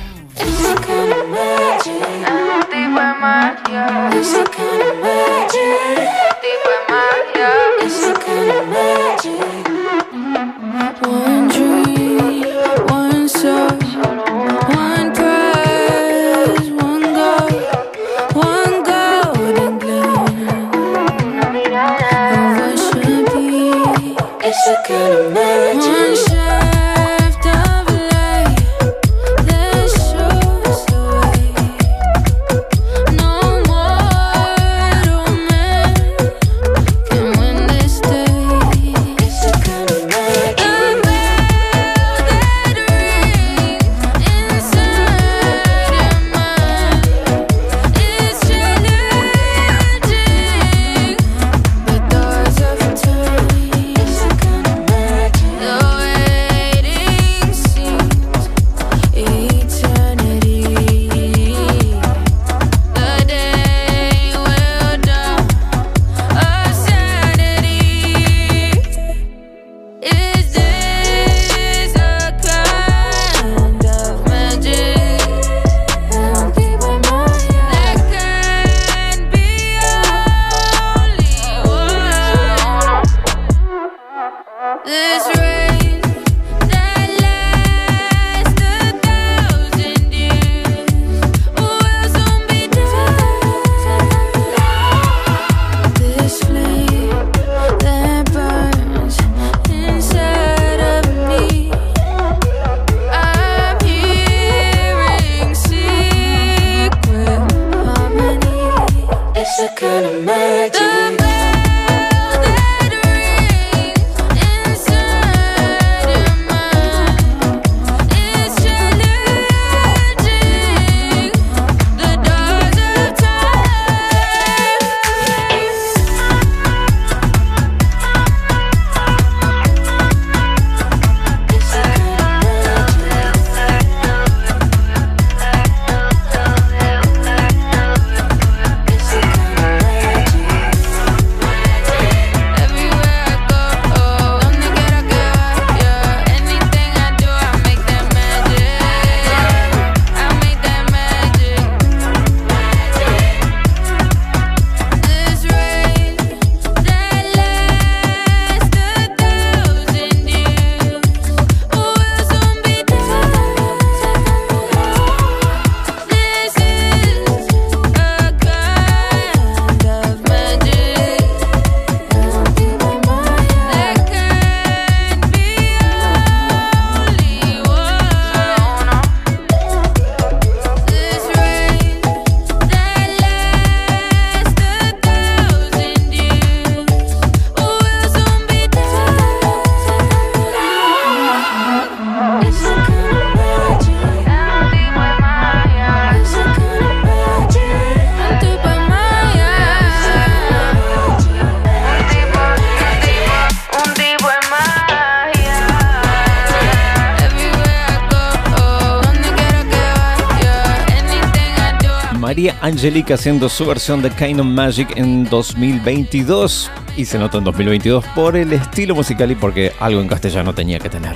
Angelique 212.62 213.12
haciendo 213.12 213.48
su 213.48 213.66
versión 213.66 214.02
de 214.02 214.10
Kind 214.10 214.38
of 214.38 214.46
Magic 214.46 214.96
en 214.96 215.28
2022. 215.28 216.70
Y 216.96 217.04
se 217.04 217.18
nota 217.18 217.38
en 217.38 217.44
2022 217.44 218.04
por 218.14 218.36
el 218.36 218.52
estilo 218.52 218.94
musical 218.94 219.32
y 219.32 219.34
porque 219.34 219.72
algo 219.80 220.00
en 220.00 220.06
castellano 220.06 220.54
tenía 220.54 220.78
que 220.78 220.88
tener. 220.88 221.12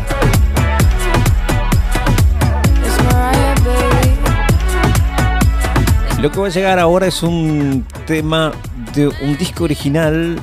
Lo 6.21 6.33
que 6.33 6.41
va 6.41 6.47
a 6.49 6.51
llegar 6.51 6.81
ahora 6.81 7.07
es 7.07 7.23
un 7.23 7.87
tema 8.07 8.51
de 8.97 9.07
un 9.07 9.37
disco 9.39 9.63
original 9.63 10.41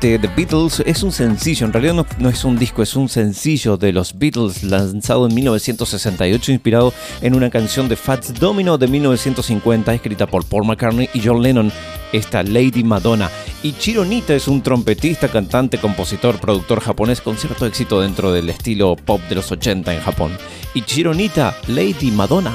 de 0.00 0.18
The 0.18 0.28
Beatles. 0.36 0.82
Es 0.86 1.02
un 1.02 1.12
sencillo, 1.12 1.66
en 1.66 1.72
realidad 1.72 1.94
no, 1.94 2.06
no 2.18 2.28
es 2.28 2.44
un 2.44 2.58
disco, 2.58 2.82
es 2.82 2.96
un 2.96 3.08
sencillo 3.08 3.76
de 3.76 3.92
los 3.92 4.18
Beatles 4.18 4.62
lanzado 4.62 5.26
en 5.26 5.34
1968 5.34 6.52
inspirado 6.52 6.92
en 7.20 7.34
una 7.34 7.50
canción 7.50 7.88
de 7.88 7.96
Fats 7.96 8.34
Domino 8.34 8.78
de 8.78 8.88
1950 8.88 9.94
escrita 9.94 10.26
por 10.26 10.44
Paul 10.44 10.66
McCartney 10.66 11.08
y 11.14 11.20
John 11.24 11.42
Lennon, 11.42 11.72
esta 12.12 12.42
Lady 12.42 12.84
Madonna. 12.84 13.30
Y 13.62 13.72
Chironita 13.72 14.34
es 14.34 14.48
un 14.48 14.62
trompetista, 14.62 15.28
cantante, 15.28 15.78
compositor, 15.78 16.38
productor 16.38 16.80
japonés 16.80 17.20
con 17.20 17.36
cierto 17.36 17.66
éxito 17.66 18.00
dentro 18.00 18.32
del 18.32 18.50
estilo 18.50 18.96
pop 18.96 19.20
de 19.28 19.36
los 19.36 19.50
80 19.50 19.94
en 19.94 20.00
Japón. 20.00 20.32
Y 20.74 20.82
Chironita, 20.82 21.56
Lady 21.68 22.10
Madonna. 22.10 22.54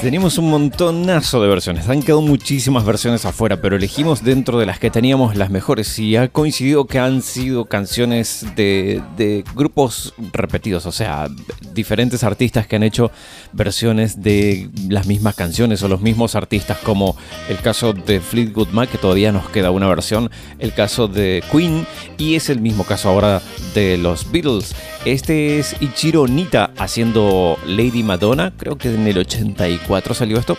Teníamos 0.00 0.38
un 0.38 0.48
montonazo 0.50 1.42
de 1.42 1.48
versiones. 1.48 1.88
Han 1.88 2.02
quedado 2.02 2.20
muchísimas 2.20 2.84
versiones 2.84 3.24
afuera, 3.24 3.60
pero 3.60 3.74
elegimos 3.74 4.22
dentro 4.22 4.60
de 4.60 4.64
las 4.64 4.78
que 4.78 4.92
teníamos 4.92 5.34
las 5.34 5.50
mejores. 5.50 5.98
Y 5.98 6.14
ha 6.14 6.28
coincidido 6.28 6.86
que 6.86 7.00
han 7.00 7.20
sido 7.20 7.64
canciones 7.64 8.46
de, 8.54 9.02
de 9.16 9.42
grupos 9.56 10.14
repetidos, 10.32 10.86
o 10.86 10.92
sea, 10.92 11.26
diferentes 11.74 12.22
artistas 12.22 12.68
que 12.68 12.76
han 12.76 12.84
hecho 12.84 13.10
versiones 13.52 14.22
de 14.22 14.70
las 14.88 15.06
mismas 15.06 15.34
canciones 15.34 15.82
o 15.82 15.88
los 15.88 16.00
mismos 16.00 16.36
artistas, 16.36 16.78
como 16.78 17.16
el 17.48 17.58
caso 17.58 17.92
de 17.92 18.20
Fleetwood 18.20 18.68
Mac, 18.68 18.88
que 18.90 18.98
todavía 18.98 19.32
nos 19.32 19.50
queda 19.50 19.72
una 19.72 19.88
versión, 19.88 20.30
el 20.60 20.72
caso 20.74 21.08
de 21.08 21.42
Queen, 21.50 21.84
y 22.18 22.36
es 22.36 22.50
el 22.50 22.60
mismo 22.60 22.84
caso 22.84 23.08
ahora 23.08 23.42
de 23.74 23.98
los 23.98 24.30
Beatles. 24.30 24.76
Este 25.04 25.58
es 25.58 25.74
Ichiro 25.80 26.28
Nita 26.28 26.70
haciendo 26.76 27.58
Lady 27.66 28.02
Madonna, 28.02 28.52
creo 28.56 28.78
que 28.78 28.94
en 28.94 29.06
el 29.06 29.18
84 29.18 29.87
salió 30.14 30.38
esto. 30.38 30.56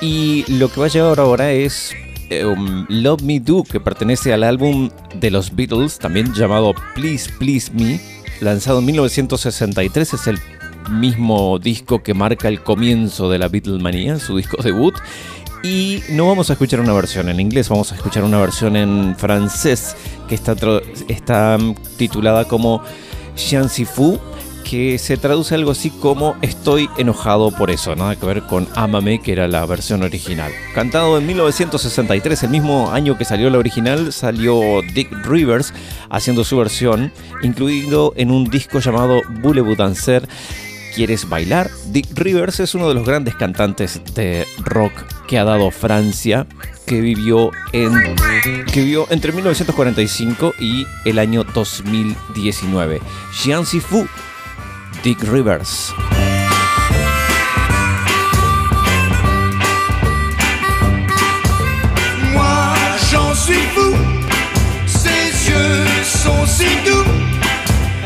Y 0.00 0.44
lo 0.48 0.68
que 0.70 0.80
va 0.80 0.86
a 0.86 0.88
llegar 0.88 1.20
ahora 1.20 1.52
es 1.52 1.92
um, 2.44 2.86
Love 2.88 3.22
Me 3.22 3.40
Do, 3.40 3.64
que 3.64 3.80
pertenece 3.80 4.32
al 4.32 4.42
álbum 4.42 4.90
de 5.14 5.30
los 5.30 5.54
Beatles, 5.54 5.98
también 5.98 6.32
llamado 6.34 6.74
Please 6.94 7.30
Please 7.38 7.70
Me, 7.72 8.00
lanzado 8.40 8.80
en 8.80 8.86
1963. 8.86 10.14
Es 10.14 10.26
el 10.26 10.38
mismo 10.90 11.58
disco 11.58 12.02
que 12.02 12.14
marca 12.14 12.48
el 12.48 12.62
comienzo 12.62 13.30
de 13.30 13.38
la 13.38 13.48
Beatlemanía, 13.48 14.18
su 14.18 14.36
disco 14.36 14.62
debut. 14.62 14.94
Y 15.62 16.02
no 16.10 16.26
vamos 16.26 16.50
a 16.50 16.54
escuchar 16.54 16.80
una 16.80 16.92
versión 16.92 17.28
en 17.28 17.38
inglés, 17.38 17.68
vamos 17.68 17.92
a 17.92 17.94
escuchar 17.94 18.24
una 18.24 18.40
versión 18.40 18.74
en 18.74 19.14
francés 19.16 19.94
que 20.28 20.34
está, 20.34 20.56
está 21.06 21.56
mm, 21.56 21.74
titulada 21.96 22.46
como 22.46 22.82
Xianxi 23.36 23.84
Fu, 23.84 24.18
que 24.72 24.98
se 24.98 25.18
traduce 25.18 25.54
algo 25.54 25.72
así 25.72 25.90
como 25.90 26.34
Estoy 26.40 26.88
enojado 26.96 27.50
por 27.50 27.70
eso, 27.70 27.94
nada 27.94 28.16
que 28.16 28.24
ver 28.24 28.40
con 28.44 28.66
Ámame, 28.74 29.20
que 29.20 29.32
era 29.32 29.46
la 29.46 29.66
versión 29.66 30.02
original. 30.02 30.50
Cantado 30.74 31.18
en 31.18 31.26
1963, 31.26 32.44
el 32.44 32.48
mismo 32.48 32.90
año 32.90 33.18
que 33.18 33.26
salió 33.26 33.50
la 33.50 33.58
original, 33.58 34.14
salió 34.14 34.80
Dick 34.94 35.12
Rivers 35.26 35.74
haciendo 36.08 36.42
su 36.42 36.56
versión, 36.56 37.12
incluido 37.42 38.14
en 38.16 38.30
un 38.30 38.48
disco 38.48 38.78
llamado 38.78 39.20
Voulez-vous 39.42 39.76
danser. 39.76 40.26
¿Quieres 40.94 41.28
bailar? 41.28 41.70
Dick 41.88 42.06
Rivers 42.14 42.60
es 42.60 42.74
uno 42.74 42.88
de 42.88 42.94
los 42.94 43.06
grandes 43.06 43.34
cantantes 43.34 44.00
de 44.14 44.46
rock 44.64 44.94
que 45.28 45.38
ha 45.38 45.44
dado 45.44 45.70
Francia, 45.70 46.46
que 46.86 47.02
vivió, 47.02 47.50
que 47.72 48.80
vivió 48.80 49.06
entre 49.10 49.32
1945 49.32 50.54
y 50.58 50.86
el 51.04 51.18
año 51.18 51.44
2019. 51.44 53.02
Xian 53.34 53.66
Fu, 53.66 54.06
Dick 55.02 55.18
Rivers. 55.22 55.92
Moi 62.32 62.74
j'en 63.10 63.34
suis 63.34 63.64
fou, 63.74 63.96
ses 64.86 65.50
yeux 65.50 65.86
sont 66.04 66.46
si 66.46 66.68
doux, 66.86 67.04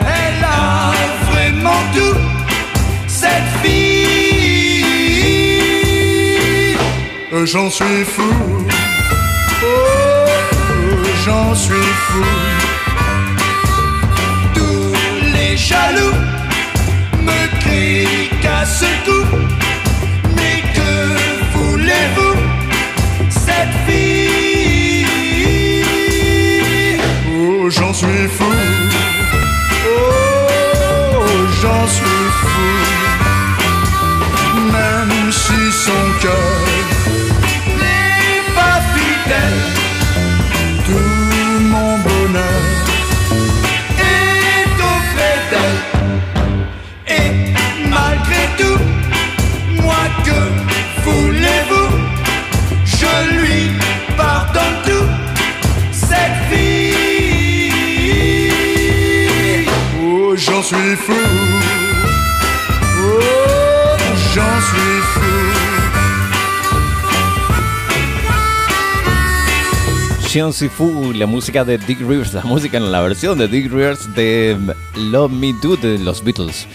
elle 0.00 0.42
a 0.42 0.92
vraiment 1.30 1.82
tout, 1.94 2.16
cette 3.06 3.50
fille. 3.62 4.86
J'en 7.44 7.68
suis 7.68 8.04
fou, 8.04 8.32
oh, 9.62 9.66
j'en 11.26 11.54
suis 11.54 11.74
fou. 12.08 12.24
Tous 14.54 14.94
les 15.34 15.56
jaloux 15.58 16.35
qu'à 18.56 18.64
ce 18.64 18.84
coup, 19.04 19.26
mais 20.36 20.62
que 20.74 20.92
voulez-vous? 21.56 22.36
cette 23.28 23.76
fille. 23.86 25.06
Oh, 27.38 27.70
j'en 27.70 27.92
suis 27.92 28.28
fou. 28.36 28.52
Oh, 29.88 31.26
j'en 31.62 31.86
suis 31.86 32.28
fou. 32.40 32.70
Même 34.72 35.32
si 35.32 35.60
son 35.84 36.02
cœur 36.22 36.56
n'est 37.80 38.44
pas 38.54 38.78
fidèle, 38.94 39.65
fou. 60.96 61.14
Oh, 63.02 63.96
j'en 64.32 64.60
la 71.14 71.26
música 71.26 71.64
de 71.64 71.78
Dick 71.78 72.00
Rivers, 72.00 72.34
la 72.34 72.42
música 72.42 72.76
en 72.76 72.92
la 72.92 73.00
versión 73.00 73.38
de 73.38 73.48
Dick 73.48 73.72
Rivers 73.72 74.14
de 74.14 74.54
Love 74.94 75.32
Me 75.32 75.54
Do 75.62 75.76
de 75.76 75.98
los 75.98 76.22
Beatles. 76.22 76.68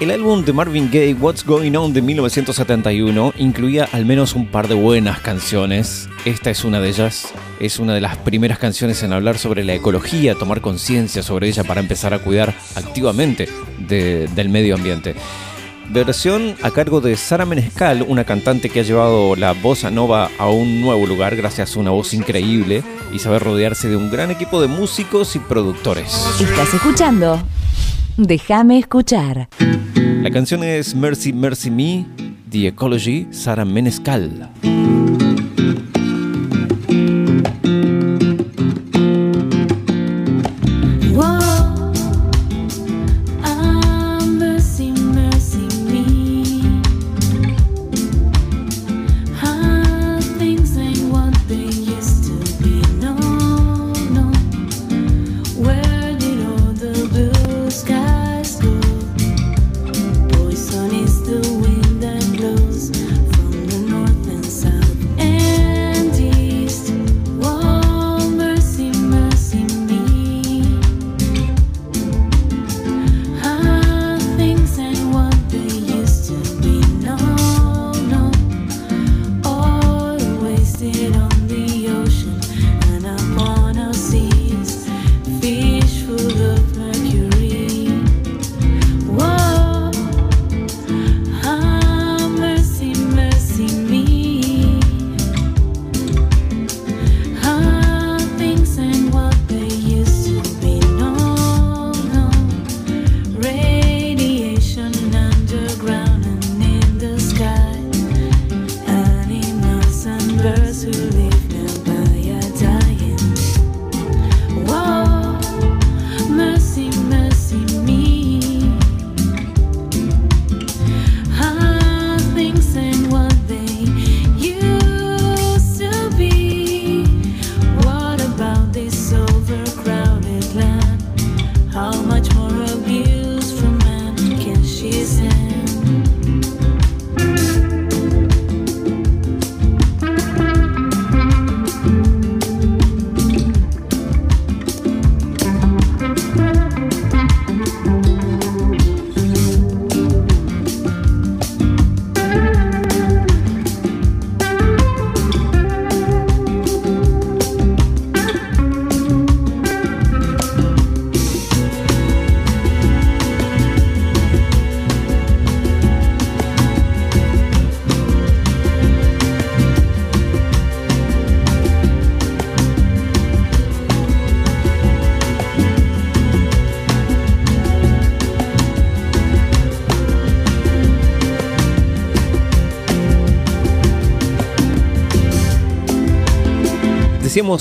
El 0.00 0.10
álbum 0.10 0.42
de 0.46 0.54
Marvin 0.54 0.86
Gaye, 0.90 1.12
What's 1.12 1.44
Going 1.44 1.74
On 1.76 1.92
de 1.92 2.00
1971, 2.00 3.34
incluía 3.36 3.86
al 3.92 4.06
menos 4.06 4.34
un 4.34 4.46
par 4.46 4.66
de 4.66 4.74
buenas 4.74 5.20
canciones. 5.20 6.08
Esta 6.24 6.48
es 6.50 6.64
una 6.64 6.80
de 6.80 6.88
ellas. 6.88 7.28
Es 7.60 7.78
una 7.78 7.92
de 7.94 8.00
las 8.00 8.16
primeras 8.16 8.58
canciones 8.58 9.02
en 9.02 9.12
hablar 9.12 9.36
sobre 9.36 9.62
la 9.62 9.74
ecología, 9.74 10.34
tomar 10.36 10.62
conciencia 10.62 11.22
sobre 11.22 11.48
ella 11.48 11.64
para 11.64 11.82
empezar 11.82 12.14
a 12.14 12.18
cuidar 12.18 12.54
activamente 12.76 13.46
de- 13.86 14.26
del 14.28 14.48
medio 14.48 14.74
ambiente. 14.74 15.14
Versión 15.90 16.54
a 16.62 16.70
cargo 16.70 17.02
de 17.02 17.14
Sara 17.18 17.44
Menescal, 17.44 18.02
una 18.08 18.24
cantante 18.24 18.70
que 18.70 18.80
ha 18.80 18.84
llevado 18.84 19.36
la 19.36 19.52
bossa 19.52 19.90
nova 19.90 20.30
a 20.38 20.48
un 20.48 20.80
nuevo 20.80 21.04
lugar 21.06 21.36
gracias 21.36 21.76
a 21.76 21.80
una 21.80 21.90
voz 21.90 22.14
increíble 22.14 22.82
y 23.12 23.18
saber 23.18 23.42
rodearse 23.42 23.88
de 23.88 23.96
un 23.96 24.10
gran 24.10 24.30
equipo 24.30 24.62
de 24.62 24.68
músicos 24.68 25.36
y 25.36 25.40
productores. 25.40 26.24
Estás 26.40 26.72
escuchando 26.72 27.42
Déjame 28.22 28.78
escuchar. 28.78 29.48
La 29.96 30.30
canción 30.30 30.62
es 30.62 30.94
Mercy 30.94 31.32
Mercy 31.32 31.70
Me, 31.70 32.04
The 32.50 32.66
Ecology, 32.66 33.28
Sara 33.30 33.64
Menescal. 33.64 34.50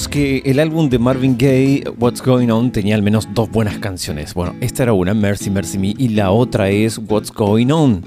Que 0.07 0.41
el 0.45 0.59
álbum 0.59 0.89
de 0.89 0.97
Marvin 0.97 1.37
Gaye, 1.37 1.83
What's 1.99 2.23
Going 2.23 2.49
On, 2.49 2.71
tenía 2.71 2.95
al 2.95 3.03
menos 3.03 3.27
dos 3.33 3.49
buenas 3.51 3.77
canciones. 3.79 4.33
Bueno, 4.33 4.55
esta 4.61 4.83
era 4.83 4.93
una, 4.93 5.13
Mercy 5.13 5.49
Mercy 5.49 5.77
Me, 5.77 5.93
y 5.97 6.09
la 6.09 6.31
otra 6.31 6.69
es 6.69 6.97
What's 6.97 7.31
Going 7.31 7.69
On. 7.69 8.03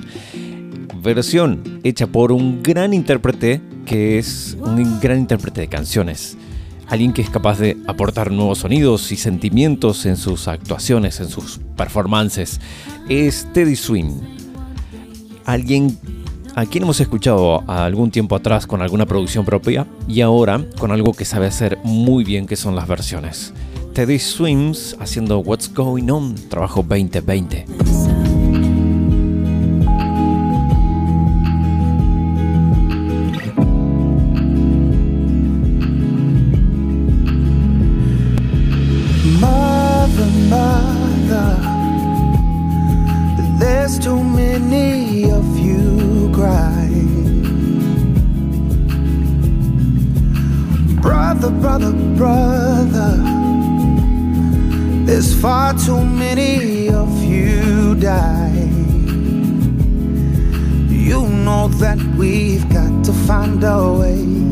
Versión 1.02 1.80
hecha 1.84 2.06
por 2.06 2.32
un 2.32 2.62
gran 2.62 2.94
intérprete 2.94 3.60
que 3.86 4.18
es 4.18 4.56
un 4.60 5.00
gran 5.00 5.18
intérprete 5.18 5.60
de 5.60 5.68
canciones. 5.68 6.36
Alguien 6.88 7.12
que 7.12 7.22
es 7.22 7.30
capaz 7.30 7.58
de 7.58 7.76
aportar 7.86 8.30
nuevos 8.30 8.58
sonidos 8.58 9.12
y 9.12 9.16
sentimientos 9.16 10.06
en 10.06 10.16
sus 10.16 10.48
actuaciones, 10.48 11.20
en 11.20 11.28
sus 11.28 11.60
performances. 11.76 12.60
Es 13.08 13.46
Teddy 13.52 13.76
Swing. 13.76 14.20
Alguien 15.44 15.98
a 16.54 16.66
quien 16.66 16.84
hemos 16.84 17.00
escuchado 17.00 17.62
algún 17.68 18.10
tiempo 18.10 18.36
atrás 18.36 18.66
con 18.66 18.82
alguna 18.82 19.06
producción 19.06 19.44
propia 19.44 19.86
y 20.08 20.20
ahora 20.20 20.64
con 20.78 20.92
algo 20.92 21.12
que 21.12 21.24
sabe 21.24 21.46
hacer 21.46 21.78
muy 21.84 22.24
bien 22.24 22.46
que 22.46 22.56
son 22.56 22.76
las 22.76 22.88
versiones. 22.88 23.52
Teddy 23.94 24.18
Swims 24.18 24.96
haciendo 25.00 25.40
What's 25.40 25.72
Going 25.72 26.08
On, 26.10 26.34
trabajo 26.48 26.82
2020. 26.82 27.66
Brother, 51.60 51.92
brother, 52.16 53.16
there's 55.06 55.40
far 55.40 55.74
too 55.74 56.04
many 56.04 56.88
of 56.88 57.22
you 57.22 57.94
dying. 57.96 58.72
You 60.88 61.28
know 61.28 61.68
that 61.68 61.98
we've 62.16 62.68
got 62.68 63.04
to 63.04 63.12
find 63.12 63.62
a 63.64 63.92
way 63.92 64.42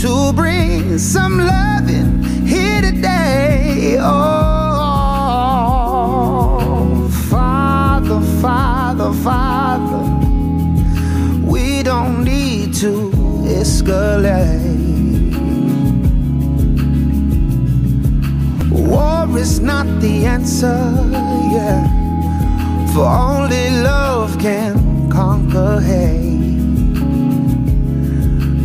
to 0.00 0.32
bring 0.32 0.98
some 0.98 1.38
loving 1.38 2.22
here 2.46 2.80
today. 2.82 3.96
Oh, 4.00 4.70
Father, 7.28 8.20
Father, 8.40 9.12
Father, 9.22 10.02
we 11.44 11.82
don't 11.82 12.24
need 12.24 12.74
to 12.74 13.19
escalate. 13.58 14.60
War 18.70 19.38
is 19.38 19.60
not 19.60 19.86
the 20.00 20.26
answer, 20.26 20.80
yeah, 21.52 21.86
for 22.92 23.06
only 23.06 23.70
love 23.82 24.38
can 24.38 25.10
conquer 25.10 25.80
hate. 25.80 26.30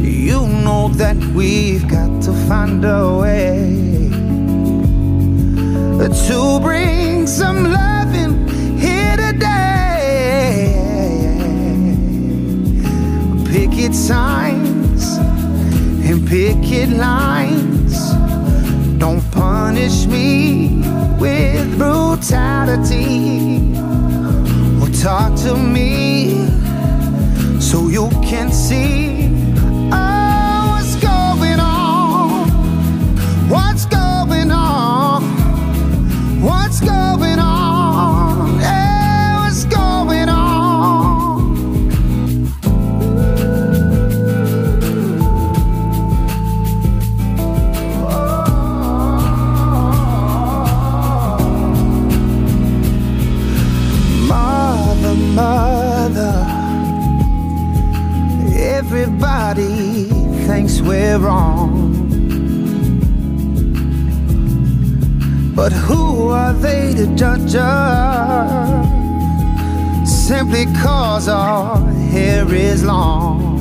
You 0.01 0.47
know 0.65 0.89
that 0.95 1.17
we've 1.35 1.87
got 1.87 2.21
to 2.23 2.33
find 2.47 2.83
a 2.85 3.17
way 3.17 3.85
to 6.27 6.59
bring 6.61 7.25
some 7.27 7.63
loving 7.63 8.47
here 8.77 9.17
today. 9.17 9.55
Picket 13.45 13.93
signs 13.95 14.64
and 16.05 16.27
picket 16.27 16.89
lines. 16.89 18.13
Don't 18.99 19.21
punish 19.31 20.05
me 20.05 20.81
with 21.19 21.77
brutality. 21.77 23.73
Or 24.81 24.89
talk 25.01 25.35
to 25.39 25.55
me 25.57 26.47
so 27.59 27.89
you 27.89 28.09
can 28.23 28.51
see 28.51 29.27
what's 29.89 30.95
going 30.97 31.59
on. 31.59 32.49
What's 33.49 33.85
going 33.85 34.51
on? 34.51 35.23
What's 36.41 36.79
going 36.79 36.91
on? 36.91 37.14
Wrong. 61.19 61.93
But 65.55 65.71
who 65.71 66.29
are 66.29 66.53
they 66.53 66.93
to 66.95 67.07
judge 67.15 67.55
us? 67.55 68.89
Simply 70.27 70.65
cause 70.81 71.27
our 71.27 71.77
hair 72.11 72.51
is 72.53 72.83
long. 72.83 73.55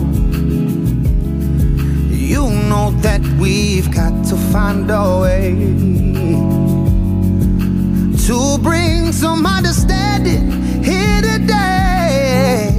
You 2.10 2.50
know 2.68 2.90
that 3.02 3.20
we've 3.38 3.90
got 3.92 4.24
to 4.26 4.36
find 4.52 4.90
a 4.90 5.20
way 5.20 5.54
to 8.26 8.58
bring 8.62 9.12
some 9.12 9.46
understanding 9.46 10.82
here 10.82 11.20
today. 11.22 12.70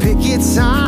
Pick 0.00 0.40
signs 0.40 0.87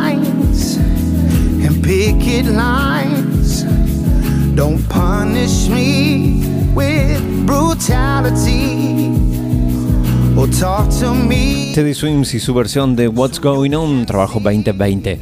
Teddy 11.75 11.93
Swims 11.93 12.33
y 12.33 12.39
su 12.39 12.55
versión 12.55 12.95
de 12.95 13.07
What's 13.07 13.39
Going 13.39 13.75
On, 13.75 14.07
trabajo 14.07 14.39
2020. 14.39 15.19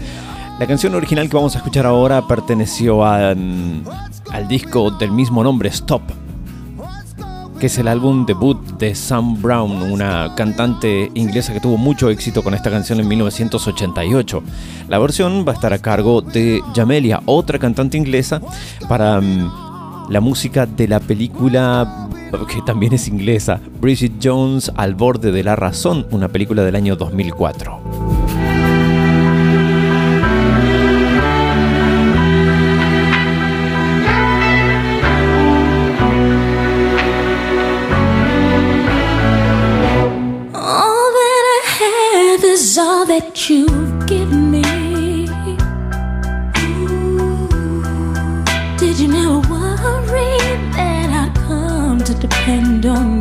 La 0.58 0.68
canción 0.68 0.96
original 0.96 1.28
que 1.28 1.36
vamos 1.36 1.54
a 1.56 1.58
escuchar 1.58 1.86
ahora 1.86 2.26
perteneció 2.26 3.00
mm, 3.00 3.84
al 4.32 4.48
disco 4.48 4.90
del 4.92 5.12
mismo 5.12 5.44
nombre, 5.44 5.68
Stop, 5.68 6.04
que 7.60 7.68
es 7.68 7.78
el 7.78 7.88
álbum 7.88 8.26
debut 8.26 8.58
de 8.78 8.96
Sam 8.96 9.42
Brown, 9.42 9.92
una 9.92 10.34
cantante 10.36 11.12
inglesa 11.14 11.54
que 11.54 11.60
tuvo 11.60 11.78
mucho 11.78 12.10
éxito 12.10 12.42
con 12.42 12.54
esta 12.54 12.72
canción 12.72 13.00
en 13.00 13.08
1988. 13.08 14.44
La 14.88 14.98
versión 14.98 15.46
va 15.48 15.52
a 15.52 15.56
estar 15.56 15.74
a 15.74 15.80
cargo 15.80 16.22
de 16.22 16.62
Jamelia, 16.74 17.22
otra 17.26 17.60
cantante 17.60 17.98
inglesa, 17.98 18.42
para 18.88 19.20
mm, 19.20 20.10
la 20.10 20.22
música 20.22 20.66
de 20.66 20.88
la 20.88 21.00
película 21.00 22.08
que 22.48 22.62
también 22.62 22.94
es 22.94 23.08
inglesa, 23.08 23.60
Bridget 23.82 24.14
Jones 24.24 24.72
al 24.76 24.96
borde 24.96 25.32
de 25.32 25.44
la 25.44 25.56
razón, 25.56 26.08
una 26.12 26.30
película 26.30 26.64
del 26.64 26.76
año 26.76 26.96
2004. 26.96 28.19
That 43.20 43.50
you've 43.50 44.08
given 44.08 44.52
me. 44.52 44.62
Did 48.78 48.98
you 49.00 49.08
never 49.10 49.40
worry 49.52 50.38
that 50.78 51.10
I 51.24 51.32
come 51.48 52.00
to 52.00 52.14
depend 52.14 52.86
on 52.86 53.19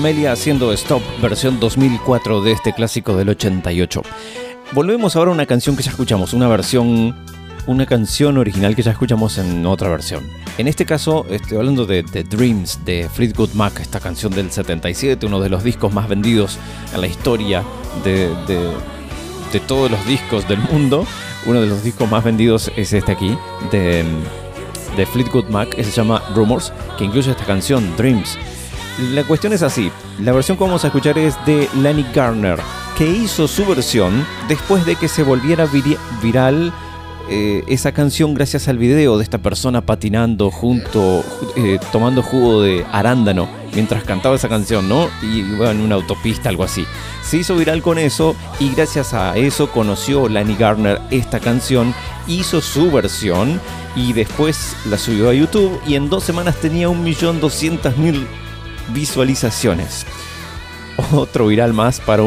Jamelia 0.00 0.32
haciendo 0.32 0.72
Stop, 0.72 1.02
versión 1.20 1.60
2004 1.60 2.40
de 2.40 2.52
este 2.52 2.72
clásico 2.72 3.14
del 3.18 3.28
88. 3.28 4.00
Volvemos 4.72 5.14
ahora 5.14 5.30
a 5.30 5.34
una 5.34 5.44
canción 5.44 5.76
que 5.76 5.82
ya 5.82 5.90
escuchamos, 5.90 6.32
una 6.32 6.48
versión, 6.48 7.14
una 7.66 7.84
canción 7.84 8.38
original 8.38 8.74
que 8.74 8.80
ya 8.80 8.92
escuchamos 8.92 9.36
en 9.36 9.66
otra 9.66 9.90
versión. 9.90 10.24
En 10.56 10.68
este 10.68 10.86
caso, 10.86 11.26
estoy 11.28 11.58
hablando 11.58 11.84
de 11.84 12.02
The 12.02 12.24
Dreams 12.24 12.82
de 12.86 13.10
Fleetwood 13.12 13.50
Mac, 13.52 13.78
esta 13.78 14.00
canción 14.00 14.32
del 14.32 14.50
77, 14.50 15.26
uno 15.26 15.38
de 15.38 15.50
los 15.50 15.62
discos 15.62 15.92
más 15.92 16.08
vendidos 16.08 16.56
en 16.94 17.02
la 17.02 17.06
historia 17.06 17.62
de, 18.02 18.30
de- 18.46 18.72
de 19.52 19.60
todos 19.60 19.90
los 19.90 20.06
discos 20.06 20.48
del 20.48 20.60
mundo. 20.60 21.04
Uno 21.44 21.60
de 21.60 21.66
los 21.66 21.84
discos 21.84 22.10
más 22.10 22.24
vendidos 22.24 22.72
es 22.74 22.94
este 22.94 23.12
aquí, 23.12 23.36
de, 23.70 24.02
de 24.96 25.04
Fleetwood 25.06 25.50
Mac, 25.50 25.68
que 25.74 25.84
se 25.84 25.90
llama 25.90 26.22
Rumors, 26.34 26.72
que 26.96 27.04
incluye 27.04 27.30
esta 27.30 27.44
canción, 27.44 27.94
Dreams. 27.98 28.38
La 29.00 29.24
cuestión 29.24 29.54
es 29.54 29.62
así, 29.62 29.90
la 30.20 30.32
versión 30.32 30.58
que 30.58 30.64
vamos 30.64 30.84
a 30.84 30.88
escuchar 30.88 31.16
es 31.16 31.34
de 31.46 31.68
Lenny 31.76 32.04
Garner, 32.14 32.58
que 32.98 33.08
hizo 33.08 33.48
su 33.48 33.64
versión 33.64 34.26
después 34.46 34.84
de 34.84 34.94
que 34.94 35.08
se 35.08 35.22
volviera 35.22 35.66
viral 36.22 36.70
eh, 37.30 37.64
esa 37.66 37.92
canción 37.92 38.34
gracias 38.34 38.68
al 38.68 38.76
video 38.76 39.16
de 39.16 39.24
esta 39.24 39.38
persona 39.38 39.80
patinando 39.86 40.50
junto, 40.50 41.24
eh, 41.56 41.78
tomando 41.92 42.22
jugo 42.22 42.60
de 42.60 42.84
arándano 42.92 43.48
mientras 43.72 44.04
cantaba 44.04 44.34
esa 44.34 44.50
canción, 44.50 44.86
¿no? 44.86 45.08
Y 45.22 45.42
bueno, 45.42 45.70
en 45.70 45.80
una 45.80 45.94
autopista, 45.94 46.50
algo 46.50 46.64
así. 46.64 46.84
Se 47.22 47.38
hizo 47.38 47.56
viral 47.56 47.80
con 47.80 47.98
eso 47.98 48.36
y 48.58 48.74
gracias 48.74 49.14
a 49.14 49.36
eso 49.36 49.70
conoció 49.70 50.28
Lenny 50.28 50.56
Garner 50.56 51.00
esta 51.10 51.40
canción, 51.40 51.94
hizo 52.26 52.60
su 52.60 52.90
versión 52.90 53.60
y 53.96 54.12
después 54.12 54.76
la 54.86 54.98
subió 54.98 55.30
a 55.30 55.34
YouTube 55.34 55.80
y 55.86 55.94
en 55.94 56.10
dos 56.10 56.24
semanas 56.24 56.56
tenía 56.56 56.88
1.200.000 56.88 58.26
visualizaciones. 58.92 60.06
Otro 61.12 61.46
viral 61.46 61.72
más 61.72 62.00
para 62.00 62.24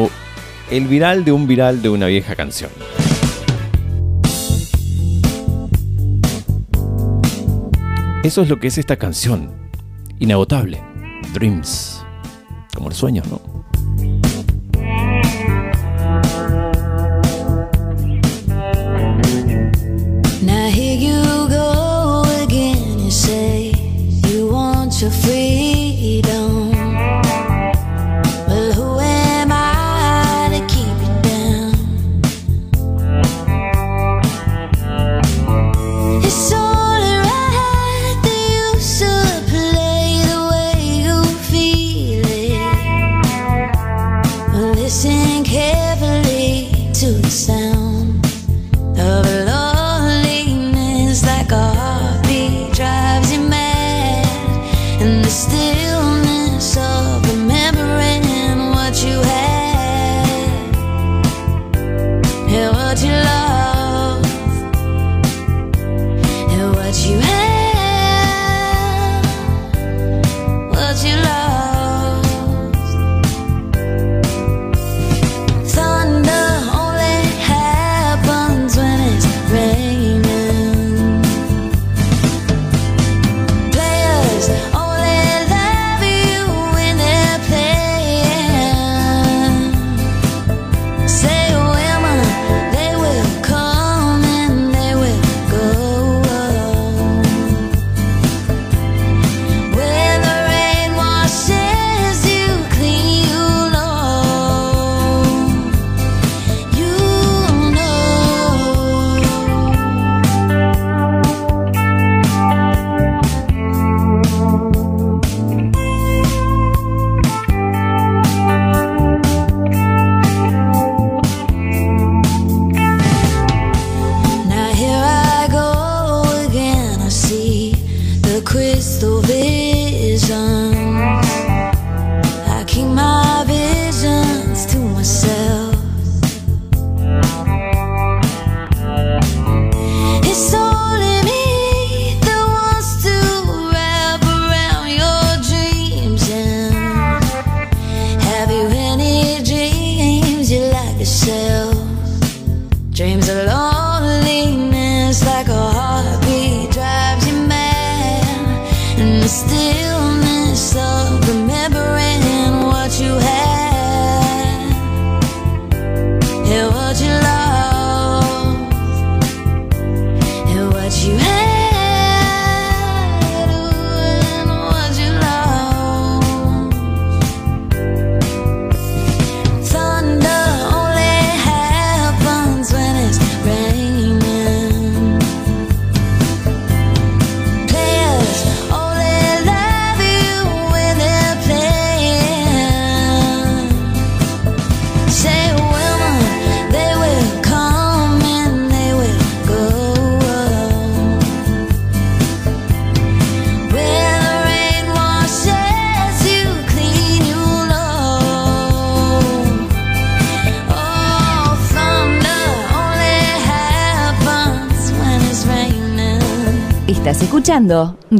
el 0.70 0.86
viral 0.86 1.24
de 1.24 1.32
un 1.32 1.46
viral 1.46 1.82
de 1.82 1.88
una 1.88 2.06
vieja 2.06 2.34
canción. 2.34 2.70
Eso 8.22 8.40
es 8.40 8.48
lo 8.48 8.58
que 8.58 8.68
es 8.68 8.78
esta 8.78 8.96
canción. 8.96 9.50
Inagotable. 10.18 10.82
Dreams. 11.34 12.02
Como 12.74 12.88
el 12.88 12.94
sueño, 12.94 13.22
¿no? 13.30 13.53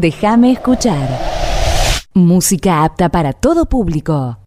Déjame 0.04 0.52
escuchar. 0.52 1.08
Música 2.12 2.84
apta 2.84 3.08
para 3.08 3.32
todo 3.32 3.64
público. 3.64 4.43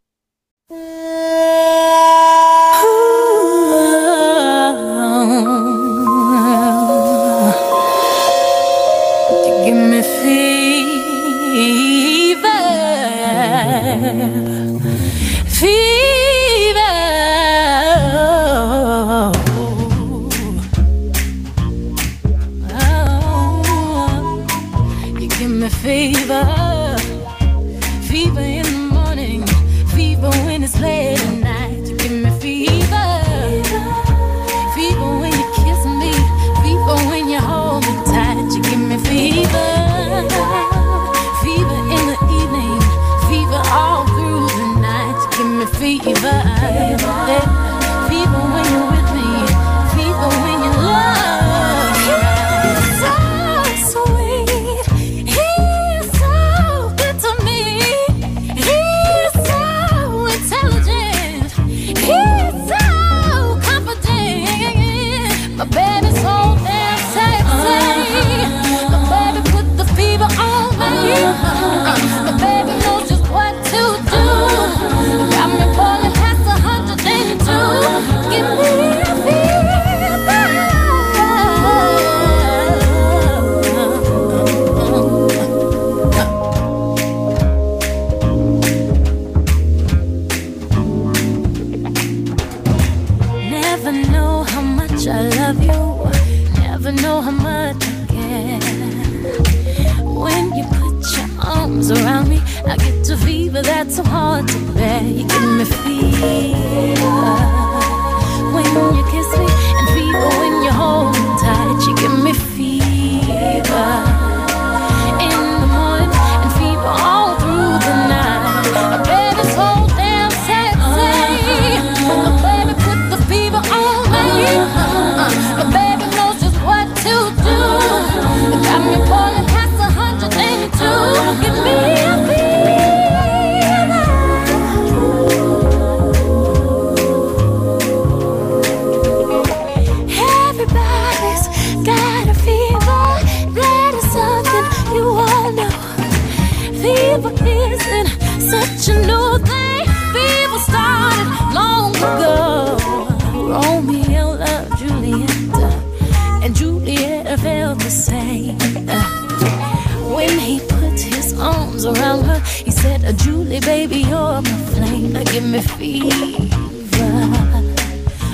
Baby, 163.88 164.04
you're 164.10 164.42
my 164.42 164.58
flame. 164.74 165.14
Give 165.32 165.44
me 165.44 165.62
fever. 165.62 166.10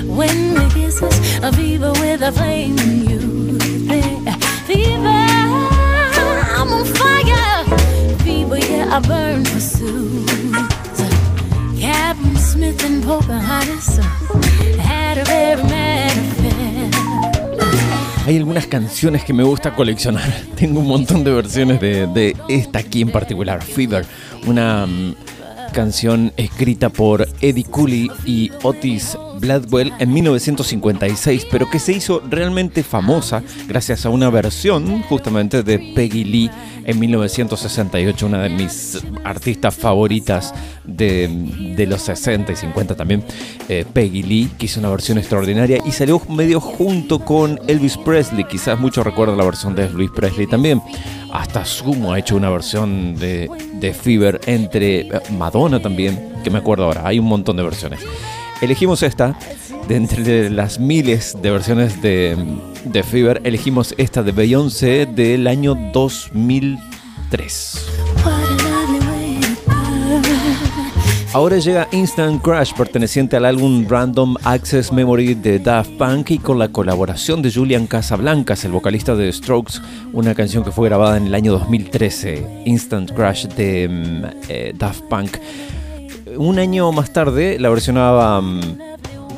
When 0.04 0.54
we 0.54 0.70
kiss 0.70 1.02
a 1.02 1.52
fever 1.52 1.92
with 1.92 2.22
a 2.22 2.32
flame 2.32 2.78
in 2.78 3.08
you. 3.08 3.58
Fever, 4.66 5.26
I'm 6.58 6.68
on 6.68 6.84
fire. 6.84 7.64
Fever, 8.24 8.58
yeah, 8.58 8.96
I 8.96 9.00
burn 9.00 9.44
for 9.44 9.60
suits. 9.60 11.02
Captain 11.80 12.36
Smith 12.36 12.84
and 12.84 13.02
Pocahontas 13.04 13.98
had 14.78 15.18
a 15.18 15.24
very 15.24 15.62
mad. 15.62 15.94
Hay 18.26 18.38
algunas 18.38 18.66
canciones 18.66 19.22
que 19.22 19.34
me 19.34 19.42
gusta 19.42 19.74
coleccionar. 19.74 20.32
Tengo 20.56 20.80
un 20.80 20.88
montón 20.88 21.24
de 21.24 21.32
versiones 21.32 21.78
de, 21.80 22.06
de 22.06 22.34
esta 22.48 22.78
aquí 22.78 23.02
en 23.02 23.10
particular, 23.10 23.62
Fever, 23.62 24.06
una 24.46 24.86
mm, 24.86 25.14
canción 25.74 26.32
escrita 26.36 26.88
por 26.88 27.28
Eddie 27.40 27.64
Cooley 27.64 28.08
y 28.24 28.50
Otis 28.62 29.18
Gladwell 29.40 29.92
en 29.98 30.12
1956, 30.12 31.48
pero 31.50 31.68
que 31.68 31.80
se 31.80 31.92
hizo 31.92 32.22
realmente 32.30 32.82
famosa 32.82 33.42
gracias 33.66 34.06
a 34.06 34.10
una 34.10 34.30
versión 34.30 35.02
justamente 35.02 35.62
de 35.62 35.92
Peggy 35.94 36.24
Lee 36.24 36.50
en 36.84 36.98
1968, 36.98 38.26
una 38.26 38.42
de 38.42 38.50
mis 38.50 39.02
artistas 39.24 39.74
favoritas 39.74 40.54
de, 40.84 41.28
de 41.76 41.86
los 41.86 42.02
60 42.02 42.52
y 42.52 42.56
50 42.56 42.94
también, 42.94 43.24
eh, 43.68 43.84
Peggy 43.92 44.22
Lee, 44.22 44.50
que 44.56 44.66
hizo 44.66 44.80
una 44.80 44.90
versión 44.90 45.18
extraordinaria 45.18 45.78
y 45.84 45.90
salió 45.90 46.22
medio 46.28 46.60
junto 46.60 47.18
con 47.18 47.58
Elvis 47.66 47.96
Presley, 47.96 48.44
quizás 48.44 48.78
muchos 48.78 49.04
recuerdan 49.04 49.36
la 49.36 49.44
versión 49.44 49.74
de 49.74 49.86
Elvis 49.86 50.10
Presley 50.14 50.46
también. 50.46 50.80
Hasta 51.34 51.64
Sumo 51.64 52.12
ha 52.12 52.20
hecho 52.20 52.36
una 52.36 52.48
versión 52.48 53.16
de, 53.16 53.50
de 53.80 53.92
Fever 53.92 54.40
entre 54.46 55.00
eh, 55.00 55.20
Madonna 55.36 55.82
también, 55.82 56.32
que 56.44 56.50
me 56.50 56.58
acuerdo 56.58 56.84
ahora, 56.84 57.02
hay 57.04 57.18
un 57.18 57.26
montón 57.26 57.56
de 57.56 57.64
versiones. 57.64 57.98
Elegimos 58.62 59.02
esta, 59.02 59.36
de 59.88 59.96
entre 59.96 60.48
las 60.48 60.78
miles 60.78 61.36
de 61.42 61.50
versiones 61.50 62.00
de, 62.00 62.36
de 62.84 63.02
Fever, 63.02 63.40
elegimos 63.42 63.96
esta 63.98 64.22
de 64.22 64.30
Beyoncé 64.30 65.06
del 65.06 65.48
año 65.48 65.74
2003. 65.92 67.93
Ahora 71.34 71.58
llega 71.58 71.88
Instant 71.90 72.40
Crash, 72.40 72.72
perteneciente 72.74 73.36
al 73.36 73.44
álbum 73.44 73.86
Random 73.88 74.36
Access 74.44 74.92
Memory 74.92 75.34
de 75.34 75.58
Daft 75.58 75.90
Punk 75.98 76.30
y 76.30 76.38
con 76.38 76.60
la 76.60 76.68
colaboración 76.68 77.42
de 77.42 77.52
Julian 77.52 77.88
Casablancas, 77.88 78.64
el 78.64 78.70
vocalista 78.70 79.16
de 79.16 79.32
Strokes, 79.32 79.80
una 80.12 80.36
canción 80.36 80.62
que 80.62 80.70
fue 80.70 80.88
grabada 80.88 81.16
en 81.16 81.26
el 81.26 81.34
año 81.34 81.50
2013, 81.50 82.62
Instant 82.66 83.10
Crash 83.10 83.46
de 83.48 83.88
mm, 83.88 84.24
eh, 84.48 84.74
Daft 84.78 85.00
Punk. 85.10 85.38
Un 86.36 86.60
año 86.60 86.92
más 86.92 87.12
tarde 87.12 87.58
la 87.58 87.68
versionaba 87.68 88.40
mm, 88.40 88.60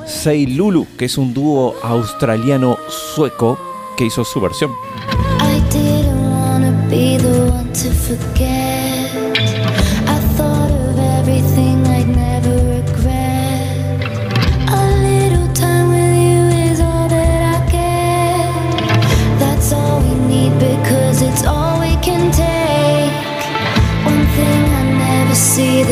Say 0.06 0.48
Lulu, 0.48 0.86
que 0.98 1.06
es 1.06 1.16
un 1.16 1.32
dúo 1.32 1.76
australiano-sueco 1.82 3.58
que 3.96 4.04
hizo 4.04 4.22
su 4.22 4.38
versión. 4.38 4.70
I 5.40 5.62
didn't 5.70 6.90
be 6.90 7.16
the 7.16 7.50
one 7.50 7.72
to 7.72 7.90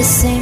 same 0.05 0.34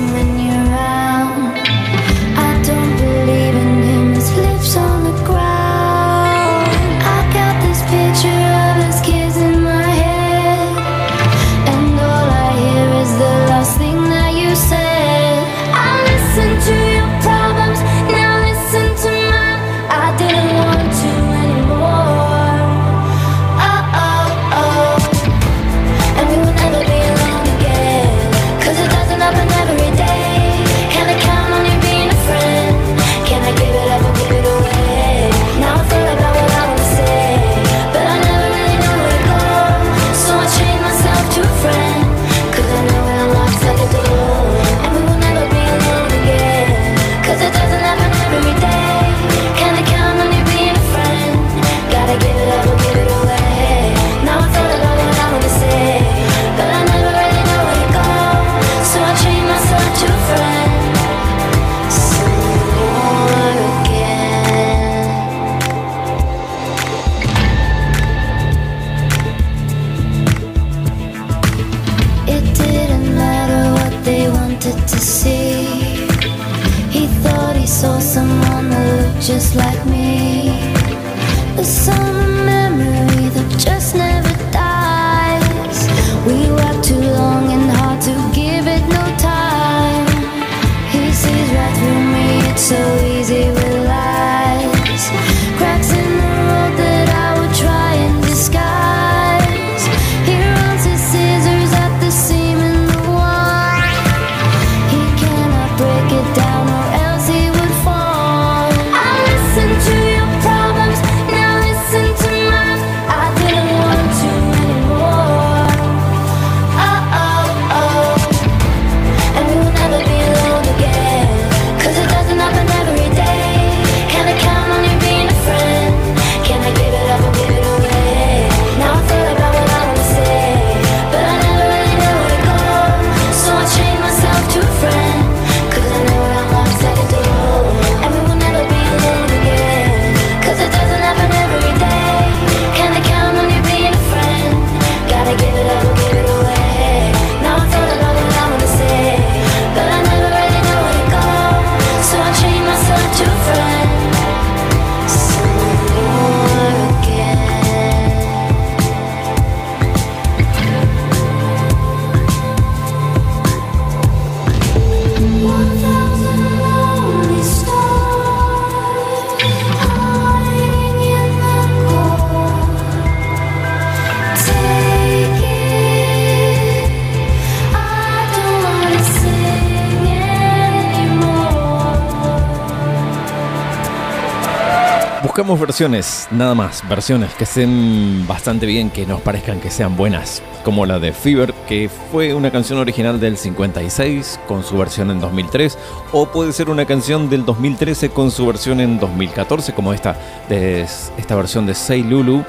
versiones, 185.73 186.29
nada 186.31 186.55
más, 186.55 186.87
versiones 186.87 187.33
que 187.33 187.45
estén 187.45 188.27
bastante 188.27 188.67
bien, 188.67 188.91
que 188.91 189.07
nos 189.07 189.23
parezcan 189.23 189.59
que 189.59 189.71
sean 189.71 189.97
buenas, 189.97 190.43
como 190.67 190.85
la 190.85 190.99
de 190.99 191.15
Fever, 191.15 191.55
que 191.67 191.89
fue 191.89 192.35
una 192.35 192.51
canción 192.51 192.79
original 192.79 193.19
del 193.19 193.39
56 193.39 194.41
con 194.47 194.65
su 194.65 194.77
versión 194.77 195.11
en 195.11 195.19
2003, 195.19 195.79
o 196.13 196.27
puede 196.27 196.53
ser 196.53 196.69
una 196.69 196.85
canción 196.85 197.31
del 197.31 197.47
2013 197.47 198.11
con 198.11 198.31
su 198.31 198.47
versión 198.47 198.81
en 198.81 199.01
2014, 199.01 199.73
como 199.73 199.95
esta, 199.95 200.15
de 200.51 200.83
esta 200.83 201.37
versión 201.37 201.65
de 201.65 201.75
Say 201.75 202.03
Lulu, 202.03 202.45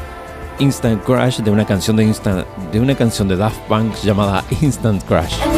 Instant 0.60 1.02
Crash, 1.06 1.40
de 1.40 1.50
una 1.50 1.66
canción 1.66 1.96
de, 1.96 2.04
Instant, 2.04 2.46
de 2.74 2.82
una 2.82 2.94
canción 2.94 3.30
de 3.30 3.38
Daft 3.38 3.58
Punk 3.70 3.96
llamada 4.04 4.44
Instant 4.60 5.02
Crash. 5.06 5.53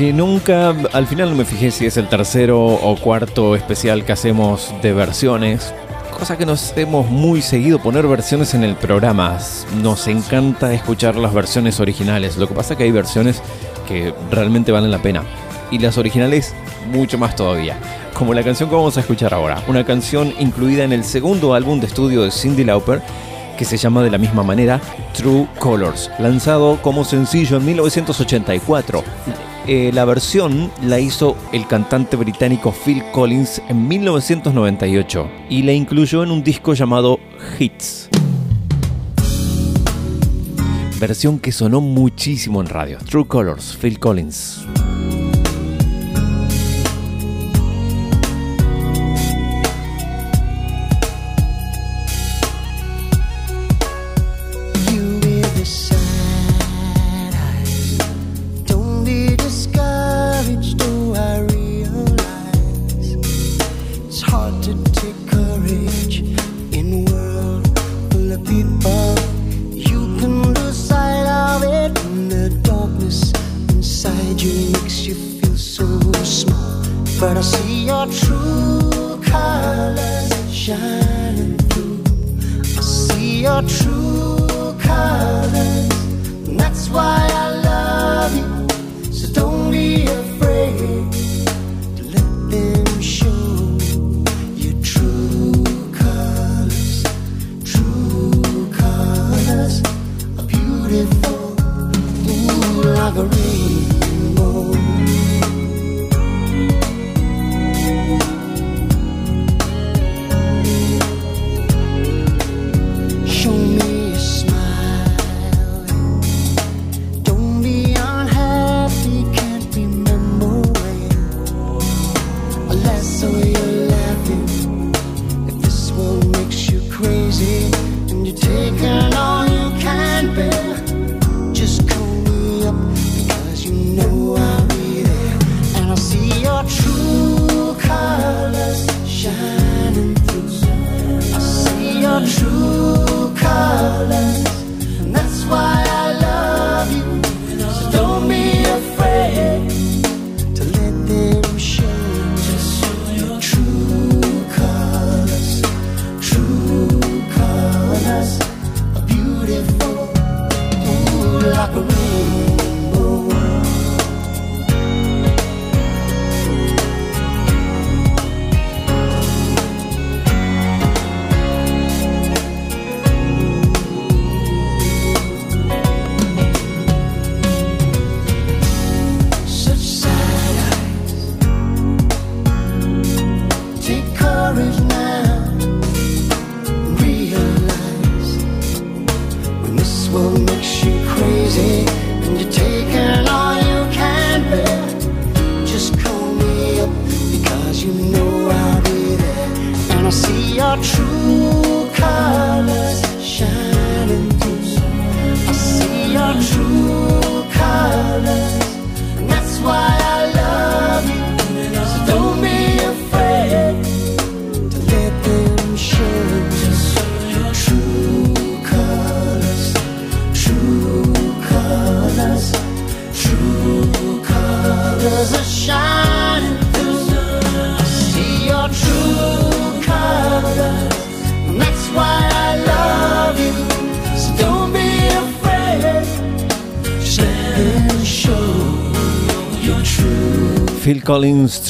Nunca, 0.00 0.70
al 0.94 1.06
final 1.06 1.28
no 1.28 1.36
me 1.36 1.44
fijé 1.44 1.70
si 1.70 1.84
es 1.84 1.98
el 1.98 2.08
tercero 2.08 2.58
o 2.58 2.96
cuarto 2.96 3.54
especial 3.54 4.02
que 4.06 4.12
hacemos 4.12 4.74
de 4.80 4.94
versiones. 4.94 5.74
Cosa 6.18 6.38
que 6.38 6.46
nos 6.46 6.72
hemos 6.76 7.10
muy 7.10 7.42
seguido 7.42 7.78
poner 7.78 8.06
versiones 8.06 8.54
en 8.54 8.64
el 8.64 8.76
programa. 8.76 9.36
Nos 9.82 10.08
encanta 10.08 10.72
escuchar 10.72 11.16
las 11.16 11.34
versiones 11.34 11.80
originales. 11.80 12.38
Lo 12.38 12.48
que 12.48 12.54
pasa 12.54 12.72
es 12.72 12.78
que 12.78 12.84
hay 12.84 12.92
versiones 12.92 13.42
que 13.86 14.14
realmente 14.30 14.72
valen 14.72 14.90
la 14.90 15.02
pena. 15.02 15.22
Y 15.70 15.78
las 15.78 15.98
originales 15.98 16.54
mucho 16.90 17.18
más 17.18 17.36
todavía. 17.36 17.78
Como 18.14 18.32
la 18.32 18.42
canción 18.42 18.70
que 18.70 18.76
vamos 18.76 18.96
a 18.96 19.00
escuchar 19.00 19.34
ahora. 19.34 19.62
Una 19.68 19.84
canción 19.84 20.32
incluida 20.38 20.82
en 20.82 20.92
el 20.92 21.04
segundo 21.04 21.52
álbum 21.52 21.78
de 21.78 21.86
estudio 21.86 22.22
de 22.22 22.30
Cindy 22.30 22.64
Lauper 22.64 23.02
que 23.58 23.66
se 23.66 23.76
llama 23.76 24.02
de 24.02 24.10
la 24.10 24.16
misma 24.16 24.42
manera 24.42 24.80
True 25.12 25.46
Colors, 25.58 26.10
lanzado 26.18 26.80
como 26.80 27.04
sencillo 27.04 27.58
en 27.58 27.66
1984. 27.66 29.04
Eh, 29.66 29.90
la 29.92 30.04
versión 30.04 30.70
la 30.82 30.98
hizo 30.98 31.36
el 31.52 31.66
cantante 31.66 32.16
británico 32.16 32.72
Phil 32.72 33.02
Collins 33.12 33.60
en 33.68 33.86
1998 33.86 35.28
y 35.48 35.62
la 35.62 35.72
incluyó 35.72 36.22
en 36.22 36.30
un 36.30 36.42
disco 36.42 36.74
llamado 36.74 37.18
Hits. 37.58 38.08
Versión 40.98 41.38
que 41.38 41.52
sonó 41.52 41.80
muchísimo 41.80 42.60
en 42.60 42.68
radio. 42.68 42.98
True 43.08 43.26
Colors, 43.26 43.76
Phil 43.80 43.98
Collins. 43.98 44.66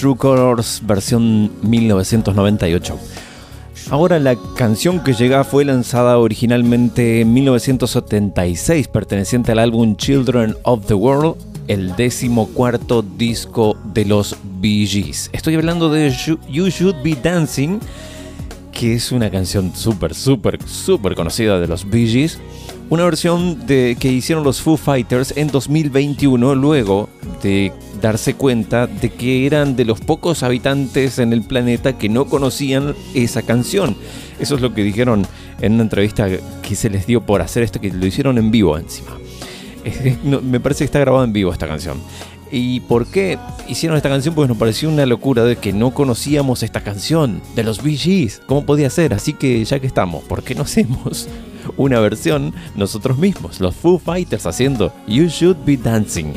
True 0.01 0.17
Colors 0.17 0.81
versión 0.87 1.51
1998. 1.63 2.99
Ahora 3.91 4.19
la 4.19 4.35
canción 4.57 5.05
que 5.05 5.13
llega 5.13 5.45
fue 5.45 5.65
lanzada 5.67 6.17
originalmente 6.17 7.21
en 7.21 7.35
1976, 7.35 8.89
perteneciente 8.89 9.53
al 9.53 9.59
álbum 9.59 9.97
Children 9.97 10.57
of 10.63 10.87
the 10.87 10.95
World, 10.95 11.35
el 11.69 11.95
decimocuarto 11.97 13.03
disco 13.03 13.77
de 13.93 14.07
los 14.07 14.37
Bee 14.61 14.87
Gees. 14.87 15.29
Estoy 15.35 15.55
hablando 15.57 15.91
de 15.91 16.11
You- 16.11 16.39
You 16.49 16.69
Should 16.69 17.03
Be 17.03 17.17
Dancing, 17.23 17.79
que 18.73 18.95
es 18.95 19.13
una 19.13 19.31
canción 19.31 19.73
súper, 19.75 20.15
súper, 20.15 20.59
súper 20.67 21.15
conocida 21.15 21.61
de 21.61 21.69
los 21.69 21.89
Bee 21.89 22.07
Gees. 22.09 22.39
Una 22.89 23.05
versión 23.05 23.67
de, 23.67 23.97
que 24.01 24.11
hicieron 24.11 24.45
los 24.45 24.63
Foo 24.63 24.77
Fighters 24.77 25.35
en 25.37 25.49
2021, 25.49 26.55
luego 26.55 27.09
de 27.43 27.73
darse 28.01 28.35
cuenta 28.35 28.87
de 28.87 29.11
que 29.11 29.47
eran 29.47 29.77
de 29.77 29.85
los 29.85 30.01
pocos 30.01 30.43
habitantes 30.43 31.19
en 31.19 31.33
el 31.33 31.43
planeta 31.43 31.99
que 31.99 32.09
no 32.09 32.27
conocían 32.27 32.95
esa 33.15 33.43
canción. 33.43 33.97
Eso 34.39 34.55
es 34.55 34.61
lo 34.61 34.75
que 34.75 34.83
dijeron 34.83 35.27
en 35.61 35.75
una 35.75 35.83
entrevista 35.83 36.29
que 36.63 36.75
se 36.75 36.91
les 36.91 37.07
dio 37.07 37.21
por 37.21 37.43
hacer 37.43 37.63
esto, 37.63 37.81
que 37.81 37.91
lo 37.91 38.07
hicieron 38.07 38.39
en 38.39 38.51
vivo 38.51 38.79
encima. 38.79 39.19
No, 40.25 40.41
me 40.41 40.61
parece 40.61 40.81
que 40.81 40.87
está 40.87 40.99
grabada 40.99 41.25
en 41.25 41.33
vivo 41.33 41.53
esta 41.53 41.67
canción. 41.67 41.99
¿Y 42.53 42.81
por 42.81 43.07
qué 43.07 43.39
hicieron 43.69 43.97
esta 43.97 44.09
canción? 44.09 44.35
Pues 44.35 44.49
nos 44.49 44.59
pareció 44.59 44.89
una 44.89 45.07
locura 45.07 45.45
de 45.45 45.57
que 45.57 45.73
no 45.73 45.93
conocíamos 45.93 46.63
esta 46.63 46.81
canción 46.81 47.41
de 47.55 47.63
los 47.63 47.81
Gees. 47.81 48.43
¿Cómo 48.47 48.67
podía 48.67 48.91
ser? 48.91 49.15
Así 49.15 49.35
que 49.35 49.65
ya 49.65 49.79
que 49.79 49.87
estamos, 49.87 50.25
¿por 50.25 50.43
qué 50.43 50.55
no 50.55 50.63
hacemos 50.63 51.29
una 51.77 52.01
versión 52.01 52.53
nosotros 52.75 53.19
mismos? 53.19 53.61
Los 53.61 53.77
Foo 53.77 53.99
Fighters 53.99 54.47
haciendo 54.47 54.93
You 55.07 55.27
Should 55.27 55.65
Be 55.65 55.77
Dancing. 55.77 56.33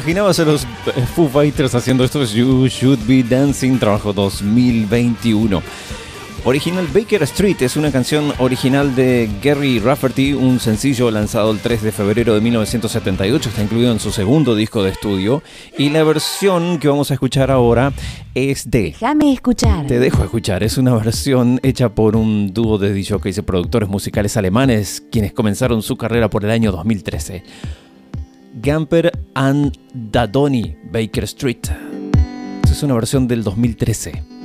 Imaginabas 0.00 0.40
a 0.40 0.44
los 0.46 0.64
eh, 0.64 1.06
Foo 1.14 1.28
Fighters 1.28 1.74
haciendo 1.74 2.04
esto? 2.04 2.24
You 2.24 2.66
Should 2.68 3.06
Be 3.06 3.22
Dancing, 3.22 3.78
trabajo 3.78 4.14
2021. 4.14 5.62
Original 6.44 6.86
Baker 6.86 7.22
Street 7.24 7.56
es 7.60 7.76
una 7.76 7.92
canción 7.92 8.32
original 8.38 8.96
de 8.96 9.28
Gary 9.42 9.78
Rafferty, 9.78 10.32
un 10.32 10.58
sencillo 10.58 11.10
lanzado 11.10 11.50
el 11.50 11.58
3 11.58 11.82
de 11.82 11.92
febrero 11.92 12.34
de 12.34 12.40
1978, 12.40 13.50
está 13.50 13.62
incluido 13.62 13.92
en 13.92 14.00
su 14.00 14.10
segundo 14.10 14.54
disco 14.54 14.82
de 14.82 14.88
estudio 14.88 15.42
y 15.76 15.90
la 15.90 16.02
versión 16.02 16.78
que 16.78 16.88
vamos 16.88 17.10
a 17.10 17.14
escuchar 17.14 17.50
ahora 17.50 17.92
es 18.34 18.70
de... 18.70 18.84
Déjame 18.84 19.34
escuchar. 19.34 19.86
Te 19.86 19.98
dejo 19.98 20.24
escuchar, 20.24 20.62
es 20.62 20.78
una 20.78 20.94
versión 20.94 21.60
hecha 21.62 21.90
por 21.90 22.16
un 22.16 22.54
dúo 22.54 22.78
de 22.78 22.94
DJs 22.94 23.36
y 23.36 23.42
productores 23.42 23.90
musicales 23.90 24.38
alemanes 24.38 25.02
quienes 25.12 25.34
comenzaron 25.34 25.82
su 25.82 25.98
carrera 25.98 26.30
por 26.30 26.46
el 26.46 26.52
año 26.52 26.72
2013. 26.72 27.44
Gamper 28.54 29.10
and 29.34 29.72
Dadoni 29.94 30.76
Baker 30.90 31.24
Street. 31.24 31.68
Esta 32.64 32.72
es 32.72 32.82
una 32.82 32.94
versión 32.94 33.28
del 33.28 33.44
2013. 33.44 34.39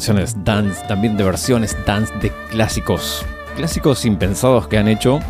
Versiones 0.00 0.34
dance, 0.46 0.82
también 0.88 1.18
de 1.18 1.24
versiones 1.24 1.76
dance 1.84 2.10
de 2.22 2.32
clásicos. 2.48 3.22
Clásicos 3.54 4.06
impensados 4.06 4.66
que 4.66 4.78
han 4.78 4.88
hecho 4.88 5.20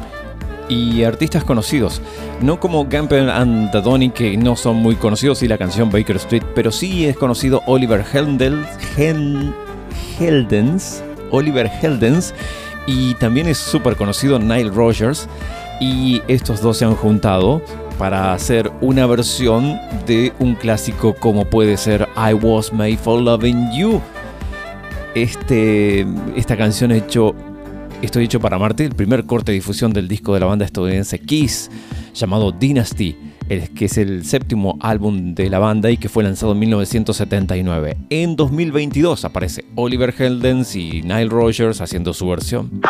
y 0.69 1.03
artistas 1.03 1.43
conocidos. 1.43 2.01
No 2.41 2.61
como 2.61 2.87
Gamper 2.87 3.31
and 3.31 3.73
Dadoni, 3.73 4.11
que 4.11 4.37
no 4.37 4.55
son 4.55 4.77
muy 4.77 4.95
conocidos, 4.95 5.43
y 5.43 5.49
la 5.49 5.59
canción 5.59 5.91
Baker 5.91 6.15
Street, 6.15 6.45
pero 6.55 6.71
sí 6.71 7.05
es 7.07 7.17
conocido 7.17 7.65
Oliver 7.67 8.05
Heldens, 8.13 8.65
Hel- 8.97 9.53
Heldens, 10.21 11.03
Oliver 11.33 11.69
Heldens, 11.83 12.33
y 12.87 13.15
también 13.15 13.49
es 13.49 13.59
súper 13.59 13.97
conocido 13.97 14.39
Nile 14.39 14.71
Rogers, 14.71 15.29
y 15.81 16.23
estos 16.29 16.61
dos 16.61 16.77
se 16.77 16.85
han 16.85 16.95
juntado 16.95 17.61
para 17.99 18.33
hacer 18.33 18.71
una 18.81 19.05
versión 19.07 19.81
de 20.07 20.33
un 20.39 20.55
clásico 20.55 21.15
como 21.15 21.45
puede 21.45 21.77
ser 21.77 22.09
I 22.17 22.35
Was 22.35 22.73
Made 22.73 22.99
for 22.99 23.21
Loving 23.21 23.73
You. 23.73 24.01
Este, 25.15 26.07
esta 26.37 26.57
canción 26.57 26.93
hecho 26.93 27.35
Estoy 28.03 28.25
hecho 28.25 28.41
para 28.41 28.59
Marte, 28.59 28.87
el 28.87 28.95
primer 28.95 29.27
corte 29.27 29.53
de 29.53 29.57
difusión 29.57 29.93
del 29.93 30.09
disco 30.09 30.33
de 30.33 30.41
la 30.41 30.47
banda 30.47 30.65
estadounidense 30.65 31.19
Kiss, 31.19 31.71
llamado 32.15 32.51
Dynasty, 32.51 33.15
que 33.75 33.85
es 33.85 33.99
el 33.99 34.25
séptimo 34.25 34.79
álbum 34.81 35.35
de 35.35 35.51
la 35.51 35.59
banda 35.59 35.91
y 35.91 35.99
que 35.99 36.09
fue 36.09 36.25
lanzado 36.25 36.53
en 36.53 36.61
1979. 36.61 37.99
En 38.09 38.37
2022 38.37 39.27
aparece 39.27 39.67
Oliver 39.75 40.15
Heldens 40.17 40.75
y 40.77 41.03
Nile 41.03 41.29
Rogers 41.29 41.83
haciendo 41.83 42.15
su 42.15 42.27
versión. 42.27 42.81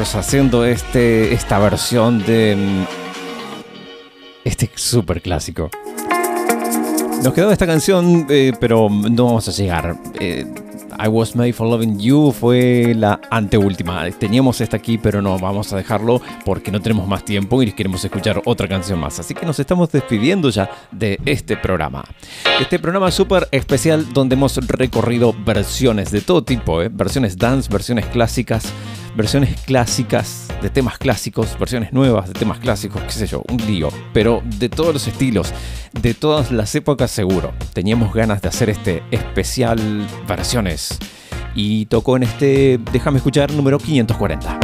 Haciendo 0.00 0.64
este, 0.64 1.34
esta 1.34 1.58
versión 1.58 2.24
de 2.24 2.56
mm, 2.56 2.84
este 4.44 4.70
super 4.74 5.20
clásico. 5.20 5.68
Nos 7.22 7.34
quedó 7.34 7.52
esta 7.52 7.66
canción, 7.66 8.26
eh, 8.30 8.52
pero 8.58 8.88
no 8.88 9.26
vamos 9.26 9.46
a 9.46 9.52
llegar. 9.52 9.98
Eh, 10.18 10.46
I 10.98 11.08
Was 11.08 11.36
Made 11.36 11.52
for 11.52 11.66
Loving 11.66 11.98
You 11.98 12.32
fue 12.32 12.94
la 12.96 13.20
anteúltima. 13.30 14.10
Teníamos 14.10 14.60
esta 14.60 14.76
aquí, 14.78 14.98
pero 14.98 15.22
no 15.22 15.38
vamos 15.38 15.72
a 15.72 15.76
dejarlo 15.76 16.20
porque 16.44 16.70
no 16.70 16.80
tenemos 16.80 17.06
más 17.06 17.24
tiempo 17.24 17.62
y 17.62 17.72
queremos 17.72 18.04
escuchar 18.04 18.42
otra 18.44 18.68
canción 18.68 18.98
más. 18.98 19.18
Así 19.18 19.34
que 19.34 19.46
nos 19.46 19.58
estamos 19.58 19.90
despidiendo 19.92 20.50
ya 20.50 20.70
de 20.90 21.18
este 21.24 21.56
programa. 21.56 22.04
Este 22.58 22.78
programa 22.78 23.10
súper 23.10 23.48
especial 23.50 24.12
donde 24.12 24.34
hemos 24.34 24.56
recorrido 24.66 25.34
versiones 25.44 26.10
de 26.10 26.20
todo 26.20 26.42
tipo, 26.42 26.82
¿eh? 26.82 26.90
versiones 26.90 27.36
dance, 27.36 27.70
versiones 27.70 28.06
clásicas, 28.06 28.72
versiones 29.16 29.60
clásicas 29.62 30.48
de 30.62 30.70
temas 30.70 30.98
clásicos, 30.98 31.58
versiones 31.58 31.92
nuevas 31.92 32.28
de 32.28 32.34
temas 32.34 32.58
clásicos, 32.58 33.02
qué 33.02 33.12
sé 33.12 33.26
yo, 33.26 33.42
un 33.48 33.56
lío, 33.66 33.88
pero 34.12 34.42
de 34.44 34.68
todos 34.68 34.92
los 34.92 35.06
estilos, 35.06 35.52
de 36.00 36.14
todas 36.14 36.52
las 36.52 36.74
épocas 36.74 37.10
seguro. 37.10 37.52
Teníamos 37.72 38.12
ganas 38.14 38.42
de 38.42 38.48
hacer 38.48 38.70
este 38.70 39.02
especial 39.10 39.78
versiones 40.28 40.98
y 41.54 41.86
tocó 41.86 42.16
en 42.16 42.24
este 42.24 42.78
Déjame 42.92 43.18
escuchar 43.18 43.52
número 43.52 43.78
540. 43.78 44.58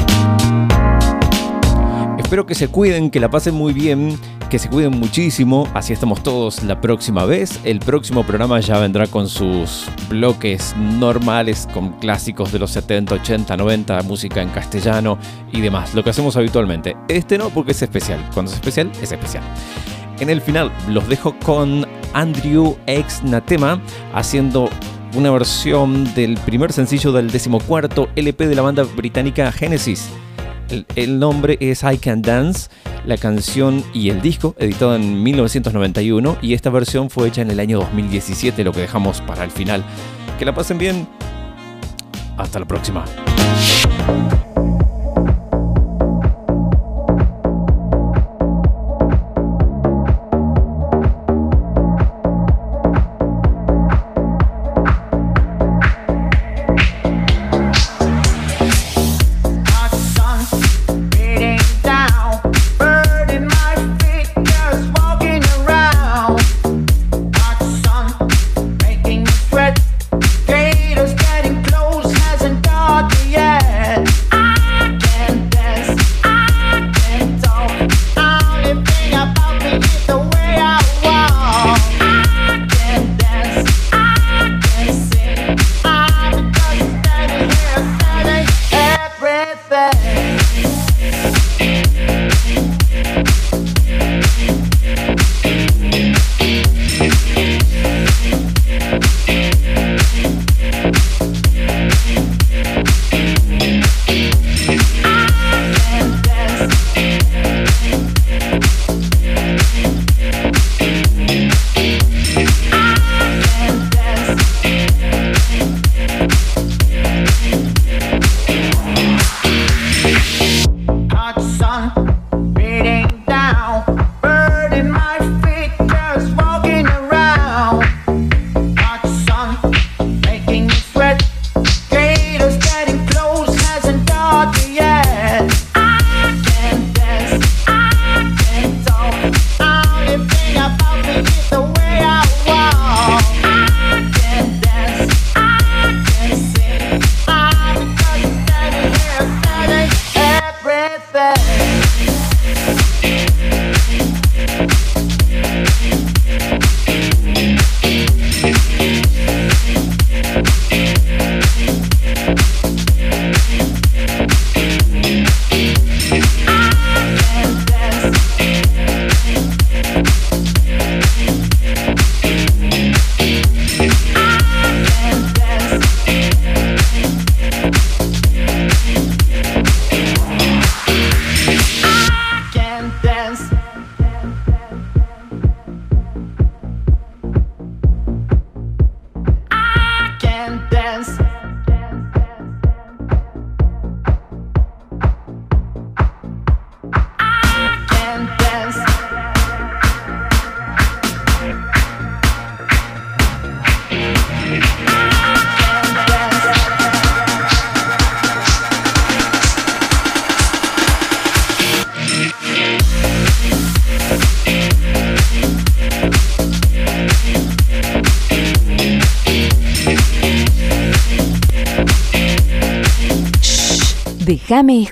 Espero 2.18 2.46
que 2.46 2.54
se 2.54 2.68
cuiden, 2.68 3.10
que 3.10 3.20
la 3.20 3.30
pasen 3.30 3.54
muy 3.54 3.72
bien, 3.72 4.18
que 4.48 4.58
se 4.58 4.68
cuiden 4.68 4.98
muchísimo. 4.98 5.68
Así 5.74 5.92
estamos 5.92 6.22
todos 6.22 6.62
la 6.62 6.80
próxima 6.80 7.24
vez. 7.24 7.60
El 7.64 7.80
próximo 7.80 8.24
programa 8.24 8.60
ya 8.60 8.78
vendrá 8.78 9.06
con 9.06 9.28
sus 9.28 9.86
bloques 10.08 10.74
normales, 10.76 11.68
con 11.72 11.92
clásicos 11.98 12.52
de 12.52 12.58
los 12.58 12.70
70, 12.70 13.14
80, 13.14 13.56
90, 13.56 14.02
música 14.02 14.42
en 14.42 14.48
castellano 14.50 15.18
y 15.52 15.60
demás. 15.60 15.94
Lo 15.94 16.04
que 16.04 16.10
hacemos 16.10 16.36
habitualmente. 16.36 16.96
Este 17.08 17.38
no, 17.38 17.50
porque 17.50 17.72
es 17.72 17.82
especial. 17.82 18.24
Cuando 18.34 18.50
es 18.50 18.56
especial, 18.56 18.90
es 19.02 19.12
especial. 19.12 19.42
En 20.20 20.30
el 20.30 20.40
final 20.40 20.72
los 20.88 21.08
dejo 21.08 21.34
con 21.44 21.86
Andrew 22.12 22.76
X 22.86 23.22
Natema 23.24 23.80
haciendo 24.14 24.70
una 25.14 25.30
versión 25.30 26.12
del 26.14 26.36
primer 26.38 26.72
sencillo 26.72 27.12
del 27.12 27.30
decimocuarto 27.30 28.08
LP 28.16 28.46
de 28.46 28.54
la 28.54 28.62
banda 28.62 28.82
británica 28.82 29.50
Genesis. 29.52 30.10
El, 30.96 31.18
nombre 31.18 31.56
es 31.60 31.82
I 31.82 31.98
Can 31.98 32.22
Dance, 32.22 32.68
la 33.04 33.16
canción 33.16 33.84
y 33.94 34.10
el 34.10 34.20
disco, 34.20 34.54
editado 34.58 34.96
en 34.96 35.22
1991, 35.22 36.38
y 36.42 36.54
esta 36.54 36.70
versión 36.70 37.10
fue 37.10 37.28
hecha 37.28 37.42
en 37.42 37.50
el 37.50 37.60
año 37.60 37.78
2017, 37.78 38.64
lo 38.64 38.72
que 38.72 38.80
dejamos 38.80 39.20
para 39.20 39.44
el 39.44 39.50
final. 39.50 39.84
Que 40.38 40.44
la 40.44 40.54
pasen 40.54 40.78
bien. 40.78 41.08
Hasta 42.36 42.58
la 42.58 42.66
próxima. 42.66 43.04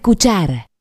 Escuchar. 0.05 0.74